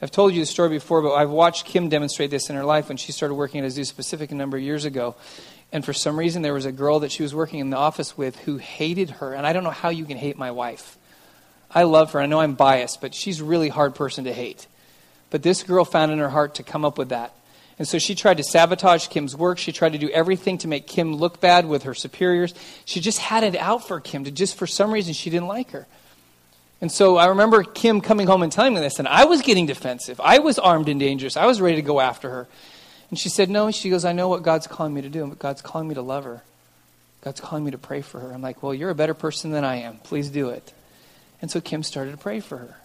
I've 0.00 0.10
told 0.10 0.32
you 0.32 0.40
the 0.40 0.46
story 0.46 0.70
before, 0.70 1.02
but 1.02 1.12
I've 1.12 1.28
watched 1.28 1.66
Kim 1.66 1.90
demonstrate 1.90 2.30
this 2.30 2.48
in 2.48 2.56
her 2.56 2.64
life 2.64 2.88
when 2.88 2.96
she 2.96 3.12
started 3.12 3.34
working 3.34 3.62
at 3.62 3.70
Azusa 3.70 3.94
Pacific 3.94 4.32
a 4.32 4.34
number 4.34 4.56
of 4.56 4.62
years 4.62 4.86
ago. 4.86 5.16
And 5.72 5.84
for 5.84 5.92
some 5.92 6.18
reason, 6.18 6.42
there 6.42 6.54
was 6.54 6.66
a 6.66 6.72
girl 6.72 7.00
that 7.00 7.12
she 7.12 7.22
was 7.22 7.34
working 7.34 7.60
in 7.60 7.70
the 7.70 7.76
office 7.76 8.18
with 8.18 8.36
who 8.40 8.56
hated 8.56 9.10
her. 9.10 9.34
And 9.34 9.46
I 9.46 9.52
don't 9.52 9.64
know 9.64 9.70
how 9.70 9.90
you 9.90 10.04
can 10.04 10.16
hate 10.16 10.36
my 10.36 10.50
wife. 10.50 10.98
I 11.70 11.84
love 11.84 12.12
her. 12.12 12.20
I 12.20 12.26
know 12.26 12.40
I'm 12.40 12.54
biased, 12.54 13.00
but 13.00 13.14
she's 13.14 13.40
a 13.40 13.44
really 13.44 13.68
hard 13.68 13.94
person 13.94 14.24
to 14.24 14.32
hate. 14.32 14.66
But 15.30 15.42
this 15.44 15.62
girl 15.62 15.84
found 15.84 16.10
in 16.10 16.18
her 16.18 16.28
heart 16.28 16.56
to 16.56 16.64
come 16.64 16.84
up 16.84 16.98
with 16.98 17.10
that. 17.10 17.32
And 17.78 17.88
so 17.88 17.98
she 17.98 18.14
tried 18.14 18.36
to 18.36 18.42
sabotage 18.42 19.06
Kim's 19.08 19.34
work. 19.34 19.56
She 19.56 19.72
tried 19.72 19.92
to 19.92 19.98
do 19.98 20.10
everything 20.10 20.58
to 20.58 20.68
make 20.68 20.86
Kim 20.86 21.14
look 21.14 21.40
bad 21.40 21.66
with 21.66 21.84
her 21.84 21.94
superiors. 21.94 22.52
She 22.84 23.00
just 23.00 23.18
had 23.18 23.44
it 23.44 23.56
out 23.56 23.86
for 23.86 24.00
Kim 24.00 24.24
to 24.24 24.30
just, 24.30 24.56
for 24.56 24.66
some 24.66 24.92
reason, 24.92 25.14
she 25.14 25.30
didn't 25.30 25.46
like 25.46 25.70
her. 25.70 25.86
And 26.82 26.90
so 26.90 27.16
I 27.16 27.26
remember 27.26 27.62
Kim 27.62 28.00
coming 28.00 28.26
home 28.26 28.42
and 28.42 28.50
telling 28.50 28.74
me 28.74 28.80
this, 28.80 28.98
and 28.98 29.08
I 29.08 29.24
was 29.24 29.40
getting 29.42 29.66
defensive. 29.66 30.20
I 30.22 30.40
was 30.40 30.58
armed 30.58 30.88
and 30.88 30.98
dangerous. 30.98 31.36
I 31.36 31.46
was 31.46 31.60
ready 31.60 31.76
to 31.76 31.82
go 31.82 32.00
after 32.00 32.28
her. 32.28 32.48
And 33.10 33.18
she 33.18 33.28
said, 33.28 33.50
No. 33.50 33.70
She 33.70 33.90
goes, 33.90 34.04
I 34.04 34.12
know 34.12 34.28
what 34.28 34.42
God's 34.42 34.66
calling 34.66 34.94
me 34.94 35.02
to 35.02 35.08
do, 35.08 35.26
but 35.26 35.38
God's 35.38 35.62
calling 35.62 35.88
me 35.88 35.94
to 35.96 36.02
love 36.02 36.24
her. 36.24 36.42
God's 37.22 37.40
calling 37.40 37.64
me 37.64 37.72
to 37.72 37.78
pray 37.78 38.00
for 38.00 38.20
her. 38.20 38.32
I'm 38.32 38.42
like, 38.42 38.62
Well, 38.62 38.72
you're 38.72 38.90
a 38.90 38.94
better 38.94 39.14
person 39.14 39.50
than 39.50 39.64
I 39.64 39.76
am. 39.76 39.98
Please 39.98 40.30
do 40.30 40.48
it. 40.50 40.72
And 41.42 41.50
so 41.50 41.60
Kim 41.60 41.82
started 41.82 42.12
to 42.12 42.16
pray 42.16 42.40
for 42.40 42.58
her 42.58 42.76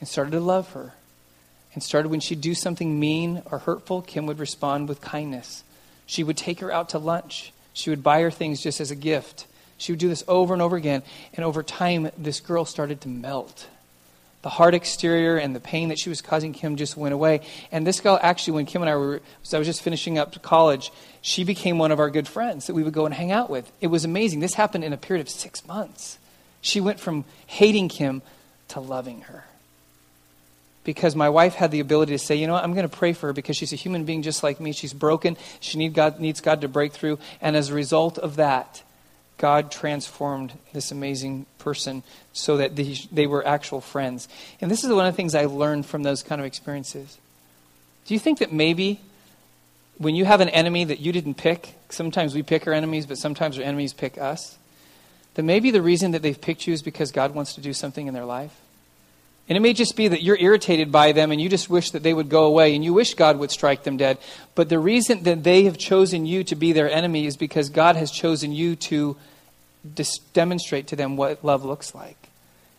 and 0.00 0.08
started 0.08 0.32
to 0.32 0.40
love 0.40 0.72
her. 0.72 0.94
And 1.74 1.82
started 1.82 2.08
when 2.08 2.20
she'd 2.20 2.40
do 2.40 2.54
something 2.54 2.98
mean 2.98 3.42
or 3.50 3.58
hurtful, 3.58 4.00
Kim 4.00 4.26
would 4.26 4.38
respond 4.38 4.88
with 4.88 5.02
kindness. 5.02 5.62
She 6.06 6.24
would 6.24 6.36
take 6.36 6.60
her 6.60 6.72
out 6.72 6.88
to 6.90 6.98
lunch. 6.98 7.52
She 7.74 7.90
would 7.90 8.02
buy 8.02 8.22
her 8.22 8.30
things 8.30 8.62
just 8.62 8.80
as 8.80 8.90
a 8.90 8.96
gift. 8.96 9.46
She 9.76 9.92
would 9.92 9.98
do 9.98 10.08
this 10.08 10.24
over 10.26 10.54
and 10.54 10.62
over 10.62 10.76
again. 10.76 11.02
And 11.34 11.44
over 11.44 11.62
time, 11.62 12.10
this 12.16 12.40
girl 12.40 12.64
started 12.64 13.02
to 13.02 13.08
melt. 13.08 13.68
The 14.46 14.50
hard 14.50 14.76
exterior 14.76 15.38
and 15.38 15.56
the 15.56 15.60
pain 15.60 15.88
that 15.88 15.98
she 15.98 16.08
was 16.08 16.22
causing 16.22 16.52
Kim 16.52 16.76
just 16.76 16.96
went 16.96 17.12
away. 17.12 17.40
And 17.72 17.84
this 17.84 17.98
girl, 17.98 18.16
actually, 18.22 18.54
when 18.54 18.66
Kim 18.66 18.80
and 18.80 18.88
I 18.88 18.94
were, 18.94 19.20
so 19.42 19.56
I 19.56 19.58
was 19.58 19.66
just 19.66 19.82
finishing 19.82 20.18
up 20.18 20.40
college, 20.40 20.92
she 21.20 21.42
became 21.42 21.78
one 21.78 21.90
of 21.90 21.98
our 21.98 22.10
good 22.10 22.28
friends 22.28 22.68
that 22.68 22.74
we 22.74 22.84
would 22.84 22.92
go 22.92 23.06
and 23.06 23.12
hang 23.12 23.32
out 23.32 23.50
with. 23.50 23.68
It 23.80 23.88
was 23.88 24.04
amazing. 24.04 24.38
This 24.38 24.54
happened 24.54 24.84
in 24.84 24.92
a 24.92 24.96
period 24.96 25.20
of 25.26 25.28
six 25.28 25.66
months. 25.66 26.18
She 26.60 26.80
went 26.80 27.00
from 27.00 27.24
hating 27.48 27.88
Kim 27.88 28.22
to 28.68 28.78
loving 28.78 29.22
her. 29.22 29.46
Because 30.84 31.16
my 31.16 31.28
wife 31.28 31.54
had 31.54 31.72
the 31.72 31.80
ability 31.80 32.12
to 32.12 32.18
say, 32.20 32.36
you 32.36 32.46
know 32.46 32.52
what, 32.52 32.62
I'm 32.62 32.72
going 32.72 32.88
to 32.88 32.96
pray 32.96 33.14
for 33.14 33.26
her 33.26 33.32
because 33.32 33.56
she's 33.56 33.72
a 33.72 33.76
human 33.76 34.04
being 34.04 34.22
just 34.22 34.44
like 34.44 34.60
me. 34.60 34.70
She's 34.70 34.92
broken. 34.92 35.36
She 35.58 35.76
need 35.76 35.92
God, 35.92 36.20
needs 36.20 36.40
God 36.40 36.60
to 36.60 36.68
break 36.68 36.92
through. 36.92 37.18
And 37.40 37.56
as 37.56 37.70
a 37.70 37.74
result 37.74 38.16
of 38.16 38.36
that, 38.36 38.84
God 39.38 39.70
transformed 39.70 40.52
this 40.72 40.90
amazing 40.90 41.46
person 41.58 42.02
so 42.32 42.56
that 42.56 42.76
they, 42.76 42.96
they 43.12 43.26
were 43.26 43.46
actual 43.46 43.80
friends. 43.80 44.28
And 44.60 44.70
this 44.70 44.84
is 44.84 44.90
one 44.90 45.06
of 45.06 45.12
the 45.12 45.16
things 45.16 45.34
I 45.34 45.44
learned 45.44 45.86
from 45.86 46.02
those 46.02 46.22
kind 46.22 46.40
of 46.40 46.46
experiences. 46.46 47.18
Do 48.06 48.14
you 48.14 48.20
think 48.20 48.38
that 48.38 48.52
maybe 48.52 49.00
when 49.98 50.14
you 50.14 50.24
have 50.24 50.40
an 50.40 50.48
enemy 50.48 50.84
that 50.84 51.00
you 51.00 51.12
didn't 51.12 51.34
pick, 51.34 51.74
sometimes 51.90 52.34
we 52.34 52.42
pick 52.42 52.66
our 52.66 52.72
enemies, 52.72 53.06
but 53.06 53.18
sometimes 53.18 53.58
our 53.58 53.64
enemies 53.64 53.92
pick 53.92 54.18
us? 54.18 54.58
that 55.36 55.42
maybe 55.42 55.70
the 55.70 55.82
reason 55.82 56.12
that 56.12 56.22
they've 56.22 56.40
picked 56.40 56.66
you 56.66 56.72
is 56.72 56.80
because 56.80 57.12
God 57.12 57.34
wants 57.34 57.54
to 57.54 57.60
do 57.60 57.74
something 57.74 58.06
in 58.06 58.14
their 58.14 58.24
life. 58.24 58.58
And 59.48 59.56
it 59.56 59.60
may 59.60 59.74
just 59.74 59.94
be 59.94 60.08
that 60.08 60.22
you're 60.22 60.38
irritated 60.38 60.90
by 60.90 61.12
them 61.12 61.30
and 61.30 61.40
you 61.40 61.48
just 61.48 61.70
wish 61.70 61.90
that 61.90 62.02
they 62.02 62.12
would 62.12 62.28
go 62.28 62.44
away 62.44 62.74
and 62.74 62.84
you 62.84 62.92
wish 62.92 63.14
God 63.14 63.38
would 63.38 63.52
strike 63.52 63.84
them 63.84 63.96
dead. 63.96 64.18
But 64.56 64.68
the 64.68 64.78
reason 64.78 65.22
that 65.22 65.44
they 65.44 65.64
have 65.64 65.78
chosen 65.78 66.26
you 66.26 66.42
to 66.44 66.56
be 66.56 66.72
their 66.72 66.90
enemy 66.90 67.26
is 67.26 67.36
because 67.36 67.68
God 67.68 67.94
has 67.94 68.10
chosen 68.10 68.52
you 68.52 68.74
to 68.76 69.16
dis- 69.94 70.18
demonstrate 70.32 70.88
to 70.88 70.96
them 70.96 71.16
what 71.16 71.44
love 71.44 71.64
looks 71.64 71.94
like. 71.94 72.16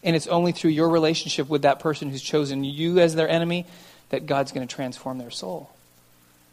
And 0.04 0.16
it's 0.16 0.28
only 0.28 0.52
through 0.52 0.72
your 0.72 0.90
relationship 0.90 1.48
with 1.48 1.62
that 1.62 1.80
person 1.80 2.10
who's 2.10 2.22
chosen 2.22 2.64
you 2.64 3.00
as 3.00 3.16
their 3.16 3.30
enemy 3.30 3.66
that 4.10 4.26
God's 4.26 4.52
going 4.52 4.68
to 4.68 4.74
transform 4.74 5.18
their 5.18 5.32
soul. 5.32 5.70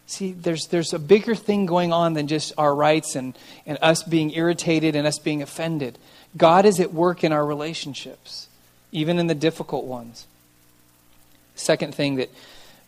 See, 0.07 0.33
there's, 0.33 0.66
there's 0.66 0.92
a 0.92 0.98
bigger 0.98 1.35
thing 1.35 1.66
going 1.66 1.92
on 1.92 2.12
than 2.12 2.27
just 2.27 2.53
our 2.59 2.74
rights 2.74 3.16
and, 3.16 3.37
and 3.64 3.79
us 3.81 4.03
being 4.03 4.33
irritated 4.33 4.96
and 4.96 5.07
us 5.07 5.18
being 5.18 5.42
offended. 5.42 5.98
God 6.37 6.66
is 6.66 6.79
at 6.79 6.92
work 6.92 7.24
in 7.24 7.33
our 7.33 7.44
relationships, 7.44 8.48
even 8.94 9.18
in 9.18 9.26
the 9.26 9.35
difficult 9.35 9.85
ones. 9.85 10.26
Second 11.57 11.94
thing 11.94 12.14
that 12.14 12.30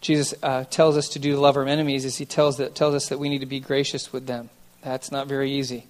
Jesus 0.00 0.34
uh, 0.42 0.64
tells 0.64 0.96
us 0.96 1.08
to 1.10 1.18
do 1.18 1.32
to 1.32 1.40
love 1.40 1.56
our 1.56 1.66
enemies 1.66 2.04
is 2.04 2.16
he 2.16 2.24
tells, 2.24 2.56
that, 2.58 2.74
tells 2.74 2.94
us 2.94 3.08
that 3.08 3.18
we 3.18 3.28
need 3.28 3.40
to 3.40 3.46
be 3.46 3.60
gracious 3.60 4.12
with 4.12 4.26
them. 4.26 4.48
That's 4.82 5.10
not 5.10 5.26
very 5.26 5.50
easy. 5.50 5.86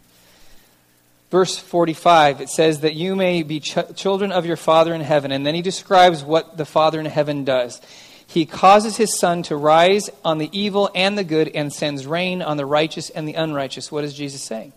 Verse 1.31 1.59
45, 1.59 2.41
it 2.41 2.49
says 2.49 2.81
that 2.81 2.95
you 2.95 3.15
may 3.15 3.43
be 3.43 3.61
ch- 3.61 3.79
children 3.95 4.33
of 4.33 4.47
your 4.47 4.57
Father 4.57 4.95
in 4.95 5.03
heaven. 5.03 5.33
And 5.33 5.47
then 5.47 5.55
he 5.55 5.63
describes 5.63 6.25
what 6.25 6.57
the 6.57 6.65
Father 6.65 6.99
in 6.99 7.07
heaven 7.07 7.45
does. 7.45 7.81
He 8.27 8.47
causes 8.47 8.97
his 8.97 9.19
sun 9.19 9.43
to 9.45 9.57
rise 9.57 10.09
on 10.25 10.39
the 10.39 10.49
evil 10.53 10.91
and 10.95 11.19
the 11.19 11.25
good 11.25 11.49
and 11.55 11.73
sends 11.73 12.07
rain 12.07 12.43
on 12.43 12.57
the 12.57 12.67
righteous 12.67 13.11
and 13.11 13.29
the 13.29 13.35
unrighteous. 13.35 13.93
What 13.93 14.05
is 14.05 14.15
Jesus 14.15 14.43
saying? 14.43 14.73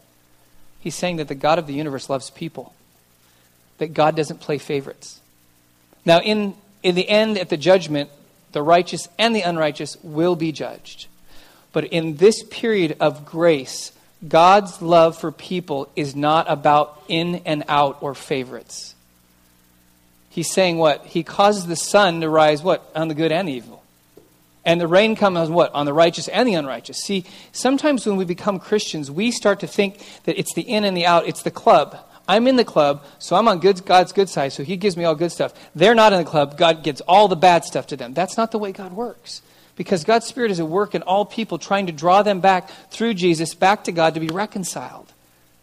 He's 0.79 0.95
saying 0.95 1.17
that 1.17 1.27
the 1.27 1.35
God 1.35 1.59
of 1.59 1.67
the 1.67 1.73
universe 1.73 2.09
loves 2.09 2.29
people, 2.29 2.73
that 3.77 3.93
God 3.93 4.15
doesn't 4.15 4.39
play 4.39 4.57
favorites. 4.57 5.18
Now, 6.05 6.19
in, 6.21 6.55
in 6.83 6.95
the 6.95 7.07
end, 7.07 7.37
at 7.37 7.49
the 7.49 7.57
judgment, 7.57 8.09
the 8.51 8.61
righteous 8.61 9.07
and 9.17 9.35
the 9.35 9.41
unrighteous 9.41 9.97
will 10.03 10.35
be 10.35 10.51
judged. 10.51 11.07
But 11.71 11.85
in 11.85 12.17
this 12.17 12.43
period 12.43 12.97
of 12.99 13.25
grace, 13.25 13.91
God's 14.27 14.81
love 14.81 15.17
for 15.17 15.31
people 15.31 15.89
is 15.95 16.15
not 16.15 16.49
about 16.49 17.03
in 17.07 17.41
and 17.45 17.63
out 17.67 17.97
or 18.01 18.15
favorites 18.15 18.95
he's 20.39 20.51
saying 20.51 20.77
what? 20.77 21.05
He 21.05 21.23
causes 21.23 21.67
the 21.67 21.75
sun 21.75 22.21
to 22.21 22.29
rise 22.29 22.63
what? 22.63 22.89
On 22.95 23.07
the 23.07 23.13
good 23.13 23.31
and 23.31 23.47
the 23.47 23.53
evil. 23.53 23.83
And 24.63 24.79
the 24.79 24.87
rain 24.87 25.15
comes 25.15 25.49
what? 25.49 25.73
On 25.73 25.85
the 25.85 25.93
righteous 25.93 26.27
and 26.27 26.47
the 26.47 26.53
unrighteous. 26.53 26.97
See, 26.97 27.25
sometimes 27.51 28.05
when 28.05 28.15
we 28.15 28.25
become 28.25 28.59
Christians, 28.59 29.09
we 29.11 29.31
start 29.31 29.59
to 29.61 29.67
think 29.67 29.99
that 30.23 30.39
it's 30.39 30.53
the 30.53 30.61
in 30.61 30.85
and 30.85 30.95
the 30.95 31.05
out, 31.05 31.27
it's 31.27 31.43
the 31.43 31.51
club. 31.51 31.97
I'm 32.29 32.47
in 32.47 32.57
the 32.57 32.63
club, 32.63 33.03
so 33.17 33.35
I'm 33.35 33.47
on 33.47 33.59
good, 33.59 33.83
God's 33.85 34.11
good 34.11 34.29
side, 34.29 34.53
so 34.53 34.63
He 34.63 34.77
gives 34.77 34.95
me 34.95 35.03
all 35.03 35.15
good 35.15 35.31
stuff. 35.31 35.51
They're 35.73 35.95
not 35.95 36.13
in 36.13 36.19
the 36.19 36.29
club, 36.29 36.59
God 36.59 36.83
gets 36.83 37.01
all 37.01 37.27
the 37.27 37.35
bad 37.35 37.65
stuff 37.65 37.87
to 37.87 37.97
them. 37.97 38.13
That's 38.13 38.37
not 38.37 38.51
the 38.51 38.59
way 38.59 38.71
God 38.71 38.93
works. 38.93 39.41
Because 39.75 40.03
God's 40.03 40.27
Spirit 40.27 40.51
is 40.51 40.59
at 40.59 40.67
work 40.67 40.93
in 40.93 41.01
all 41.01 41.25
people, 41.25 41.57
trying 41.57 41.87
to 41.87 41.91
draw 41.91 42.21
them 42.21 42.39
back 42.39 42.69
through 42.91 43.15
Jesus, 43.15 43.55
back 43.55 43.85
to 43.85 43.91
God 43.91 44.13
to 44.13 44.19
be 44.19 44.27
reconciled. 44.27 45.11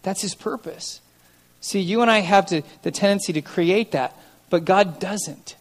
That's 0.02 0.22
His 0.22 0.34
purpose. 0.34 1.00
See, 1.60 1.80
you 1.80 2.02
and 2.02 2.10
I 2.10 2.18
have 2.18 2.46
to, 2.46 2.62
the 2.82 2.90
tendency 2.90 3.32
to 3.34 3.42
create 3.42 3.92
that. 3.92 4.18
But 4.50 4.64
God 4.64 4.98
doesn't. 4.98 5.54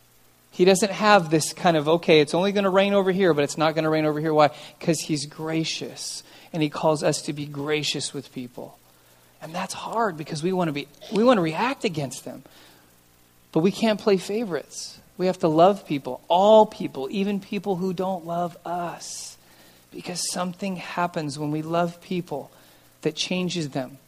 He 0.49 0.65
doesn't 0.65 0.91
have 0.91 1.29
this 1.29 1.53
kind 1.53 1.77
of, 1.77 1.87
okay, 1.87 2.19
it's 2.19 2.33
only 2.33 2.51
going 2.51 2.63
to 2.63 2.69
rain 2.71 2.93
over 2.93 3.11
here, 3.11 3.33
but 3.33 3.43
it's 3.43 3.57
not 3.57 3.75
going 3.75 3.83
to 3.83 3.89
rain 3.89 4.05
over 4.05 4.19
here. 4.19 4.33
Why? 4.33 4.49
Because 4.79 5.01
He's 5.01 5.27
gracious. 5.27 6.23
And 6.51 6.63
He 6.63 6.69
calls 6.69 7.03
us 7.03 7.21
to 7.23 7.33
be 7.33 7.45
gracious 7.45 8.11
with 8.11 8.33
people. 8.33 8.79
And 9.45 9.53
that's 9.53 9.75
hard 9.75 10.17
because 10.17 10.41
we 10.41 10.51
want 10.53 10.69
to 10.69 10.71
be 10.71 10.87
we 11.13 11.23
want 11.23 11.37
to 11.37 11.41
react 11.41 11.83
against 11.83 12.25
them. 12.25 12.41
But 13.51 13.59
we 13.59 13.71
can't 13.71 14.01
play 14.01 14.17
favorites. 14.17 14.99
We 15.19 15.27
have 15.27 15.37
to 15.39 15.47
love 15.47 15.85
people, 15.87 16.19
all 16.27 16.65
people, 16.65 17.07
even 17.11 17.39
people 17.39 17.75
who 17.75 17.93
don't 17.93 18.25
love 18.25 18.57
us. 18.65 19.37
Because 19.91 20.31
something 20.31 20.77
happens 20.77 21.37
when 21.37 21.51
we 21.51 21.61
love 21.61 22.01
people 22.01 22.49
that 23.03 23.15
changes 23.15 23.69
them. 23.69 23.99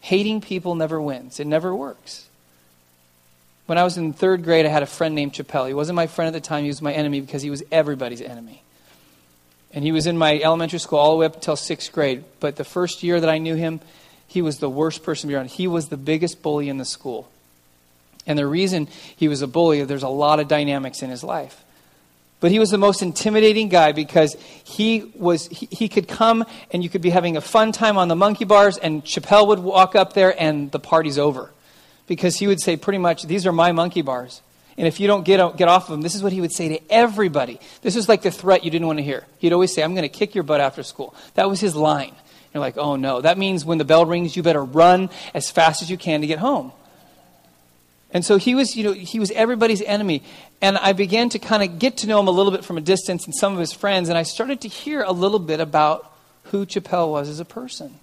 Hating 0.00 0.40
people 0.40 0.74
never 0.74 0.98
wins. 0.98 1.38
It 1.40 1.46
never 1.46 1.76
works. 1.76 2.26
When 3.66 3.76
I 3.76 3.84
was 3.84 3.98
in 3.98 4.14
third 4.14 4.44
grade, 4.44 4.64
I 4.64 4.70
had 4.70 4.82
a 4.82 4.86
friend 4.86 5.14
named 5.14 5.34
Chappelle. 5.34 5.68
He 5.68 5.74
wasn't 5.74 5.96
my 5.96 6.06
friend 6.06 6.26
at 6.26 6.32
the 6.32 6.40
time, 6.40 6.62
he 6.62 6.70
was 6.70 6.80
my 6.80 6.94
enemy 6.94 7.20
because 7.20 7.42
he 7.42 7.50
was 7.50 7.62
everybody's 7.70 8.22
enemy. 8.22 8.62
And 9.74 9.84
he 9.84 9.92
was 9.92 10.06
in 10.06 10.16
my 10.16 10.40
elementary 10.40 10.78
school 10.78 10.98
all 10.98 11.10
the 11.10 11.18
way 11.18 11.26
up 11.26 11.34
until 11.34 11.54
sixth 11.54 11.92
grade. 11.92 12.24
But 12.40 12.56
the 12.56 12.64
first 12.64 13.02
year 13.02 13.20
that 13.20 13.28
I 13.28 13.36
knew 13.36 13.56
him, 13.56 13.80
he 14.30 14.42
was 14.42 14.58
the 14.58 14.70
worst 14.70 15.02
person 15.02 15.22
to 15.22 15.32
be 15.32 15.34
around. 15.34 15.48
He 15.48 15.66
was 15.66 15.88
the 15.88 15.96
biggest 15.96 16.40
bully 16.40 16.68
in 16.68 16.78
the 16.78 16.84
school. 16.84 17.28
And 18.28 18.38
the 18.38 18.46
reason 18.46 18.86
he 19.16 19.26
was 19.26 19.42
a 19.42 19.48
bully, 19.48 19.82
there's 19.82 20.04
a 20.04 20.08
lot 20.08 20.38
of 20.38 20.46
dynamics 20.46 21.02
in 21.02 21.10
his 21.10 21.24
life. 21.24 21.64
But 22.38 22.52
he 22.52 22.60
was 22.60 22.70
the 22.70 22.78
most 22.78 23.02
intimidating 23.02 23.68
guy 23.68 23.90
because 23.90 24.36
he 24.62 25.10
was 25.16 25.48
he, 25.48 25.66
he, 25.72 25.88
could 25.88 26.06
come 26.06 26.44
and 26.70 26.84
you 26.84 26.88
could 26.88 27.02
be 27.02 27.10
having 27.10 27.36
a 27.36 27.40
fun 27.40 27.72
time 27.72 27.98
on 27.98 28.06
the 28.06 28.14
monkey 28.14 28.44
bars 28.44 28.78
and 28.78 29.04
Chappelle 29.04 29.48
would 29.48 29.58
walk 29.58 29.96
up 29.96 30.12
there 30.12 30.40
and 30.40 30.70
the 30.70 30.78
party's 30.78 31.18
over 31.18 31.50
because 32.06 32.36
he 32.36 32.46
would 32.46 32.60
say 32.60 32.76
pretty 32.76 32.98
much, 32.98 33.24
These 33.24 33.48
are 33.48 33.52
my 33.52 33.72
monkey 33.72 34.00
bars. 34.00 34.42
And 34.78 34.86
if 34.86 35.00
you 35.00 35.08
don't 35.08 35.24
get, 35.24 35.56
get 35.56 35.66
off 35.66 35.88
of 35.88 35.90
them, 35.90 36.02
this 36.02 36.14
is 36.14 36.22
what 36.22 36.32
he 36.32 36.40
would 36.40 36.52
say 36.52 36.68
to 36.68 36.80
everybody. 36.88 37.58
This 37.82 37.96
is 37.96 38.08
like 38.08 38.22
the 38.22 38.30
threat 38.30 38.64
you 38.64 38.70
didn't 38.70 38.86
want 38.86 39.00
to 39.00 39.02
hear. 39.02 39.26
He'd 39.38 39.52
always 39.52 39.74
say, 39.74 39.82
I'm 39.82 39.94
going 39.94 40.08
to 40.08 40.08
kick 40.08 40.36
your 40.36 40.44
butt 40.44 40.60
after 40.60 40.84
school. 40.84 41.16
That 41.34 41.50
was 41.50 41.58
his 41.58 41.74
line. 41.74 42.14
You're 42.52 42.60
like, 42.60 42.76
oh 42.76 42.96
no. 42.96 43.20
That 43.20 43.38
means 43.38 43.64
when 43.64 43.78
the 43.78 43.84
bell 43.84 44.06
rings, 44.06 44.36
you 44.36 44.42
better 44.42 44.64
run 44.64 45.10
as 45.34 45.50
fast 45.50 45.82
as 45.82 45.90
you 45.90 45.96
can 45.96 46.20
to 46.20 46.26
get 46.26 46.38
home. 46.38 46.72
And 48.12 48.24
so 48.24 48.38
he 48.38 48.54
was, 48.54 48.76
you 48.76 48.84
know, 48.84 48.92
he 48.92 49.20
was 49.20 49.30
everybody's 49.32 49.82
enemy. 49.82 50.22
And 50.60 50.76
I 50.78 50.92
began 50.92 51.28
to 51.30 51.38
kind 51.38 51.62
of 51.62 51.78
get 51.78 51.98
to 51.98 52.06
know 52.06 52.18
him 52.18 52.26
a 52.26 52.32
little 52.32 52.50
bit 52.50 52.64
from 52.64 52.76
a 52.76 52.80
distance 52.80 53.24
and 53.24 53.34
some 53.34 53.52
of 53.52 53.60
his 53.60 53.72
friends. 53.72 54.08
And 54.08 54.18
I 54.18 54.24
started 54.24 54.60
to 54.62 54.68
hear 54.68 55.02
a 55.02 55.12
little 55.12 55.38
bit 55.38 55.60
about 55.60 56.12
who 56.44 56.66
Chappelle 56.66 57.10
was 57.10 57.28
as 57.28 57.38
a 57.38 57.44
person. 57.44 57.94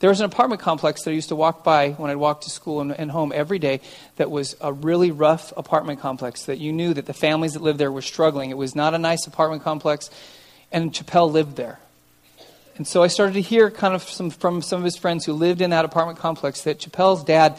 There 0.00 0.10
was 0.10 0.20
an 0.20 0.26
apartment 0.26 0.60
complex 0.60 1.02
that 1.02 1.10
I 1.10 1.14
used 1.14 1.30
to 1.30 1.36
walk 1.36 1.64
by 1.64 1.90
when 1.90 2.10
I'd 2.10 2.16
walk 2.16 2.42
to 2.42 2.50
school 2.50 2.80
and, 2.80 2.92
and, 2.92 3.10
home 3.10 3.32
every 3.34 3.58
day 3.58 3.80
that 4.16 4.30
was 4.30 4.54
a 4.60 4.72
really 4.72 5.10
rough 5.10 5.52
apartment 5.56 6.00
complex 6.00 6.44
that 6.44 6.58
you 6.58 6.72
knew 6.72 6.94
that 6.94 7.06
the 7.06 7.12
families 7.12 7.54
that 7.54 7.62
lived 7.62 7.80
there 7.80 7.90
were 7.90 8.02
struggling. 8.02 8.50
It 8.50 8.56
was 8.56 8.76
not 8.76 8.94
a 8.94 8.98
nice 8.98 9.26
apartment 9.26 9.64
complex, 9.64 10.08
and 10.70 10.92
Chappelle 10.92 11.32
lived 11.32 11.56
there. 11.56 11.80
And 12.78 12.86
so 12.86 13.02
I 13.02 13.08
started 13.08 13.34
to 13.34 13.40
hear 13.40 13.70
kind 13.70 13.94
of 13.94 14.02
some, 14.04 14.30
from 14.30 14.62
some 14.62 14.78
of 14.78 14.84
his 14.84 14.96
friends 14.96 15.24
who 15.24 15.32
lived 15.32 15.60
in 15.60 15.70
that 15.70 15.84
apartment 15.84 16.18
complex 16.18 16.62
that 16.62 16.78
Chappelle's 16.78 17.24
dad 17.24 17.58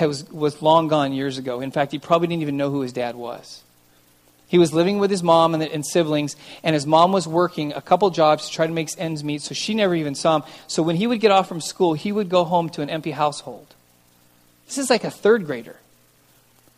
was, 0.00 0.28
was 0.30 0.60
long 0.60 0.88
gone 0.88 1.12
years 1.12 1.38
ago. 1.38 1.60
In 1.60 1.70
fact, 1.70 1.92
he 1.92 1.98
probably 2.00 2.26
didn't 2.26 2.42
even 2.42 2.56
know 2.56 2.70
who 2.70 2.80
his 2.80 2.92
dad 2.92 3.14
was. 3.14 3.62
He 4.48 4.58
was 4.58 4.72
living 4.72 4.98
with 4.98 5.10
his 5.10 5.22
mom 5.22 5.54
and, 5.54 5.62
and, 5.62 5.84
siblings, 5.86 6.36
and 6.62 6.74
his 6.74 6.86
mom 6.86 7.12
was 7.12 7.26
working 7.26 7.72
a 7.72 7.80
couple 7.80 8.10
jobs 8.10 8.48
to 8.48 8.54
try 8.54 8.66
to 8.66 8.72
make 8.72 8.90
ends 8.98 9.24
meet, 9.24 9.42
so 9.42 9.54
she 9.54 9.74
never 9.74 9.94
even 9.94 10.14
saw 10.14 10.36
him. 10.36 10.42
So 10.66 10.82
when 10.82 10.96
he 10.96 11.06
would 11.06 11.20
get 11.20 11.30
off 11.30 11.48
from 11.48 11.60
school, 11.60 11.94
he 11.94 12.12
would 12.12 12.28
go 12.28 12.44
home 12.44 12.68
to 12.70 12.82
an 12.82 12.90
empty 12.90 13.10
household. 13.12 13.74
This 14.66 14.78
is 14.78 14.90
like 14.90 15.04
a 15.04 15.10
third 15.10 15.46
grader. 15.46 15.76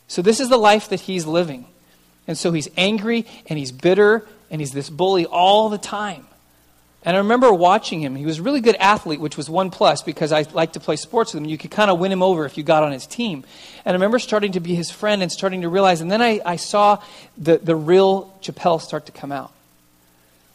So 0.09 0.23
this 0.23 0.41
is 0.41 0.49
the 0.49 0.57
life 0.57 0.89
that 0.91 1.01
he's 1.01 1.27
living. 1.27 1.67
And 2.27 2.37
so 2.37 2.53
he's 2.53 2.69
angry 2.77 3.27
and 3.47 3.59
he's 3.59 3.73
bitter 3.73 4.27
and 4.51 4.61
he's 4.61 4.73
this 4.73 4.89
bully 4.89 5.27
all 5.27 5.69
the 5.69 5.79
time. 5.79 6.27
And 7.09 7.17
I 7.17 7.21
remember 7.21 7.51
watching 7.55 8.03
him. 8.03 8.17
He 8.17 8.27
was 8.27 8.39
a 8.39 8.43
really 8.43 8.61
good 8.61 8.77
athlete, 8.77 9.19
which 9.19 9.39
was 9.39 9.49
one 9.49 9.71
plus 9.71 10.03
because 10.03 10.31
I 10.31 10.43
liked 10.53 10.75
to 10.75 10.81
play 10.81 10.97
sports 10.97 11.33
with 11.33 11.43
him. 11.43 11.49
You 11.49 11.57
could 11.57 11.71
kind 11.71 11.91
of 11.91 11.99
win 11.99 12.13
him 12.13 12.23
over 12.23 12.45
if 12.45 12.59
you 12.59 12.63
got 12.63 12.83
on 12.83 12.93
his 12.93 13.07
team. 13.07 13.45
And 13.87 13.95
I 13.95 13.97
remember 13.97 14.19
starting 14.19 14.53
to 14.53 14.61
be 14.61 14.75
his 14.75 14.91
friend 14.91 15.23
and 15.23 15.33
starting 15.33 15.63
to 15.63 15.71
realize. 15.71 16.03
And 16.03 16.13
then 16.13 16.21
I, 16.21 16.43
I 16.45 16.57
saw 16.57 17.03
the, 17.39 17.57
the 17.57 17.75
real 17.75 18.37
Chappelle 18.43 18.79
start 18.79 19.07
to 19.07 19.13
come 19.13 19.33
out. 19.33 19.51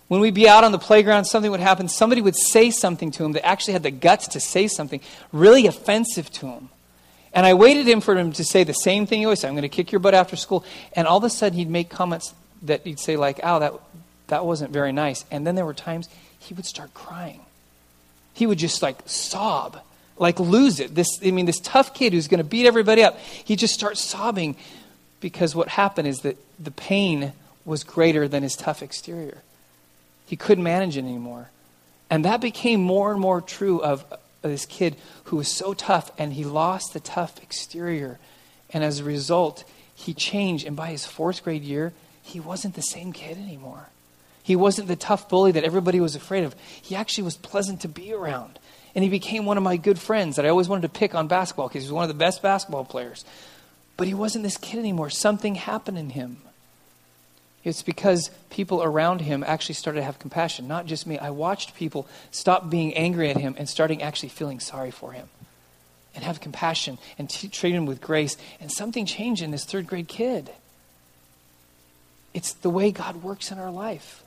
When 0.09 0.21
we'd 0.21 0.35
be 0.35 0.47
out 0.47 0.63
on 0.63 0.71
the 0.71 0.77
playground, 0.77 1.25
something 1.25 1.49
would 1.49 1.59
happen. 1.59 1.87
Somebody 1.87 2.21
would 2.21 2.35
say 2.35 2.69
something 2.69 3.09
to 3.09 3.25
him 3.25 3.31
that 3.31 3.43
actually 3.43 3.73
had 3.73 3.81
the 3.81 3.89
guts 3.89 4.27
to 4.27 4.39
say 4.39 4.67
something 4.67 5.01
really 5.31 5.65
offensive 5.65 6.29
to 6.33 6.45
him. 6.45 6.69
And 7.33 7.47
I 7.47 7.55
waited 7.55 7.87
him 7.87 7.99
for 7.99 8.15
him 8.15 8.31
to 8.31 8.43
say 8.43 8.63
the 8.63 8.73
same 8.73 9.07
thing 9.07 9.17
he 9.17 9.25
always 9.25 9.39
said 9.39 9.47
I'm 9.47 9.55
going 9.55 9.63
to 9.63 9.69
kick 9.69 9.91
your 9.91 9.97
butt 9.97 10.13
after 10.13 10.35
school. 10.35 10.63
And 10.95 11.07
all 11.07 11.17
of 11.17 11.23
a 11.23 11.31
sudden, 11.31 11.57
he'd 11.57 11.67
make 11.67 11.89
comments 11.89 12.31
that 12.61 12.81
he'd 12.81 12.99
say, 12.99 13.17
like, 13.17 13.39
oh, 13.41 13.57
that, 13.57 13.73
that 14.27 14.45
wasn't 14.45 14.69
very 14.69 14.91
nice. 14.91 15.25
And 15.31 15.47
then 15.47 15.55
there 15.55 15.65
were 15.65 15.73
times 15.73 16.09
he 16.43 16.53
would 16.53 16.65
start 16.65 16.93
crying. 16.93 17.39
He 18.33 18.45
would 18.45 18.57
just 18.57 18.81
like 18.81 18.97
sob, 19.05 19.79
like 20.17 20.39
lose 20.39 20.79
it. 20.79 20.93
This, 20.93 21.07
I 21.23 21.31
mean, 21.31 21.45
this 21.45 21.59
tough 21.59 21.93
kid 21.93 22.13
who's 22.13 22.27
going 22.27 22.39
to 22.39 22.43
beat 22.43 22.65
everybody 22.65 23.03
up, 23.03 23.17
he 23.17 23.55
just 23.55 23.73
starts 23.73 24.01
sobbing 24.01 24.55
because 25.19 25.55
what 25.55 25.69
happened 25.69 26.07
is 26.07 26.19
that 26.21 26.37
the 26.59 26.71
pain 26.71 27.33
was 27.65 27.83
greater 27.83 28.27
than 28.27 28.43
his 28.43 28.55
tough 28.55 28.83
exterior. 28.83 29.37
He 30.25 30.35
couldn't 30.35 30.63
manage 30.63 30.97
it 30.97 31.05
anymore. 31.05 31.49
And 32.09 32.25
that 32.25 32.41
became 32.41 32.81
more 32.81 33.11
and 33.11 33.21
more 33.21 33.41
true 33.41 33.81
of 33.81 34.03
this 34.41 34.65
kid 34.65 34.95
who 35.25 35.37
was 35.37 35.47
so 35.47 35.73
tough 35.73 36.11
and 36.17 36.33
he 36.33 36.43
lost 36.43 36.93
the 36.93 36.99
tough 36.99 37.41
exterior. 37.41 38.19
And 38.71 38.83
as 38.83 38.99
a 38.99 39.03
result, 39.03 39.63
he 39.95 40.13
changed. 40.13 40.65
And 40.67 40.75
by 40.75 40.89
his 40.89 41.05
fourth 41.05 41.43
grade 41.43 41.63
year, 41.63 41.93
he 42.21 42.39
wasn't 42.39 42.75
the 42.75 42.81
same 42.81 43.13
kid 43.13 43.37
anymore. 43.37 43.87
He 44.43 44.55
wasn't 44.57 44.89
the 44.89 44.95
tough 44.95 45.29
bully 45.29 45.53
that 45.53 45.63
everybody 45.63 45.99
was 45.99 46.15
afraid 46.15 46.43
of. 46.43 46.53
He 46.81 46.95
actually 46.95 47.23
was 47.23 47.37
pleasant 47.37 47.81
to 47.81 47.87
be 47.87 48.13
around. 48.13 48.59
And 48.93 49.03
he 49.03 49.09
became 49.09 49.45
one 49.45 49.57
of 49.57 49.63
my 49.63 49.77
good 49.77 49.97
friends 49.97 50.35
that 50.35 50.45
I 50.45 50.49
always 50.49 50.69
wanted 50.69 50.83
to 50.83 50.89
pick 50.89 51.15
on 51.15 51.27
basketball 51.27 51.67
because 51.67 51.83
he 51.83 51.87
was 51.87 51.93
one 51.93 52.03
of 52.03 52.09
the 52.09 52.13
best 52.13 52.43
basketball 52.43 52.85
players. 52.85 53.25
But 53.97 54.07
he 54.07 54.13
wasn't 54.13 54.43
this 54.43 54.57
kid 54.57 54.79
anymore. 54.79 55.09
Something 55.09 55.55
happened 55.55 55.97
in 55.97 56.11
him. 56.11 56.37
It's 57.63 57.81
because 57.81 58.29
people 58.49 58.83
around 58.83 59.21
him 59.21 59.43
actually 59.47 59.75
started 59.75 60.01
to 60.01 60.05
have 60.05 60.19
compassion, 60.19 60.67
not 60.67 60.85
just 60.85 61.07
me. 61.07 61.17
I 61.17 61.29
watched 61.29 61.75
people 61.75 62.07
stop 62.29 62.69
being 62.69 62.93
angry 62.95 63.29
at 63.29 63.37
him 63.37 63.55
and 63.57 63.69
starting 63.69 64.01
actually 64.01 64.29
feeling 64.29 64.59
sorry 64.59 64.91
for 64.91 65.13
him 65.13 65.29
and 66.13 66.23
have 66.23 66.41
compassion 66.41 66.97
and 67.17 67.29
t- 67.29 67.47
treat 67.47 67.73
him 67.73 67.85
with 67.85 68.01
grace. 68.01 68.35
And 68.59 68.69
something 68.71 69.05
changed 69.05 69.41
in 69.41 69.51
this 69.51 69.63
third 69.63 69.87
grade 69.87 70.09
kid. 70.09 70.51
It's 72.33 72.53
the 72.53 72.69
way 72.69 72.91
God 72.91 73.23
works 73.23 73.51
in 73.51 73.59
our 73.59 73.71
life. 73.71 74.22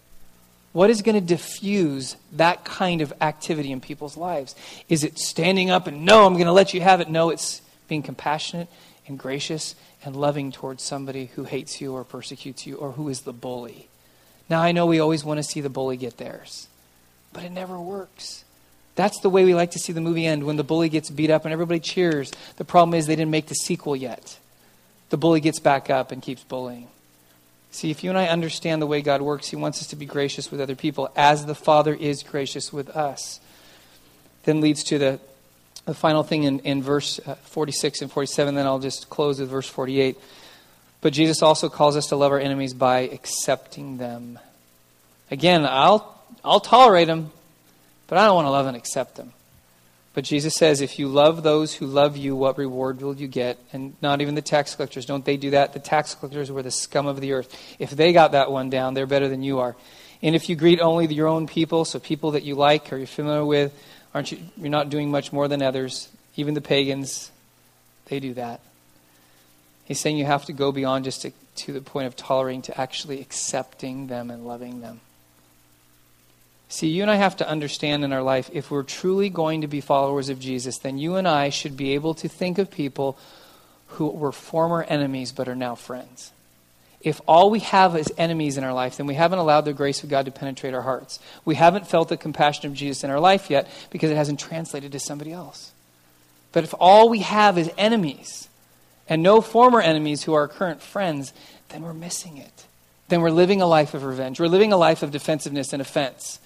What 0.77 0.91
is 0.91 1.01
going 1.01 1.15
to 1.15 1.23
diffuse 1.23 2.17
that 2.33 2.67
kind 2.67 3.01
of 3.01 3.11
activity 3.23 3.73
in 3.73 3.81
people's 3.81 4.19
lives? 4.19 4.55
Is 4.91 5.05
it 5.05 5.19
standing 5.19 5.71
up 5.71 5.87
and, 5.87 6.05
no, 6.05 6.27
I'm 6.27 6.35
going 6.35 6.45
to 6.45 6.53
let 6.53 6.75
you 6.75 6.83
have 6.83 7.01
it? 7.01 7.09
No, 7.09 7.31
it's 7.31 7.63
being 7.89 8.03
compassionate 8.03 8.69
and 9.07 9.19
gracious 9.19 9.75
and 10.05 10.15
loving 10.15 10.53
towards 10.53 10.83
somebody 10.83 11.31
who 11.35 11.45
hates 11.45 11.81
you 11.81 11.95
or 11.95 12.05
persecutes 12.05 12.67
you 12.67 12.77
or 12.77 12.93
who 12.93 13.09
is 13.09 13.23
the 13.23 13.33
bully. 13.33 13.89
Now, 14.51 14.61
I 14.61 14.73
know 14.73 14.85
we 14.85 15.01
always 15.01 15.25
want 15.25 15.39
to 15.39 15.45
see 15.45 15.63
the 15.63 15.71
bully 15.71 15.97
get 15.97 16.19
theirs, 16.19 16.69
but 17.33 17.43
it 17.43 17.53
never 17.53 17.81
works. 17.81 18.45
That's 18.97 19.19
the 19.21 19.31
way 19.31 19.47
we 19.47 19.55
like 19.55 19.71
to 19.71 19.79
see 19.79 19.95
the 19.95 20.03
movie 20.03 20.27
end 20.27 20.45
when 20.45 20.57
the 20.57 20.63
bully 20.63 20.91
gets 20.91 21.09
beat 21.09 21.31
up 21.31 21.47
and 21.47 21.55
everybody 21.55 21.81
cheers. 21.81 22.31
The 22.59 22.67
problem 22.67 22.93
is 22.93 23.07
they 23.07 23.17
didn't 23.17 23.31
make 23.31 23.47
the 23.47 23.55
sequel 23.55 23.97
yet. 23.97 24.39
The 25.09 25.17
bully 25.17 25.41
gets 25.41 25.59
back 25.59 25.89
up 25.89 26.13
and 26.13 26.21
keeps 26.21 26.45
bullying. 26.45 26.89
See, 27.71 27.91
if 27.91 28.03
you 28.03 28.11
and 28.11 28.19
I 28.19 28.29
understand 28.29 28.81
the 28.81 28.87
way 28.87 29.03
God 29.03 29.21
works, 29.21 29.49
He 29.49 29.57
wants 29.57 29.81
us 29.81 29.89
to 29.89 29.97
be 29.97 30.07
gracious 30.07 30.51
with 30.51 30.61
other 30.61 30.75
people 30.75 31.11
as 31.15 31.47
the 31.47 31.55
Father 31.55 31.95
is 31.95 32.23
gracious 32.23 32.73
with 32.73 32.89
us. 32.91 33.41
Then 34.45 34.61
leads 34.61 34.85
to 34.85 34.99
the, 34.99 35.21
the 35.85 35.95
final 35.95 36.23
thing 36.23 36.45
in, 36.45 36.61
in 36.61 36.83
verse 36.83 37.21
uh, 37.27 37.35
46 37.35 38.03
and 38.03 38.11
47. 38.11 38.55
Then 38.55 38.67
I'll 38.67 38.79
just 38.79 39.11
close 39.11 39.41
with 39.41 39.51
verse 39.51 39.69
48. 39.69 40.17
But 41.01 41.13
Jesus 41.13 41.43
also 41.43 41.69
calls 41.69 41.97
us 41.97 42.07
to 42.07 42.17
love 42.17 42.33
our 42.33 42.41
enemies 42.41 42.75
by 42.75 43.01
accepting 43.01 43.99
them. 43.99 44.39
Again, 45.31 45.67
I'll, 45.67 46.21
I'll 46.45 46.61
tolerate 46.61 47.09
them, 47.09 47.31
but 48.07 48.19
I 48.19 48.27
don't 48.27 48.37
want 48.37 48.47
to 48.47 48.51
love 48.51 48.67
and 48.67 48.77
accept 48.77 49.17
them. 49.17 49.33
But 50.17 50.25
Jesus 50.25 50.55
says, 50.55 50.81
if 50.81 50.99
you 50.99 51.09
love 51.09 51.43
those 51.43 51.75
who 51.75 51.85
love 51.85 52.17
you, 52.17 52.35
what 52.35 52.57
reward 52.57 53.03
will 53.03 53.15
you 53.15 53.29
get? 53.29 53.59
And 53.75 53.95
not 54.01 54.23
even 54.23 54.35
the 54.35 54.41
tax 54.41 54.75
collectors. 54.75 55.05
Don't 55.05 55.27
they 55.27 55.37
do 55.37 55.51
that? 55.51 55.75
The 55.75 55.79
tax 55.79 56.15
collectors 56.15 56.51
were 56.51 56.63
the 56.63 56.71
scum 56.71 57.07
of 57.07 57.21
the 57.21 57.35
earth. 57.35 57.55
If 57.79 57.91
they 57.91 58.15
got 58.15 58.33
that 58.33 58.51
one 58.51 58.71
down, 58.71 58.95
they're 58.95 59.07
better 59.07 59.29
than 59.29 59.43
you 59.43 59.59
are. 59.59 59.77
And 60.23 60.35
if 60.35 60.49
you 60.49 60.57
greet 60.57 60.81
only 60.81 61.07
your 61.13 61.27
own 61.27 61.47
people, 61.47 61.85
so 61.85 61.99
people 61.99 62.31
that 62.31 62.45
you 62.45 62.55
like 62.55 62.91
or 62.95 62.97
you're 62.97 63.07
familiar 63.07 63.45
with, 63.45 63.79
aren't 64.15 64.33
you, 64.33 64.39
you're 64.57 64.71
not 64.71 64.89
doing 64.89 65.11
much 65.11 65.35
more 65.35 65.49
than 65.49 65.61
others. 65.61 66.09
Even 66.35 66.55
the 66.55 66.63
pagans, 66.63 67.31
they 68.07 68.19
do 68.19 68.33
that. 68.33 68.63
He's 69.85 70.01
saying 70.01 70.17
you 70.17 70.25
have 70.25 70.47
to 70.47 70.55
go 70.55 70.73
beyond 70.73 71.05
just 71.05 71.21
to, 71.23 71.33
to 71.57 71.75
the 71.75 71.83
point 71.83 72.07
of 72.07 72.17
tolerating 72.17 72.63
to 72.63 72.81
actually 72.81 73.21
accepting 73.21 74.07
them 74.07 74.31
and 74.31 74.47
loving 74.47 74.81
them. 74.81 75.03
See, 76.69 76.89
you 76.89 77.03
and 77.03 77.11
I 77.11 77.17
have 77.17 77.37
to 77.37 77.49
understand 77.49 78.05
in 78.05 78.13
our 78.13 78.23
life 78.23 78.51
if 78.53 78.71
we're 78.71 78.83
truly 78.83 79.31
going 79.31 79.61
to 79.61 79.69
be 79.69 79.81
followers 79.81 80.29
of 80.29 80.41
Jesus, 80.41 80.79
then 80.79 80.99
you 80.99 81.15
and 81.15 81.29
I 81.29 81.49
should 81.49 81.77
be 81.77 81.95
able 81.95 82.15
to 82.15 82.29
think 82.29 82.59
of 82.59 82.71
people 82.71 83.19
who 83.89 84.09
were 84.09 84.33
former 84.33 84.83
enemies 84.83 85.33
but 85.33 85.49
are 85.49 85.55
now 85.55 85.75
friends. 85.77 86.33
If 87.01 87.21
all 87.29 87.51
we 87.51 87.61
have 87.61 87.95
is 87.97 88.13
enemies 88.19 88.57
in 88.59 88.65
our 88.65 88.73
life, 88.73 88.97
then 88.97 89.07
we 89.07 89.15
haven't 89.15 89.39
allowed 89.39 89.61
the 89.61 89.73
grace 89.73 90.03
of 90.03 90.11
God 90.11 90.25
to 90.25 90.33
penetrate 90.33 90.75
our 90.75 90.83
hearts. 90.83 91.21
We 91.45 91.55
haven't 91.55 91.87
felt 91.87 92.09
the 92.09 92.17
compassion 92.17 92.67
of 92.67 92.75
Jesus 92.75 93.05
in 93.05 93.11
our 93.11 93.21
life 93.21 93.49
yet 93.49 93.69
because 93.91 94.11
it 94.11 94.17
hasn't 94.17 94.41
translated 94.41 94.91
to 94.91 94.99
somebody 94.99 95.33
else. 95.33 95.73
But 96.51 96.65
if 96.65 96.75
all 96.81 97.09
we 97.09 97.21
have 97.21 97.59
is 97.59 97.71
enemies 97.79 98.49
and 99.09 99.23
no 99.23 99.41
former 99.41 99.81
enemies 99.81 100.25
who 100.25 100.35
are 100.35 100.49
current 100.49 100.83
friends, 100.83 101.33
then 101.69 101.83
we're 101.83 101.95
missing 101.95 102.39
it. 102.39 102.67
Then 103.09 103.21
we're 103.21 103.31
living 103.31 103.63
a 103.63 103.67
life 103.67 103.95
of 103.95 104.03
revenge. 104.03 104.41
We're 104.41 104.49
living 104.49 104.73
a 104.73 104.77
life 104.77 105.05
of 105.05 105.13
defensiveness 105.13 105.73
and 105.73 105.81
offense. 105.81 106.41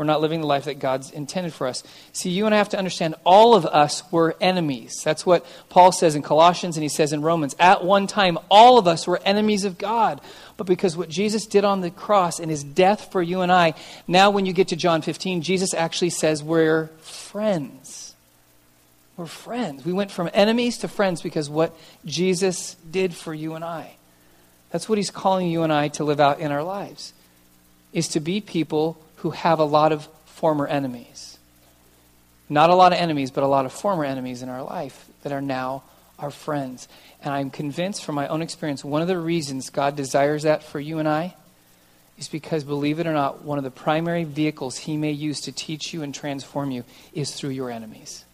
We're 0.00 0.06
not 0.06 0.22
living 0.22 0.40
the 0.40 0.46
life 0.46 0.64
that 0.64 0.78
God's 0.78 1.10
intended 1.10 1.52
for 1.52 1.66
us. 1.66 1.82
See, 2.14 2.30
you 2.30 2.46
and 2.46 2.54
I 2.54 2.58
have 2.58 2.70
to 2.70 2.78
understand 2.78 3.16
all 3.22 3.54
of 3.54 3.66
us 3.66 4.02
were 4.10 4.34
enemies. 4.40 5.02
That's 5.04 5.26
what 5.26 5.44
Paul 5.68 5.92
says 5.92 6.14
in 6.14 6.22
Colossians 6.22 6.78
and 6.78 6.82
he 6.82 6.88
says 6.88 7.12
in 7.12 7.20
Romans. 7.20 7.54
At 7.58 7.84
one 7.84 8.06
time, 8.06 8.38
all 8.50 8.78
of 8.78 8.88
us 8.88 9.06
were 9.06 9.20
enemies 9.26 9.66
of 9.66 9.76
God. 9.76 10.22
But 10.56 10.66
because 10.66 10.96
what 10.96 11.10
Jesus 11.10 11.44
did 11.44 11.66
on 11.66 11.82
the 11.82 11.90
cross 11.90 12.40
and 12.40 12.50
his 12.50 12.64
death 12.64 13.12
for 13.12 13.20
you 13.20 13.42
and 13.42 13.52
I, 13.52 13.74
now 14.08 14.30
when 14.30 14.46
you 14.46 14.54
get 14.54 14.68
to 14.68 14.76
John 14.76 15.02
15, 15.02 15.42
Jesus 15.42 15.74
actually 15.74 16.08
says 16.08 16.42
we're 16.42 16.86
friends. 17.02 18.14
We're 19.18 19.26
friends. 19.26 19.84
We 19.84 19.92
went 19.92 20.10
from 20.10 20.30
enemies 20.32 20.78
to 20.78 20.88
friends 20.88 21.20
because 21.20 21.50
what 21.50 21.76
Jesus 22.06 22.74
did 22.90 23.14
for 23.14 23.34
you 23.34 23.52
and 23.52 23.62
I. 23.62 23.96
That's 24.70 24.88
what 24.88 24.96
he's 24.96 25.10
calling 25.10 25.48
you 25.48 25.62
and 25.62 25.70
I 25.70 25.88
to 25.88 26.04
live 26.04 26.20
out 26.20 26.40
in 26.40 26.52
our 26.52 26.62
lives. 26.62 27.12
Is 27.92 28.08
to 28.08 28.20
be 28.20 28.40
people 28.40 28.96
who 29.20 29.30
have 29.30 29.58
a 29.58 29.64
lot 29.64 29.92
of 29.92 30.08
former 30.24 30.66
enemies. 30.66 31.38
Not 32.48 32.70
a 32.70 32.74
lot 32.74 32.92
of 32.92 32.98
enemies, 32.98 33.30
but 33.30 33.44
a 33.44 33.46
lot 33.46 33.66
of 33.66 33.72
former 33.72 34.04
enemies 34.04 34.42
in 34.42 34.48
our 34.48 34.62
life 34.62 35.06
that 35.22 35.32
are 35.32 35.42
now 35.42 35.82
our 36.18 36.30
friends. 36.30 36.88
And 37.22 37.32
I'm 37.32 37.50
convinced 37.50 38.04
from 38.04 38.14
my 38.14 38.28
own 38.28 38.42
experience, 38.42 38.84
one 38.84 39.02
of 39.02 39.08
the 39.08 39.18
reasons 39.18 39.70
God 39.70 39.94
desires 39.94 40.44
that 40.44 40.62
for 40.62 40.80
you 40.80 40.98
and 40.98 41.08
I 41.08 41.34
is 42.18 42.28
because, 42.28 42.64
believe 42.64 42.98
it 42.98 43.06
or 43.06 43.12
not, 43.12 43.44
one 43.44 43.58
of 43.58 43.64
the 43.64 43.70
primary 43.70 44.24
vehicles 44.24 44.78
He 44.78 44.96
may 44.96 45.12
use 45.12 45.42
to 45.42 45.52
teach 45.52 45.92
you 45.92 46.02
and 46.02 46.14
transform 46.14 46.70
you 46.70 46.84
is 47.12 47.34
through 47.34 47.50
your 47.50 47.70
enemies. 47.70 48.24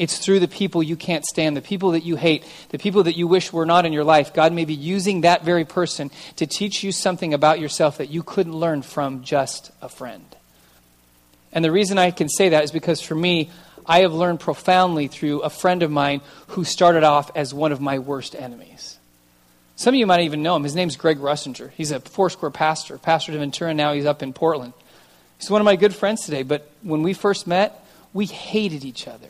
It's 0.00 0.16
through 0.16 0.40
the 0.40 0.48
people 0.48 0.82
you 0.82 0.96
can't 0.96 1.26
stand, 1.26 1.58
the 1.58 1.60
people 1.60 1.90
that 1.90 2.04
you 2.04 2.16
hate, 2.16 2.46
the 2.70 2.78
people 2.78 3.02
that 3.02 3.18
you 3.18 3.28
wish 3.28 3.52
were 3.52 3.66
not 3.66 3.84
in 3.84 3.92
your 3.92 4.02
life. 4.02 4.32
God 4.32 4.50
may 4.50 4.64
be 4.64 4.72
using 4.72 5.20
that 5.20 5.44
very 5.44 5.66
person 5.66 6.10
to 6.36 6.46
teach 6.46 6.82
you 6.82 6.90
something 6.90 7.34
about 7.34 7.60
yourself 7.60 7.98
that 7.98 8.08
you 8.08 8.22
couldn't 8.22 8.54
learn 8.54 8.80
from 8.80 9.22
just 9.22 9.70
a 9.82 9.90
friend. 9.90 10.24
And 11.52 11.62
the 11.62 11.70
reason 11.70 11.98
I 11.98 12.12
can 12.12 12.30
say 12.30 12.48
that 12.48 12.64
is 12.64 12.70
because 12.70 13.02
for 13.02 13.14
me, 13.14 13.50
I 13.84 14.00
have 14.00 14.14
learned 14.14 14.40
profoundly 14.40 15.06
through 15.06 15.40
a 15.40 15.50
friend 15.50 15.82
of 15.82 15.90
mine 15.90 16.22
who 16.46 16.64
started 16.64 17.04
off 17.04 17.30
as 17.36 17.52
one 17.52 17.70
of 17.70 17.82
my 17.82 17.98
worst 17.98 18.34
enemies. 18.34 18.98
Some 19.76 19.92
of 19.92 19.98
you 19.98 20.06
might 20.06 20.22
even 20.22 20.42
know 20.42 20.56
him. 20.56 20.64
His 20.64 20.74
name's 20.74 20.96
Greg 20.96 21.18
Russinger. 21.18 21.72
He's 21.72 21.90
a 21.90 22.00
Foursquare 22.00 22.50
pastor, 22.50 22.96
pastor 22.96 23.32
to 23.32 23.38
Ventura. 23.38 23.74
Now 23.74 23.92
he's 23.92 24.06
up 24.06 24.22
in 24.22 24.32
Portland. 24.32 24.72
He's 25.38 25.50
one 25.50 25.60
of 25.60 25.66
my 25.66 25.76
good 25.76 25.94
friends 25.94 26.24
today. 26.24 26.42
But 26.42 26.70
when 26.80 27.02
we 27.02 27.12
first 27.12 27.46
met, 27.46 27.84
we 28.14 28.24
hated 28.24 28.86
each 28.86 29.06
other. 29.06 29.28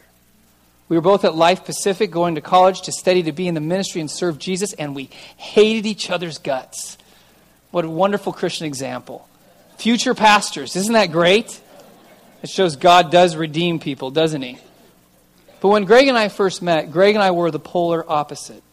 We 0.91 0.97
were 0.97 1.03
both 1.03 1.25
at 1.25 1.37
Life 1.37 1.65
Pacific 1.65 2.11
going 2.11 2.35
to 2.35 2.41
college 2.41 2.83
to 2.83 2.93
study 2.93 3.23
to 3.23 3.33
be 3.33 3.47
in 3.47 3.55
the 3.55 3.61
ministry 3.61 4.01
and 4.01 4.11
serve 4.11 4.41
Jesus, 4.41 4.73
and 4.73 4.93
we 4.93 5.05
hated 5.37 5.87
each 5.87 6.11
other's 6.11 6.39
guts. 6.39 6.99
What 7.71 7.85
a 7.85 7.89
wonderful 7.89 8.33
Christian 8.33 8.67
example. 8.67 9.29
Future 9.79 10.15
pastors, 10.15 10.75
isn't 10.75 10.95
that 10.95 11.13
great? 11.13 11.61
It 12.43 12.51
shows 12.51 12.75
God 12.75 13.13
does 13.13 13.37
redeem 13.37 13.79
people, 13.79 14.11
doesn't 14.11 14.43
he? 14.43 14.59
But 15.61 15.69
when 15.69 15.85
Greg 15.85 16.09
and 16.09 16.19
I 16.19 16.29
first 16.29 16.61
met, 16.61 16.91
Greg 16.91 17.15
and 17.15 17.23
I 17.23 17.31
were 17.31 17.53
the 17.53 17.61
polar 17.61 18.05
opposite. 18.11 18.65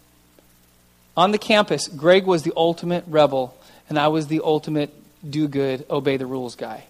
On 1.15 1.31
the 1.31 1.37
campus, 1.37 1.87
Greg 1.87 2.25
was 2.25 2.41
the 2.41 2.53
ultimate 2.57 3.03
rebel, 3.05 3.55
and 3.89 3.99
I 3.99 4.07
was 4.07 4.25
the 4.25 4.41
ultimate 4.43 4.91
do 5.29 5.47
good, 5.47 5.85
obey 5.87 6.17
the 6.17 6.25
rules 6.25 6.55
guy. 6.55 6.83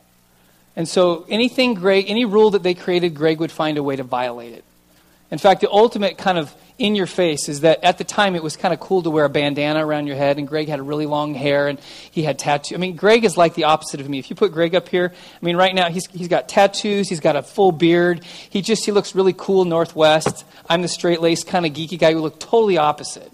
And 0.78 0.88
so 0.88 1.26
anything 1.28 1.74
Greg, 1.74 2.06
any 2.08 2.24
rule 2.24 2.52
that 2.52 2.64
they 2.64 2.76
created, 2.76 3.14
Greg 3.14 3.42
would 3.42 3.52
find 3.52 3.78
a 3.78 3.84
way 3.84 3.98
to 3.98 4.04
violate 4.04 4.54
it. 4.54 4.64
In 5.30 5.38
fact, 5.38 5.62
the 5.62 5.70
ultimate 5.70 6.18
kind 6.18 6.38
of 6.38 6.56
in 6.78 6.96
your 6.96 7.08
face 7.08 7.50
is 7.50 7.62
that 7.62 7.84
at 7.84 7.98
the 7.98 8.04
time 8.04 8.36
it 8.36 8.44
was 8.44 8.56
kind 8.56 8.74
of 8.74 8.80
cool 8.80 9.02
to 9.02 9.10
wear 9.10 9.26
a 9.26 9.30
bandana 9.30 9.86
around 9.86 10.08
your 10.08 10.16
head, 10.16 10.38
and 10.38 10.48
Greg 10.48 10.68
had 10.68 10.86
really 10.86 11.06
long 11.06 11.34
hair 11.34 11.68
and 11.68 11.80
he 12.12 12.24
had 12.24 12.38
tattoos. 12.38 12.76
I 12.76 12.78
mean, 12.78 12.96
Greg 12.96 13.26
is 13.26 13.36
like 13.36 13.56
the 13.56 13.66
opposite 13.66 14.00
of 14.00 14.08
me. 14.08 14.20
If 14.20 14.30
you 14.30 14.36
put 14.36 14.52
Greg 14.52 14.76
up 14.76 14.88
here, 14.88 15.12
I 15.14 15.46
mean, 15.46 15.58
right 15.58 15.74
now 15.74 15.90
he's, 15.90 16.06
he's 16.08 16.28
got 16.28 16.48
tattoos, 16.48 17.10
he's 17.10 17.20
got 17.20 17.36
a 17.36 17.42
full 17.42 17.72
beard, 17.72 18.24
he 18.50 18.62
just 18.62 18.86
he 18.86 18.92
looks 18.92 19.16
really 19.16 19.34
cool 19.36 19.66
Northwest. 19.66 20.46
I'm 20.70 20.82
the 20.82 20.88
straight 20.88 21.20
laced 21.20 21.48
kind 21.48 21.66
of 21.66 21.74
geeky 21.74 21.98
guy 21.98 22.14
who 22.14 22.20
look 22.20 22.40
totally 22.40 22.78
opposite. 22.78 23.32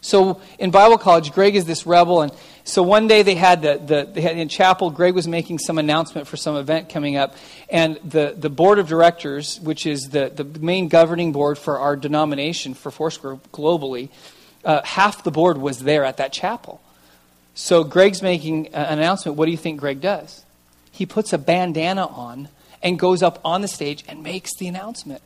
So 0.00 0.40
in 0.58 0.72
Bible 0.72 0.98
college, 0.98 1.32
Greg 1.32 1.54
is 1.54 1.64
this 1.64 1.86
rebel, 1.86 2.22
and 2.22 2.32
so 2.64 2.82
one 2.82 3.08
day 3.08 3.22
they 3.22 3.34
had 3.34 3.62
the, 3.62 3.78
the 3.78 4.08
they 4.12 4.20
had 4.20 4.36
in 4.36 4.48
chapel. 4.48 4.90
Greg 4.90 5.14
was 5.14 5.26
making 5.26 5.58
some 5.58 5.78
announcement 5.78 6.28
for 6.28 6.36
some 6.36 6.56
event 6.56 6.88
coming 6.88 7.16
up, 7.16 7.34
and 7.68 7.96
the, 8.04 8.34
the 8.38 8.50
board 8.50 8.78
of 8.78 8.88
directors, 8.88 9.60
which 9.60 9.86
is 9.86 10.10
the, 10.10 10.30
the 10.34 10.44
main 10.44 10.88
governing 10.88 11.32
board 11.32 11.58
for 11.58 11.78
our 11.78 11.96
denomination 11.96 12.74
for 12.74 12.90
Foursquare 12.90 13.36
globally, 13.52 14.10
uh, 14.64 14.82
half 14.84 15.24
the 15.24 15.30
board 15.30 15.58
was 15.58 15.80
there 15.80 16.04
at 16.04 16.18
that 16.18 16.32
chapel. 16.32 16.80
So 17.54 17.84
Greg's 17.84 18.22
making 18.22 18.68
an 18.68 18.98
announcement. 18.98 19.36
What 19.36 19.46
do 19.46 19.50
you 19.50 19.58
think 19.58 19.80
Greg 19.80 20.00
does? 20.00 20.44
He 20.92 21.04
puts 21.04 21.32
a 21.32 21.38
bandana 21.38 22.06
on 22.06 22.48
and 22.82 22.98
goes 22.98 23.22
up 23.22 23.40
on 23.44 23.60
the 23.60 23.68
stage 23.68 24.04
and 24.08 24.22
makes 24.22 24.56
the 24.56 24.68
announcement. 24.68 25.22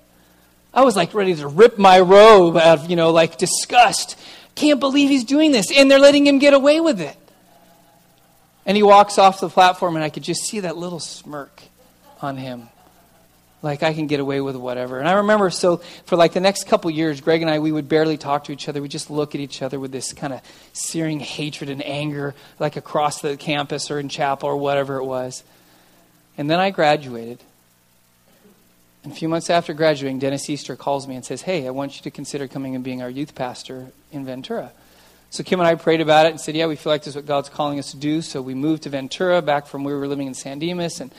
I 0.73 0.83
was 0.85 0.97
like 0.97 1.15
ready 1.15 1.35
to 1.35 1.49
rip 1.49 1.79
my 1.79 2.01
robe 2.01 2.57
out 2.57 2.81
of, 2.81 2.91
you 2.91 2.97
know, 2.97 3.11
like 3.11 3.39
disgust 3.39 4.19
can't 4.57 4.81
believe 4.81 5.11
he's 5.11 5.23
doing 5.23 5.53
this. 5.53 5.67
And 5.71 5.89
they're 5.89 6.01
letting 6.01 6.27
him 6.27 6.41
get 6.41 6.55
away 6.55 6.81
with 6.81 7.01
it. 7.01 7.17
And 8.67 8.77
he 8.77 8.83
walks 8.83 9.17
off 9.17 9.41
the 9.41 9.49
platform, 9.49 9.95
and 9.95 10.05
I 10.05 10.11
could 10.11 10.25
just 10.25 10.43
see 10.43 10.61
that 10.61 10.77
little 10.77 10.99
smirk 10.99 11.63
on 12.21 12.37
him. 12.37 12.69
Like, 13.63 13.83
I 13.83 13.95
can 13.95 14.07
get 14.07 14.21
away 14.21 14.41
with 14.41 14.57
whatever. 14.57 14.99
And 14.99 15.09
I 15.09 15.15
remember, 15.15 15.51
so 15.51 15.79
for 16.05 16.17
like 16.17 16.33
the 16.33 16.41
next 16.41 16.67
couple 16.67 16.91
years, 16.91 17.21
Greg 17.21 17.43
and 17.43 17.51
I, 17.51 17.61
we 17.61 17.73
would 17.73 17.89
barely 17.89 18.17
talk 18.17 18.45
to 18.45 18.53
each 18.53 18.69
other. 18.69 18.83
We 18.83 18.89
just 18.89 19.09
look 19.09 19.35
at 19.35 19.41
each 19.41 19.63
other 19.63 19.81
with 19.81 19.93
this 19.93 20.13
kind 20.13 20.33
of 20.33 20.41
searing 20.73 21.21
hatred 21.21 21.71
and 21.71 21.85
anger, 21.85 22.35
like 22.59 22.77
across 22.77 23.23
the 23.23 23.37
campus 23.37 23.91
or 23.91 23.99
in 23.99 24.09
chapel 24.09 24.49
or 24.49 24.57
whatever 24.57 24.97
it 24.97 25.05
was. 25.05 25.43
And 26.37 26.51
then 26.51 26.61
I 26.61 26.71
graduated. 26.71 27.41
And 29.05 29.13
a 29.13 29.17
few 29.17 29.29
months 29.29 29.49
after 29.49 29.73
graduating, 29.73 30.19
Dennis 30.19 30.51
Easter 30.51 30.77
calls 30.77 31.07
me 31.07 31.15
and 31.15 31.25
says, 31.25 31.43
Hey, 31.43 31.67
I 31.67 31.71
want 31.71 31.97
you 31.97 32.03
to 32.03 32.11
consider 32.11 32.49
coming 32.49 32.75
and 32.75 32.83
being 32.83 33.03
our 33.03 33.11
youth 33.11 33.35
pastor 33.35 33.87
in 34.13 34.25
Ventura. 34.27 34.73
So 35.31 35.43
Kim 35.43 35.61
and 35.61 35.67
I 35.67 35.75
prayed 35.75 36.01
about 36.01 36.27
it 36.27 36.31
and 36.31 36.41
said, 36.41 36.55
Yeah, 36.55 36.67
we 36.67 36.77
feel 36.77 36.93
like 36.93 37.03
this 37.03 37.09
is 37.09 37.17
what 37.17 37.27
God's 37.27 37.49
calling 37.49 37.79
us 37.79 37.91
to 37.91 37.97
do. 37.97 38.23
So 38.23 38.41
we 38.41 38.55
moved 38.55 38.85
to 38.85 38.91
Ventura 38.91 39.43
back 39.43 39.67
from 39.67 39.85
where 39.85 39.95
we 39.95 40.01
were 40.01 40.09
living 40.09 40.27
in 40.27 40.35
San 40.35 40.59
Dimas. 40.59 41.01
And 41.01 41.13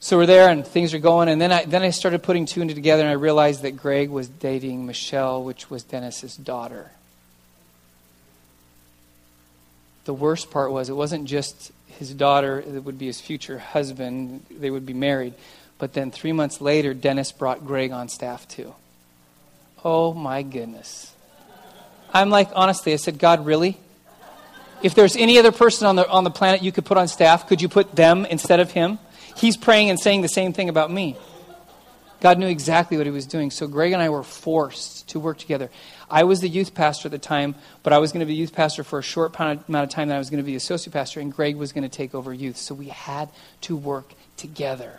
so 0.00 0.16
we're 0.16 0.26
there 0.26 0.48
and 0.48 0.66
things 0.66 0.94
are 0.94 0.98
going. 0.98 1.28
And 1.28 1.40
then 1.40 1.52
I, 1.52 1.64
then 1.64 1.82
I 1.82 1.90
started 1.90 2.22
putting 2.22 2.46
two 2.46 2.60
and 2.60 2.70
two 2.70 2.74
together 2.74 3.02
and 3.02 3.10
I 3.10 3.14
realized 3.14 3.62
that 3.62 3.72
Greg 3.72 4.10
was 4.10 4.28
dating 4.28 4.86
Michelle, 4.86 5.44
which 5.44 5.70
was 5.70 5.82
Dennis's 5.82 6.36
daughter. 6.36 6.90
The 10.06 10.14
worst 10.14 10.50
part 10.50 10.72
was 10.72 10.88
it 10.88 10.94
wasn't 10.94 11.26
just 11.26 11.70
his 11.86 12.14
daughter 12.14 12.62
that 12.62 12.82
would 12.82 12.98
be 12.98 13.06
his 13.06 13.20
future 13.20 13.58
husband, 13.58 14.46
they 14.50 14.70
would 14.70 14.86
be 14.86 14.94
married. 14.94 15.34
But 15.78 15.92
then 15.92 16.10
three 16.10 16.32
months 16.32 16.60
later, 16.60 16.94
Dennis 16.94 17.30
brought 17.30 17.66
Greg 17.66 17.92
on 17.92 18.08
staff 18.08 18.48
too. 18.48 18.74
Oh 19.84 20.14
my 20.14 20.42
goodness. 20.42 21.14
I'm 22.12 22.30
like, 22.30 22.50
honestly, 22.54 22.92
I 22.92 22.96
said, 22.96 23.18
God, 23.18 23.46
really? 23.46 23.78
If 24.82 24.94
there's 24.94 25.16
any 25.16 25.38
other 25.38 25.52
person 25.52 25.86
on 25.86 25.96
the, 25.96 26.08
on 26.08 26.24
the 26.24 26.30
planet 26.30 26.62
you 26.62 26.72
could 26.72 26.84
put 26.84 26.96
on 26.96 27.08
staff, 27.08 27.46
could 27.46 27.60
you 27.60 27.68
put 27.68 27.94
them 27.94 28.24
instead 28.24 28.60
of 28.60 28.70
him? 28.70 28.98
He's 29.36 29.56
praying 29.56 29.90
and 29.90 30.00
saying 30.00 30.22
the 30.22 30.28
same 30.28 30.52
thing 30.52 30.68
about 30.68 30.90
me. 30.90 31.16
God 32.20 32.38
knew 32.38 32.48
exactly 32.48 32.96
what 32.96 33.06
he 33.06 33.12
was 33.12 33.26
doing. 33.26 33.50
So 33.50 33.66
Greg 33.66 33.92
and 33.92 34.02
I 34.02 34.10
were 34.10 34.22
forced 34.22 35.08
to 35.08 35.20
work 35.20 35.38
together. 35.38 35.70
I 36.10 36.24
was 36.24 36.40
the 36.40 36.48
youth 36.48 36.74
pastor 36.74 37.08
at 37.08 37.12
the 37.12 37.18
time, 37.18 37.54
but 37.82 37.92
I 37.92 37.98
was 37.98 38.12
going 38.12 38.20
to 38.20 38.26
be 38.26 38.34
youth 38.34 38.54
pastor 38.54 38.84
for 38.84 38.98
a 38.98 39.02
short 39.02 39.34
amount 39.38 39.70
of 39.70 39.88
time. 39.88 40.08
Then 40.08 40.16
I 40.16 40.18
was 40.18 40.28
going 40.28 40.42
to 40.42 40.46
be 40.46 40.54
associate 40.54 40.92
pastor, 40.92 41.20
and 41.20 41.32
Greg 41.32 41.56
was 41.56 41.72
going 41.72 41.88
to 41.88 41.88
take 41.88 42.14
over 42.14 42.34
youth. 42.34 42.58
So 42.58 42.74
we 42.74 42.88
had 42.88 43.30
to 43.62 43.76
work 43.76 44.12
together. 44.36 44.98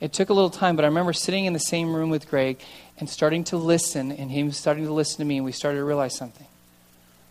It 0.00 0.12
took 0.12 0.28
a 0.28 0.32
little 0.32 0.50
time, 0.50 0.76
but 0.76 0.84
I 0.84 0.88
remember 0.88 1.12
sitting 1.12 1.44
in 1.44 1.52
the 1.52 1.58
same 1.58 1.94
room 1.94 2.10
with 2.10 2.30
Greg 2.30 2.60
and 2.98 3.10
starting 3.10 3.44
to 3.44 3.56
listen, 3.56 4.12
and 4.12 4.30
him 4.30 4.52
starting 4.52 4.84
to 4.84 4.92
listen 4.92 5.18
to 5.18 5.24
me, 5.24 5.36
and 5.36 5.44
we 5.44 5.52
started 5.52 5.78
to 5.78 5.84
realize 5.84 6.16
something. 6.16 6.46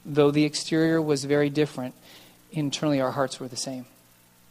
Though 0.05 0.31
the 0.31 0.43
exterior 0.43 1.01
was 1.01 1.23
very 1.23 1.49
different, 1.49 1.93
internally 2.51 3.01
our 3.01 3.11
hearts 3.11 3.39
were 3.39 3.47
the 3.47 3.55
same. 3.55 3.85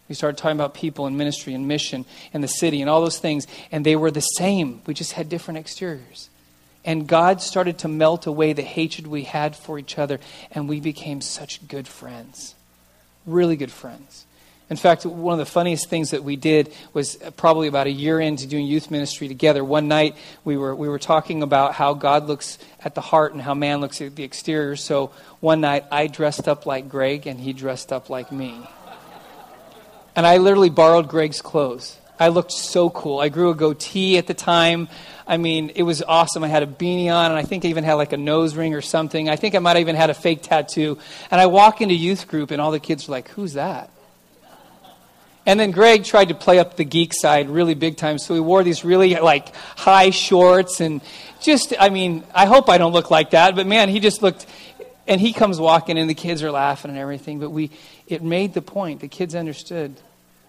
We 0.08 0.14
started 0.14 0.38
talking 0.38 0.56
about 0.56 0.74
people 0.74 1.06
and 1.06 1.18
ministry 1.18 1.52
and 1.52 1.66
mission 1.66 2.04
and 2.32 2.42
the 2.42 2.48
city 2.48 2.80
and 2.80 2.88
all 2.88 3.00
those 3.00 3.18
things, 3.18 3.46
and 3.72 3.84
they 3.84 3.96
were 3.96 4.10
the 4.10 4.20
same. 4.20 4.80
We 4.86 4.94
just 4.94 5.12
had 5.12 5.28
different 5.28 5.58
exteriors. 5.58 6.30
And 6.84 7.08
God 7.08 7.42
started 7.42 7.78
to 7.78 7.88
melt 7.88 8.26
away 8.26 8.52
the 8.52 8.62
hatred 8.62 9.08
we 9.08 9.24
had 9.24 9.56
for 9.56 9.78
each 9.78 9.98
other, 9.98 10.20
and 10.52 10.68
we 10.68 10.80
became 10.80 11.20
such 11.20 11.66
good 11.66 11.88
friends. 11.88 12.54
Really 13.26 13.56
good 13.56 13.72
friends. 13.72 14.24
In 14.68 14.76
fact, 14.76 15.06
one 15.06 15.32
of 15.32 15.38
the 15.38 15.50
funniest 15.50 15.88
things 15.88 16.10
that 16.10 16.24
we 16.24 16.34
did 16.34 16.72
was 16.92 17.16
probably 17.36 17.68
about 17.68 17.86
a 17.86 17.90
year 17.90 18.18
into 18.18 18.48
doing 18.48 18.66
youth 18.66 18.90
ministry 18.90 19.28
together. 19.28 19.64
One 19.64 19.86
night 19.86 20.16
we 20.44 20.56
were, 20.56 20.74
we 20.74 20.88
were 20.88 20.98
talking 20.98 21.44
about 21.44 21.74
how 21.74 21.94
God 21.94 22.26
looks 22.26 22.58
at 22.82 22.96
the 22.96 23.00
heart 23.00 23.32
and 23.32 23.40
how 23.40 23.54
man 23.54 23.80
looks 23.80 24.00
at 24.00 24.16
the 24.16 24.24
exterior. 24.24 24.74
So 24.74 25.12
one 25.38 25.60
night 25.60 25.84
I 25.92 26.08
dressed 26.08 26.48
up 26.48 26.66
like 26.66 26.88
Greg 26.88 27.28
and 27.28 27.38
he 27.38 27.52
dressed 27.52 27.92
up 27.92 28.10
like 28.10 28.32
me. 28.32 28.68
And 30.16 30.26
I 30.26 30.38
literally 30.38 30.70
borrowed 30.70 31.06
Greg's 31.06 31.40
clothes. 31.40 31.96
I 32.18 32.28
looked 32.28 32.50
so 32.50 32.90
cool. 32.90 33.20
I 33.20 33.28
grew 33.28 33.50
a 33.50 33.54
goatee 33.54 34.18
at 34.18 34.26
the 34.26 34.34
time. 34.34 34.88
I 35.28 35.36
mean, 35.36 35.70
it 35.74 35.82
was 35.82 36.02
awesome. 36.02 36.42
I 36.42 36.48
had 36.48 36.62
a 36.62 36.66
beanie 36.66 37.12
on, 37.12 37.30
and 37.30 37.38
I 37.38 37.42
think 37.42 37.64
I 37.64 37.68
even 37.68 37.84
had 37.84 37.94
like 37.94 38.12
a 38.12 38.16
nose 38.16 38.56
ring 38.56 38.74
or 38.74 38.80
something. 38.80 39.28
I 39.28 39.36
think 39.36 39.54
I 39.54 39.58
might 39.58 39.72
have 39.72 39.80
even 39.80 39.96
had 39.96 40.08
a 40.08 40.14
fake 40.14 40.42
tattoo. 40.42 40.98
And 41.30 41.40
I 41.40 41.46
walk 41.46 41.82
into 41.82 41.94
youth 41.94 42.26
group, 42.26 42.50
and 42.50 42.60
all 42.60 42.70
the 42.70 42.80
kids 42.80 43.06
were 43.06 43.12
like, 43.12 43.28
Who's 43.28 43.52
that? 43.52 43.90
And 45.47 45.61
then 45.61 45.70
Greg 45.70 46.05
tried 46.05 46.28
to 46.28 46.34
play 46.34 46.59
up 46.59 46.76
the 46.76 46.84
geek 46.84 47.14
side 47.14 47.49
really 47.49 47.74
big 47.74 47.97
time. 47.97 48.18
So 48.18 48.34
he 48.34 48.40
wore 48.40 48.64
these 48.64 48.84
really 48.84 49.14
like 49.14 49.55
high 49.55 50.11
shorts 50.11 50.80
and 50.80 51.01
just, 51.40 51.72
I 51.78 51.88
mean, 51.88 52.24
I 52.34 52.47
hope 52.47 52.68
I 52.68 52.78
don't 52.78 52.92
look 52.92 53.11
like 53.11 53.30
that, 53.30 53.55
but 53.55 53.66
man, 53.66 53.88
he 53.88 54.01
just 54.01 54.22
looked, 54.22 54.47
and 55.07 55.20
he 55.20 55.32
comes 55.32 55.61
walking 55.61 55.99
and 55.99 56.11
the 56.11 56.14
kids 56.14 56.42
are 56.42 56.51
laughing 56.51 56.90
and 56.90 56.99
everything. 56.99 57.38
But 57.38 57.51
we, 57.51 57.70
it 58.09 58.22
made 58.22 58.55
the 58.55 58.62
point. 58.62 59.01
The 59.01 59.09
kids 59.09 59.34
understood. 59.36 59.94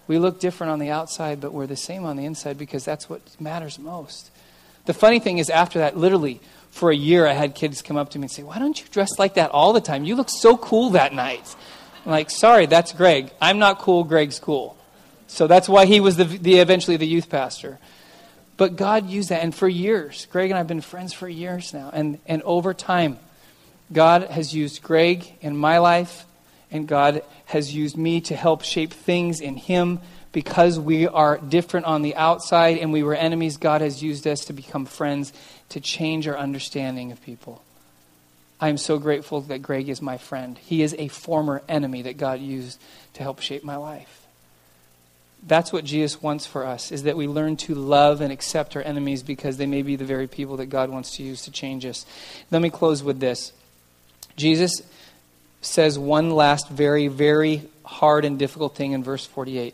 We 0.07 0.17
look 0.17 0.39
different 0.39 0.71
on 0.71 0.79
the 0.79 0.89
outside, 0.89 1.41
but 1.41 1.53
we're 1.53 1.67
the 1.67 1.75
same 1.75 2.05
on 2.05 2.15
the 2.15 2.25
inside 2.25 2.57
because 2.57 2.83
that's 2.83 3.09
what 3.09 3.21
matters 3.39 3.77
most. 3.77 4.31
The 4.85 4.93
funny 4.93 5.19
thing 5.19 5.37
is, 5.37 5.49
after 5.49 5.79
that, 5.79 5.97
literally, 5.97 6.39
for 6.69 6.89
a 6.91 6.95
year, 6.95 7.27
I 7.27 7.33
had 7.33 7.55
kids 7.55 7.81
come 7.81 7.97
up 7.97 8.11
to 8.11 8.19
me 8.19 8.23
and 8.23 8.31
say, 8.31 8.43
Why 8.43 8.57
don't 8.57 8.79
you 8.79 8.87
dress 8.89 9.19
like 9.19 9.33
that 9.33 9.51
all 9.51 9.73
the 9.73 9.81
time? 9.81 10.05
You 10.05 10.15
look 10.15 10.29
so 10.29 10.55
cool 10.55 10.91
that 10.91 11.13
night. 11.13 11.55
I'm 12.05 12.11
like, 12.11 12.31
Sorry, 12.31 12.67
that's 12.67 12.93
Greg. 12.93 13.31
I'm 13.41 13.59
not 13.59 13.79
cool, 13.79 14.05
Greg's 14.05 14.39
cool. 14.39 14.76
So 15.27 15.47
that's 15.47 15.69
why 15.69 15.85
he 15.85 15.99
was 15.99 16.17
the, 16.17 16.23
the, 16.23 16.59
eventually 16.59 16.97
the 16.97 17.07
youth 17.07 17.29
pastor. 17.29 17.79
But 18.55 18.75
God 18.75 19.07
used 19.07 19.29
that. 19.29 19.43
And 19.43 19.53
for 19.53 19.67
years, 19.67 20.25
Greg 20.31 20.49
and 20.49 20.55
I 20.55 20.59
have 20.59 20.67
been 20.67 20.81
friends 20.81 21.13
for 21.13 21.29
years 21.29 21.73
now. 21.73 21.91
And, 21.93 22.19
and 22.25 22.41
over 22.43 22.73
time, 22.73 23.19
God 23.91 24.23
has 24.23 24.53
used 24.53 24.81
Greg 24.81 25.31
in 25.41 25.55
my 25.55 25.77
life, 25.77 26.25
and 26.71 26.87
God 26.87 27.21
has 27.45 27.73
used 27.73 27.95
me 27.97 28.21
to 28.21 28.35
help 28.35 28.63
shape 28.63 28.91
things 28.91 29.39
in 29.39 29.55
him. 29.55 29.99
Because 30.33 30.77
we 30.77 31.07
are 31.07 31.37
different 31.37 31.85
on 31.87 32.03
the 32.03 32.15
outside 32.15 32.77
and 32.77 32.93
we 32.93 33.01
were 33.01 33.15
enemies, 33.15 33.57
God 33.57 33.81
has 33.81 34.03
used 34.03 34.27
us 34.27 34.45
to 34.45 34.53
become 34.53 34.85
friends 34.85 35.33
to 35.69 35.79
change 35.79 36.27
our 36.27 36.37
understanding 36.37 37.11
of 37.11 37.21
people. 37.23 37.63
I 38.59 38.69
am 38.69 38.77
so 38.77 38.99
grateful 38.99 39.41
that 39.41 39.63
Greg 39.63 39.89
is 39.89 39.99
my 39.99 40.17
friend. 40.17 40.57
He 40.57 40.83
is 40.83 40.93
a 40.99 41.07
former 41.07 41.63
enemy 41.67 42.03
that 42.03 42.17
God 42.17 42.39
used 42.39 42.79
to 43.13 43.23
help 43.23 43.39
shape 43.39 43.63
my 43.63 43.77
life. 43.77 44.26
That's 45.45 45.71
what 45.71 45.85
Jesus 45.85 46.21
wants 46.21 46.45
for 46.45 46.65
us, 46.65 46.91
is 46.91 47.03
that 47.03 47.15
we 47.15 47.27
learn 47.27 47.57
to 47.57 47.75
love 47.75 48.21
and 48.21 48.31
accept 48.31 48.75
our 48.75 48.81
enemies 48.81 49.23
because 49.23 49.57
they 49.57 49.65
may 49.65 49.81
be 49.81 49.95
the 49.95 50.05
very 50.05 50.27
people 50.27 50.57
that 50.57 50.65
God 50.65 50.89
wants 50.89 51.15
to 51.17 51.23
use 51.23 51.43
to 51.43 51.51
change 51.51 51.85
us. 51.85 52.05
Let 52.51 52.61
me 52.61 52.69
close 52.69 53.03
with 53.03 53.19
this. 53.19 53.53
Jesus 54.35 54.81
says 55.61 55.97
one 55.97 56.31
last 56.31 56.69
very, 56.69 57.07
very 57.07 57.63
hard 57.85 58.25
and 58.25 58.37
difficult 58.37 58.75
thing 58.75 58.91
in 58.91 59.03
verse 59.03 59.25
48. 59.25 59.73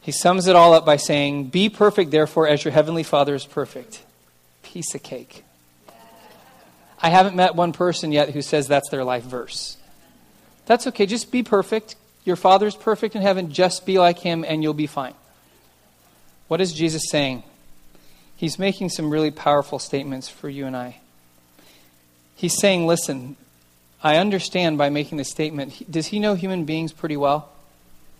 He 0.00 0.12
sums 0.12 0.46
it 0.46 0.56
all 0.56 0.74
up 0.74 0.84
by 0.84 0.96
saying, 0.96 1.44
Be 1.48 1.68
perfect, 1.68 2.10
therefore, 2.10 2.46
as 2.46 2.64
your 2.64 2.72
heavenly 2.72 3.02
Father 3.02 3.34
is 3.34 3.46
perfect. 3.46 4.02
Piece 4.62 4.94
of 4.94 5.02
cake. 5.02 5.44
I 7.00 7.08
haven't 7.10 7.36
met 7.36 7.54
one 7.54 7.72
person 7.72 8.12
yet 8.12 8.30
who 8.30 8.42
says 8.42 8.66
that's 8.66 8.90
their 8.90 9.04
life 9.04 9.24
verse. 9.24 9.76
That's 10.66 10.86
okay. 10.88 11.06
Just 11.06 11.30
be 11.30 11.42
perfect. 11.42 11.96
Your 12.24 12.36
Father 12.36 12.66
is 12.66 12.74
perfect 12.74 13.14
in 13.14 13.22
heaven. 13.22 13.52
Just 13.52 13.84
be 13.84 13.98
like 13.98 14.18
Him, 14.18 14.44
and 14.46 14.62
you'll 14.62 14.74
be 14.74 14.86
fine. 14.86 15.14
What 16.48 16.60
is 16.60 16.72
Jesus 16.72 17.02
saying? 17.10 17.42
He's 18.36 18.58
making 18.58 18.90
some 18.90 19.10
really 19.10 19.30
powerful 19.30 19.78
statements 19.78 20.28
for 20.28 20.48
you 20.48 20.66
and 20.66 20.76
I. 20.76 20.98
He's 22.34 22.58
saying, 22.58 22.86
Listen, 22.86 23.36
I 24.02 24.16
understand 24.16 24.76
by 24.76 24.90
making 24.90 25.18
this 25.18 25.30
statement. 25.30 25.90
Does 25.90 26.08
he 26.08 26.18
know 26.18 26.34
human 26.34 26.64
beings 26.64 26.92
pretty 26.92 27.16
well? 27.16 27.48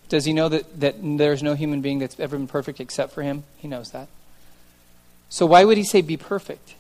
Does 0.08 0.24
he 0.24 0.32
know 0.32 0.48
that, 0.48 0.80
that 0.80 0.96
there's 1.00 1.42
no 1.42 1.54
human 1.54 1.80
being 1.80 1.98
that's 1.98 2.18
ever 2.18 2.36
been 2.36 2.46
perfect 2.46 2.80
except 2.80 3.12
for 3.12 3.22
him? 3.22 3.44
He 3.56 3.68
knows 3.68 3.90
that. 3.90 4.08
So 5.28 5.46
why 5.46 5.64
would 5.64 5.76
he 5.76 5.84
say 5.84 6.00
be 6.00 6.16
perfect? 6.16 6.74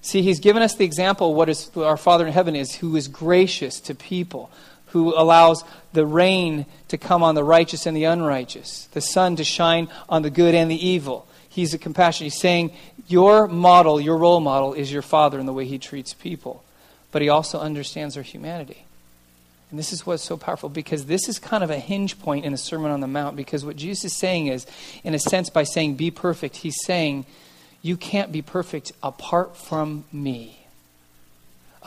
See, 0.00 0.22
he's 0.22 0.40
given 0.40 0.62
us 0.62 0.74
the 0.74 0.84
example 0.84 1.30
of 1.30 1.36
what 1.36 1.48
is, 1.48 1.70
our 1.76 1.96
Father 1.96 2.26
in 2.26 2.32
heaven 2.32 2.54
is, 2.54 2.76
who 2.76 2.94
is 2.96 3.08
gracious 3.08 3.80
to 3.80 3.94
people, 3.94 4.50
who 4.88 5.14
allows 5.14 5.64
the 5.92 6.06
rain 6.06 6.66
to 6.88 6.98
come 6.98 7.22
on 7.22 7.34
the 7.34 7.44
righteous 7.44 7.86
and 7.86 7.96
the 7.96 8.04
unrighteous, 8.04 8.88
the 8.92 9.00
sun 9.00 9.36
to 9.36 9.44
shine 9.44 9.88
on 10.08 10.22
the 10.22 10.30
good 10.30 10.54
and 10.54 10.70
the 10.70 10.86
evil. 10.86 11.26
He's 11.48 11.74
a 11.74 11.78
compassion. 11.78 12.24
He's 12.24 12.38
saying, 12.38 12.72
Your 13.06 13.48
model, 13.48 14.00
your 14.00 14.16
role 14.16 14.40
model, 14.40 14.74
is 14.74 14.92
your 14.92 15.02
Father 15.02 15.38
in 15.38 15.46
the 15.46 15.52
way 15.52 15.64
he 15.64 15.78
treats 15.78 16.14
people. 16.14 16.62
But 17.10 17.22
he 17.22 17.28
also 17.28 17.58
understands 17.58 18.16
our 18.16 18.22
humanity. 18.22 18.84
And 19.70 19.78
this 19.78 19.92
is 19.92 20.06
what's 20.06 20.22
so 20.22 20.36
powerful 20.36 20.68
because 20.68 21.06
this 21.06 21.28
is 21.28 21.38
kind 21.38 21.62
of 21.62 21.70
a 21.70 21.78
hinge 21.78 22.18
point 22.20 22.44
in 22.44 22.52
the 22.52 22.58
Sermon 22.58 22.90
on 22.90 23.00
the 23.00 23.06
Mount. 23.06 23.36
Because 23.36 23.64
what 23.64 23.76
Jesus 23.76 24.12
is 24.12 24.18
saying 24.18 24.46
is, 24.46 24.66
in 25.04 25.14
a 25.14 25.18
sense, 25.18 25.50
by 25.50 25.64
saying 25.64 25.96
be 25.96 26.10
perfect, 26.10 26.56
he's 26.56 26.76
saying, 26.84 27.26
you 27.82 27.96
can't 27.96 28.32
be 28.32 28.42
perfect 28.42 28.92
apart 29.02 29.56
from 29.56 30.04
me. 30.12 30.57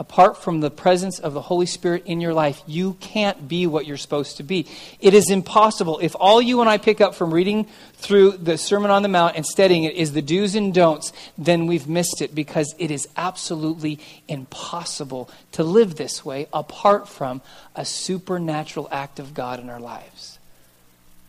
Apart 0.01 0.37
from 0.37 0.61
the 0.61 0.71
presence 0.71 1.19
of 1.19 1.35
the 1.35 1.43
Holy 1.43 1.67
Spirit 1.67 2.07
in 2.07 2.21
your 2.21 2.33
life, 2.33 2.63
you 2.65 2.93
can't 2.93 3.47
be 3.47 3.67
what 3.67 3.85
you're 3.85 3.97
supposed 3.97 4.37
to 4.37 4.43
be. 4.43 4.65
It 4.99 5.13
is 5.13 5.29
impossible. 5.29 5.99
If 6.01 6.15
all 6.19 6.41
you 6.41 6.59
and 6.59 6.67
I 6.67 6.79
pick 6.79 7.01
up 7.01 7.13
from 7.13 7.31
reading 7.31 7.67
through 7.93 8.31
the 8.31 8.57
Sermon 8.57 8.89
on 8.89 9.03
the 9.03 9.09
Mount 9.09 9.35
and 9.35 9.45
studying 9.45 9.83
it 9.83 9.93
is 9.93 10.13
the 10.13 10.23
do's 10.23 10.55
and 10.55 10.73
don'ts, 10.73 11.13
then 11.37 11.67
we've 11.67 11.87
missed 11.87 12.19
it 12.19 12.33
because 12.33 12.73
it 12.79 12.89
is 12.89 13.07
absolutely 13.15 13.99
impossible 14.27 15.29
to 15.51 15.63
live 15.63 15.97
this 15.97 16.25
way 16.25 16.47
apart 16.51 17.07
from 17.07 17.39
a 17.75 17.85
supernatural 17.85 18.87
act 18.91 19.19
of 19.19 19.35
God 19.35 19.59
in 19.59 19.69
our 19.69 19.79
lives. 19.79 20.39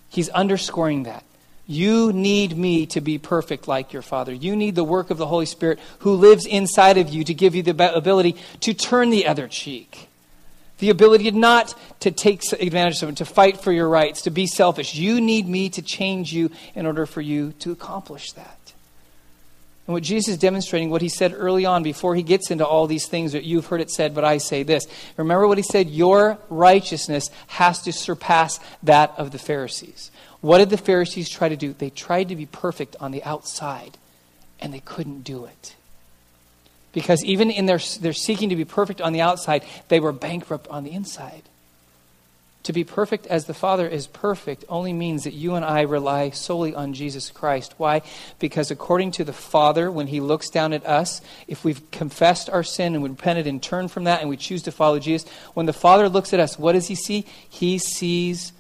He's 0.09 0.31
underscoring 0.31 1.03
that. 1.03 1.25
You 1.67 2.13
need 2.13 2.57
me 2.57 2.87
to 2.87 3.01
be 3.01 3.19
perfect 3.19 3.69
like 3.69 3.93
your 3.93 4.03
Father. 4.03 4.33
You 4.33 4.57
need 4.57 4.75
the 4.75 4.85
work 4.85 5.11
of 5.11 5.19
the 5.19 5.27
Holy 5.27 5.47
Spirit 5.47 5.79
who 6.01 6.15
lives 6.15 6.45
inside 6.45 6.99
of 6.99 7.09
you 7.09 7.25
to 7.25 7.35
give 7.35 7.55
you 7.55 7.63
the 7.63 7.95
ability 7.95 8.37
to 8.61 8.75
turn 8.75 9.11
the 9.11 9.27
other 9.27 9.49
cheek. 9.49 10.09
The 10.79 10.91
ability 10.91 11.31
not 11.31 11.75
to 12.01 12.11
take 12.11 12.43
advantage 12.55 12.95
of 12.95 12.99
someone, 12.99 13.15
to 13.17 13.25
fight 13.25 13.61
for 13.61 13.71
your 13.71 13.89
rights, 13.89 14.23
to 14.23 14.31
be 14.31 14.49
selfish. 14.49 14.97
You 14.97 15.21
need 15.21 15.47
me 15.47 15.69
to 15.71 15.83
change 15.83 16.33
you 16.33 16.51
in 16.75 16.87
order 16.87 17.07
for 17.07 17.21
you 17.21 17.53
to 17.61 17.71
accomplish 17.71 18.33
that. 18.33 18.59
And 19.87 19.95
what 19.95 20.03
Jesus 20.03 20.35
is 20.35 20.39
demonstrating, 20.39 20.91
what 20.91 21.03
he 21.03 21.09
said 21.09 21.35
early 21.37 21.65
on 21.65 21.83
before 21.83 22.17
he 22.17 22.23
gets 22.23 22.51
into 22.51 22.67
all 22.67 22.87
these 22.87 23.07
things 23.07 23.33
that 23.33 23.45
you've 23.45 23.67
heard 23.67 23.81
it 23.81 23.91
said, 23.91 24.15
but 24.15 24.25
I 24.25 24.39
say 24.39 24.65
this. 24.65 24.87
Remember 25.17 25.47
what 25.47 25.59
he 25.59 25.65
said? 25.65 25.89
Your 25.89 26.39
righteousness 26.49 27.31
has 27.49 27.83
to 27.83 27.93
surpass 27.93 28.59
that 28.83 29.13
of 29.17 29.31
the 29.31 29.39
Pharisees. 29.39 30.11
What 30.43 30.59
did 30.59 30.71
the 30.71 30.77
Pharisees 30.77 31.31
try 31.31 31.49
to 31.49 31.57
do? 31.57 31.73
They 31.73 31.89
tried 31.89 32.29
to 32.29 32.37
be 32.37 32.47
perfect 32.47 32.97
on 33.01 33.13
the 33.13 33.25
outside, 33.25 33.97
and 34.61 34.75
they 34.75 34.81
couldn't 34.81 35.23
do 35.23 35.47
it. 35.47 35.77
Because 36.93 37.25
even 37.25 37.51
in 37.51 37.67
their, 37.67 37.81
their 38.01 38.13
seeking 38.13 38.51
to 38.51 38.57
be 38.57 38.67
perfect 38.67 39.01
on 39.01 39.13
the 39.13 39.23
outside, 39.23 39.65
they 39.89 40.01
were 40.01 40.13
bankrupt 40.13 40.69
on 40.69 40.85
the 40.85 40.91
inside. 40.91 41.43
To 42.65 42.73
be 42.73 42.85
perfect 42.85 43.27
as 43.27 43.47
the 43.47 43.55
Father 43.55 43.89
is 43.89 44.07
perfect 44.07 44.65
only 44.69 44.93
means 44.93 45.25
that 45.25 45.33
you 45.33 45.55
and 45.55 45.65
I 45.65 45.83
rely 45.83 46.31
solely 46.31 46.75
on 46.75 46.93
Jesus 46.93 47.31
Christ. 47.31 47.75
Why? 47.77 48.03
Because 48.39 48.71
according 48.71 49.13
to 49.13 49.25
the 49.25 49.33
Father, 49.33 49.91
when 49.91 50.09
He 50.09 50.21
looks 50.21 50.49
down 50.49 50.73
at 50.73 50.87
us, 50.87 51.21
if 51.49 51.65
we've 51.65 51.89
confessed 51.91 52.51
our 52.51 52.63
sin 52.63 52.95
and 52.95 53.03
repented 53.03 53.47
and 53.49 53.61
turned 53.61 53.91
from 53.91 54.05
that 54.05 54.21
and 54.21 54.29
we 54.29 54.37
choose 54.37 54.63
to 54.63 54.73
follow 54.73 55.01
Jesus, 55.01 55.29
when 55.55 55.67
the 55.67 55.73
Father 55.73 56.09
looks 56.09 56.33
at 56.33 56.41
us, 56.41 56.59
what 56.59 56.73
does 56.73 56.87
He 56.87 56.95
see? 56.95 57.27
He 57.49 57.79
sees 57.79 58.53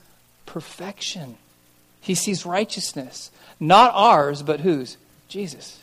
perfection. 0.46 1.36
He 2.02 2.14
sees 2.14 2.44
righteousness. 2.44 3.30
Not 3.58 3.92
ours, 3.94 4.42
but 4.42 4.60
whose? 4.60 4.98
Jesus. 5.28 5.82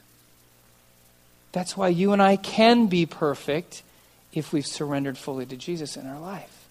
That's 1.54 1.76
why 1.76 1.88
you 1.88 2.14
and 2.14 2.22
I 2.22 2.36
can 2.36 2.86
be 2.88 3.08
perfect 3.08 3.82
if 4.34 4.54
we've 4.54 4.68
surrendered 4.68 5.18
fully 5.18 5.46
to 5.48 5.56
Jesus 5.58 5.98
in 5.98 6.06
our 6.06 6.20
life. 6.20 6.68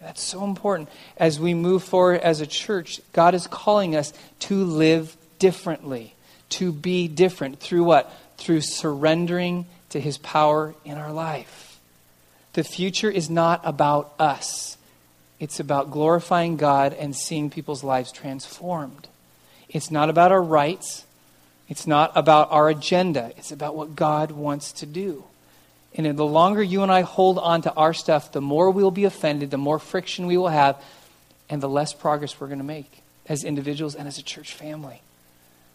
That's 0.00 0.22
so 0.22 0.44
important. 0.44 0.88
As 1.16 1.38
we 1.38 1.54
move 1.54 1.84
forward 1.84 2.20
as 2.20 2.40
a 2.40 2.46
church, 2.46 3.00
God 3.12 3.34
is 3.34 3.46
calling 3.46 3.94
us 3.94 4.12
to 4.40 4.64
live 4.64 5.16
differently, 5.38 6.14
to 6.50 6.72
be 6.72 7.06
different. 7.06 7.60
Through 7.60 7.84
what? 7.84 8.12
Through 8.38 8.62
surrendering 8.62 9.66
to 9.90 10.00
His 10.00 10.18
power 10.18 10.74
in 10.84 10.98
our 10.98 11.12
life. 11.12 11.78
The 12.54 12.64
future 12.64 13.10
is 13.10 13.30
not 13.30 13.60
about 13.64 14.14
us. 14.18 14.76
It's 15.44 15.60
about 15.60 15.90
glorifying 15.90 16.56
God 16.56 16.94
and 16.94 17.14
seeing 17.14 17.50
people's 17.50 17.84
lives 17.84 18.10
transformed. 18.10 19.08
It's 19.68 19.90
not 19.90 20.08
about 20.08 20.32
our 20.32 20.42
rights. 20.42 21.04
It's 21.68 21.86
not 21.86 22.12
about 22.14 22.50
our 22.50 22.70
agenda. 22.70 23.30
It's 23.36 23.52
about 23.52 23.76
what 23.76 23.94
God 23.94 24.30
wants 24.30 24.72
to 24.72 24.86
do. 24.86 25.24
And 25.94 26.16
the 26.16 26.24
longer 26.24 26.62
you 26.62 26.82
and 26.82 26.90
I 26.90 27.02
hold 27.02 27.38
on 27.38 27.60
to 27.60 27.74
our 27.74 27.92
stuff, 27.92 28.32
the 28.32 28.40
more 28.40 28.70
we'll 28.70 28.90
be 28.90 29.04
offended, 29.04 29.50
the 29.50 29.58
more 29.58 29.78
friction 29.78 30.26
we 30.26 30.38
will 30.38 30.48
have, 30.48 30.82
and 31.50 31.62
the 31.62 31.68
less 31.68 31.92
progress 31.92 32.40
we're 32.40 32.46
going 32.46 32.56
to 32.56 32.64
make 32.64 33.02
as 33.28 33.44
individuals 33.44 33.94
and 33.94 34.08
as 34.08 34.16
a 34.16 34.22
church 34.22 34.54
family. 34.54 35.02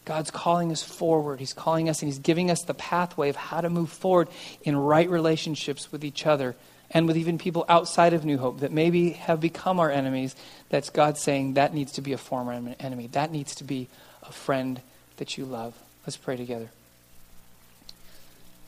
God's 0.03 0.31
calling 0.31 0.71
us 0.71 0.81
forward. 0.81 1.39
He's 1.39 1.53
calling 1.53 1.89
us 1.89 2.01
and 2.01 2.07
He's 2.07 2.17
giving 2.17 2.49
us 2.49 2.63
the 2.63 2.73
pathway 2.73 3.29
of 3.29 3.35
how 3.35 3.61
to 3.61 3.69
move 3.69 3.91
forward 3.91 4.29
in 4.63 4.75
right 4.75 5.07
relationships 5.07 5.91
with 5.91 6.03
each 6.03 6.25
other 6.25 6.55
and 6.91 7.07
with 7.07 7.17
even 7.17 7.37
people 7.37 7.65
outside 7.69 8.13
of 8.13 8.25
New 8.25 8.37
Hope 8.37 8.61
that 8.61 8.71
maybe 8.71 9.11
have 9.11 9.39
become 9.39 9.79
our 9.79 9.91
enemies, 9.91 10.35
that's 10.69 10.89
God 10.89 11.17
saying 11.17 11.53
that 11.53 11.73
needs 11.73 11.91
to 11.93 12.01
be 12.01 12.13
a 12.13 12.17
former 12.17 12.73
enemy. 12.79 13.07
That 13.07 13.31
needs 13.31 13.55
to 13.55 13.63
be 13.63 13.87
a 14.23 14.31
friend 14.31 14.81
that 15.17 15.37
you 15.37 15.45
love. 15.45 15.75
Let's 16.05 16.17
pray 16.17 16.37
together. 16.37 16.69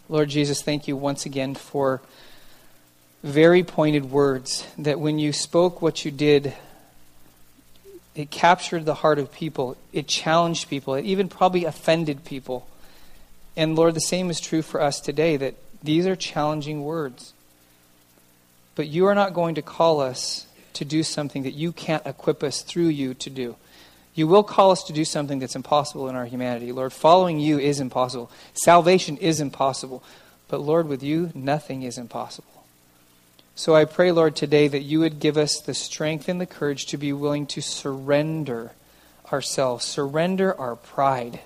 Lord 0.07 0.30
Jesus, 0.30 0.61
thank 0.61 0.88
you 0.88 0.95
once 0.95 1.26
again 1.26 1.55
for 1.55 2.01
very 3.24 3.63
pointed 3.63 4.11
words 4.11 4.67
that 4.78 4.99
when 4.99 5.19
you 5.19 5.32
spoke 5.32 5.82
what 5.82 6.03
you 6.03 6.11
did, 6.11 6.53
it 8.13 8.30
captured 8.30 8.86
the 8.86 8.95
heart 8.95 9.19
of 9.19 9.32
people, 9.32 9.78
it 9.93 10.07
challenged 10.07 10.69
people, 10.69 10.95
it 10.95 11.05
even 11.05 11.30
probably 11.30 11.65
offended 11.65 12.26
people. 12.26 12.67
And 13.55 13.76
Lord, 13.76 13.93
the 13.93 14.01
same 14.01 14.30
is 14.30 14.39
true 14.39 14.61
for 14.61 14.82
us 14.82 14.99
today 14.99 15.38
that 15.38 15.55
these 15.82 16.05
are 16.05 16.15
challenging 16.15 16.84
words. 16.84 17.34
But 18.76 18.88
you 18.88 19.05
are 19.07 19.15
not 19.15 19.34
going 19.34 19.55
to 19.55 19.61
call 19.61 19.99
us 19.99 20.47
to 20.74 20.86
do 20.86 21.03
something 21.03 21.43
that 21.43 21.53
you 21.53 21.72
can't 21.72 22.05
equip 22.05 22.43
us 22.43 22.61
through 22.61 22.88
you 22.88 23.13
to 23.15 23.30
do. 23.30 23.55
You 24.13 24.28
will 24.28 24.43
call 24.43 24.72
us 24.72 24.84
to 24.84 24.93
do 24.93 25.05
something 25.05 25.39
that's 25.39 25.55
impossible 25.55 26.09
in 26.09 26.15
our 26.15 26.26
humanity. 26.26 26.72
Lord, 26.72 26.93
following 26.93 27.39
you 27.39 27.59
is 27.59 27.80
impossible. 27.80 28.32
Salvation 28.53 29.17
is 29.17 29.39
impossible. 29.39 30.03
But 30.47 30.59
Lord, 30.59 30.88
with 30.88 31.01
you, 31.01 31.32
nothing 31.34 31.84
is 31.84 31.97
impossible. 31.97 32.65
So 33.55 33.76
I 33.76 33.86
pray, 33.86 34.11
Lord, 34.11 34.36
today 34.36 34.67
that 34.67 34.82
you 34.82 34.99
would 34.99 35.19
give 35.19 35.38
us 35.38 35.59
the 35.59 35.74
strength 35.74 36.28
and 36.28 36.41
the 36.41 36.45
courage 36.45 36.88
to 36.88 36.97
be 36.97 37.13
willing 37.13 37.45
to 37.47 37.61
surrender 37.61 38.72
ourselves, 39.32 39.86
surrender 39.86 40.57
our 40.59 40.76
pride 40.76 41.39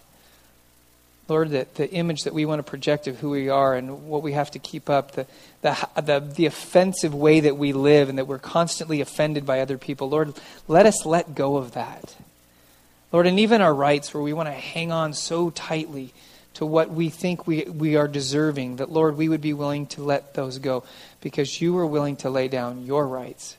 Lord, 1.28 1.50
that 1.52 1.76
the 1.76 1.90
image 1.92 2.24
that 2.24 2.34
we 2.34 2.46
want 2.46 2.60
to 2.60 2.64
project 2.64 3.08
of 3.08 3.20
who 3.20 3.32
we 3.32 3.50
are 3.50 3.76
and 3.76 4.08
what 4.08 4.22
we 4.22 4.34
have 4.34 4.52
to 4.52 4.60
keep 4.60 4.90
up, 4.90 5.14
the, 5.14 5.26
the, 5.62 5.90
the, 5.96 6.20
the, 6.20 6.46
offensive 6.46 7.16
way 7.16 7.40
that 7.40 7.58
we 7.58 7.74
live 7.74 8.10
and 8.10 8.18
that 8.20 8.28
we're 8.28 8.38
constantly 8.38 9.02
offended 9.02 9.46
by 9.46 9.60
other 9.60 9.80
people, 9.80 10.10
Lord, 10.10 10.34
let 10.68 10.86
us 10.86 11.06
let 11.06 11.34
go 11.34 11.58
of 11.58 11.74
that. 11.74 12.16
Lord, 13.12 13.26
and 13.26 13.40
even 13.40 13.62
our 13.62 13.74
rights 13.74 14.14
where 14.14 14.22
we 14.22 14.34
want 14.34 14.50
to 14.50 14.54
hang 14.54 14.92
on 14.92 15.14
so 15.14 15.50
tightly 15.50 16.14
to 16.56 16.66
what 16.66 16.90
we 16.90 17.10
think 17.10 17.48
we, 17.48 17.64
we 17.64 17.96
are 17.96 18.08
deserving, 18.08 18.78
that, 18.78 18.92
Lord, 18.92 19.18
we 19.18 19.28
would 19.28 19.42
be 19.42 19.54
willing 19.54 19.88
to 19.88 20.04
let 20.04 20.36
those 20.36 20.60
go 20.60 20.84
because 21.22 21.60
you 21.60 21.74
were 21.74 21.88
willing 21.88 22.18
to 22.18 22.30
lay 22.30 22.48
down 22.48 22.86
your 22.86 23.08
rights 23.08 23.58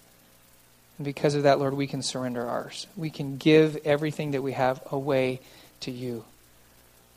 And 0.98 1.04
because 1.04 1.34
of 1.34 1.42
that, 1.42 1.58
Lord, 1.58 1.74
we 1.74 1.86
can 1.86 2.02
surrender 2.02 2.46
ours. 2.46 2.86
We 2.96 3.10
can 3.10 3.36
give 3.36 3.76
everything 3.84 4.30
that 4.30 4.42
we 4.42 4.52
have 4.52 4.80
away 4.90 5.40
to 5.80 5.90
you. 5.90 6.24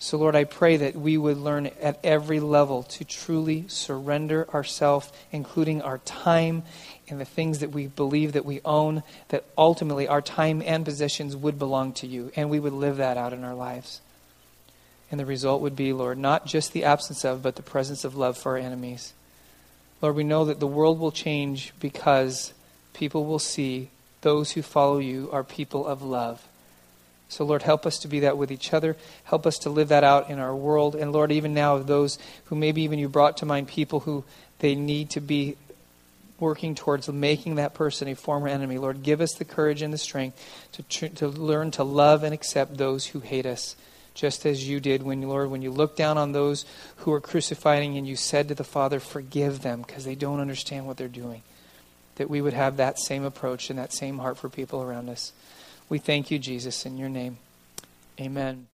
So, 0.02 0.18
Lord, 0.18 0.34
I 0.34 0.46
pray 0.46 0.78
that 0.78 0.96
we 0.96 1.18
would 1.18 1.38
learn 1.38 1.68
at 1.82 2.00
every 2.06 2.40
level 2.40 2.84
to 2.84 3.04
truly 3.04 3.66
surrender 3.68 4.48
ourselves, 4.54 5.12
including 5.30 5.82
our 5.82 5.98
time 6.00 6.64
and 7.10 7.20
the 7.20 7.26
things 7.26 7.60
that 7.60 7.72
we 7.72 7.88
believe 7.88 8.32
that 8.32 8.46
we 8.46 8.62
own, 8.64 9.04
that 9.28 9.44
ultimately 9.58 10.08
our 10.08 10.22
time 10.22 10.62
and 10.66 10.86
possessions 10.86 11.36
would 11.36 11.60
belong 11.60 11.92
to 11.94 12.08
you, 12.08 12.32
and 12.38 12.50
we 12.50 12.62
would 12.62 12.72
live 12.72 12.96
that 12.96 13.18
out 13.18 13.34
in 13.34 13.44
our 13.44 13.54
lives. 13.54 14.00
And 15.12 15.20
the 15.20 15.26
result 15.26 15.62
would 15.62 15.76
be, 15.76 15.92
Lord, 15.92 16.18
not 16.18 16.46
just 16.46 16.72
the 16.72 16.86
absence 16.86 17.26
of, 17.26 17.44
but 17.44 17.58
the 17.58 17.62
presence 17.62 18.06
of 18.06 18.16
love 18.16 18.38
for 18.38 18.54
our 18.54 18.58
enemies. 18.58 19.14
Lord, 20.02 20.16
we 20.16 20.24
know 20.24 20.46
that 20.46 20.62
the 20.62 20.68
world 20.68 20.98
will 20.98 21.12
change 21.12 21.74
because 21.82 22.54
people 22.94 23.26
will 23.26 23.40
see 23.40 23.90
those 24.22 24.52
who 24.52 24.62
follow 24.62 25.00
you 25.00 25.30
are 25.34 25.44
people 25.44 25.86
of 25.86 26.02
love. 26.02 26.48
So, 27.30 27.46
Lord, 27.46 27.62
help 27.62 27.86
us 27.86 28.00
to 28.00 28.08
be 28.08 28.22
that 28.22 28.38
with 28.38 28.52
each 28.52 28.74
other. 28.74 28.98
Help 29.24 29.46
us 29.46 29.60
to 29.60 29.70
live 29.70 29.90
that 29.90 30.04
out 30.04 30.32
in 30.32 30.40
our 30.40 30.56
world. 30.56 30.96
And, 30.96 31.14
Lord, 31.14 31.32
even 31.32 31.54
now, 31.54 31.76
of 31.76 31.86
those 31.86 32.18
who 32.46 32.56
maybe 32.56 32.82
even 32.82 32.98
you 32.98 33.08
brought 33.08 33.38
to 33.38 33.46
mind 33.46 33.68
people 33.68 34.02
who 34.02 34.26
they 34.58 34.74
need 34.74 35.12
to 35.12 35.22
be 35.22 35.56
working 36.40 36.74
towards 36.74 37.08
making 37.08 37.56
that 37.56 37.76
person 37.76 38.08
a 38.08 38.16
former 38.16 38.48
enemy. 38.48 38.78
Lord, 38.78 39.04
give 39.04 39.22
us 39.22 39.34
the 39.34 39.46
courage 39.46 39.82
and 39.82 39.94
the 39.94 39.98
strength 39.98 40.44
to, 40.74 40.84
tr- 40.84 41.16
to 41.16 41.28
learn 41.28 41.70
to 41.72 41.84
love 41.84 42.24
and 42.24 42.34
accept 42.34 42.78
those 42.78 43.08
who 43.08 43.20
hate 43.20 43.46
us, 43.46 43.76
just 44.14 44.46
as 44.46 44.68
you 44.68 44.80
did 44.80 45.04
when, 45.04 45.22
Lord, 45.22 45.52
when 45.52 45.62
you 45.62 45.72
looked 45.72 45.98
down 45.98 46.18
on 46.18 46.32
those 46.32 46.66
who 46.98 47.12
were 47.12 47.22
crucifying 47.22 47.98
and 47.98 48.08
you 48.08 48.16
said 48.16 48.48
to 48.48 48.56
the 48.56 48.64
Father, 48.64 49.00
Forgive 49.00 49.62
them 49.62 49.82
because 49.82 50.06
they 50.06 50.16
don't 50.16 50.40
understand 50.40 50.88
what 50.88 50.98
they're 50.98 51.08
doing. 51.08 51.44
That 52.16 52.30
we 52.30 52.42
would 52.42 52.54
have 52.54 52.78
that 52.78 53.00
same 53.00 53.24
approach 53.24 53.70
and 53.70 53.78
that 53.78 53.94
same 53.94 54.18
heart 54.18 54.38
for 54.38 54.50
people 54.50 54.82
around 54.82 55.10
us. 55.10 55.32
We 55.90 55.98
thank 55.98 56.30
you, 56.30 56.38
Jesus, 56.38 56.86
in 56.86 56.98
your 56.98 57.10
name. 57.10 57.38
Amen. 58.22 58.68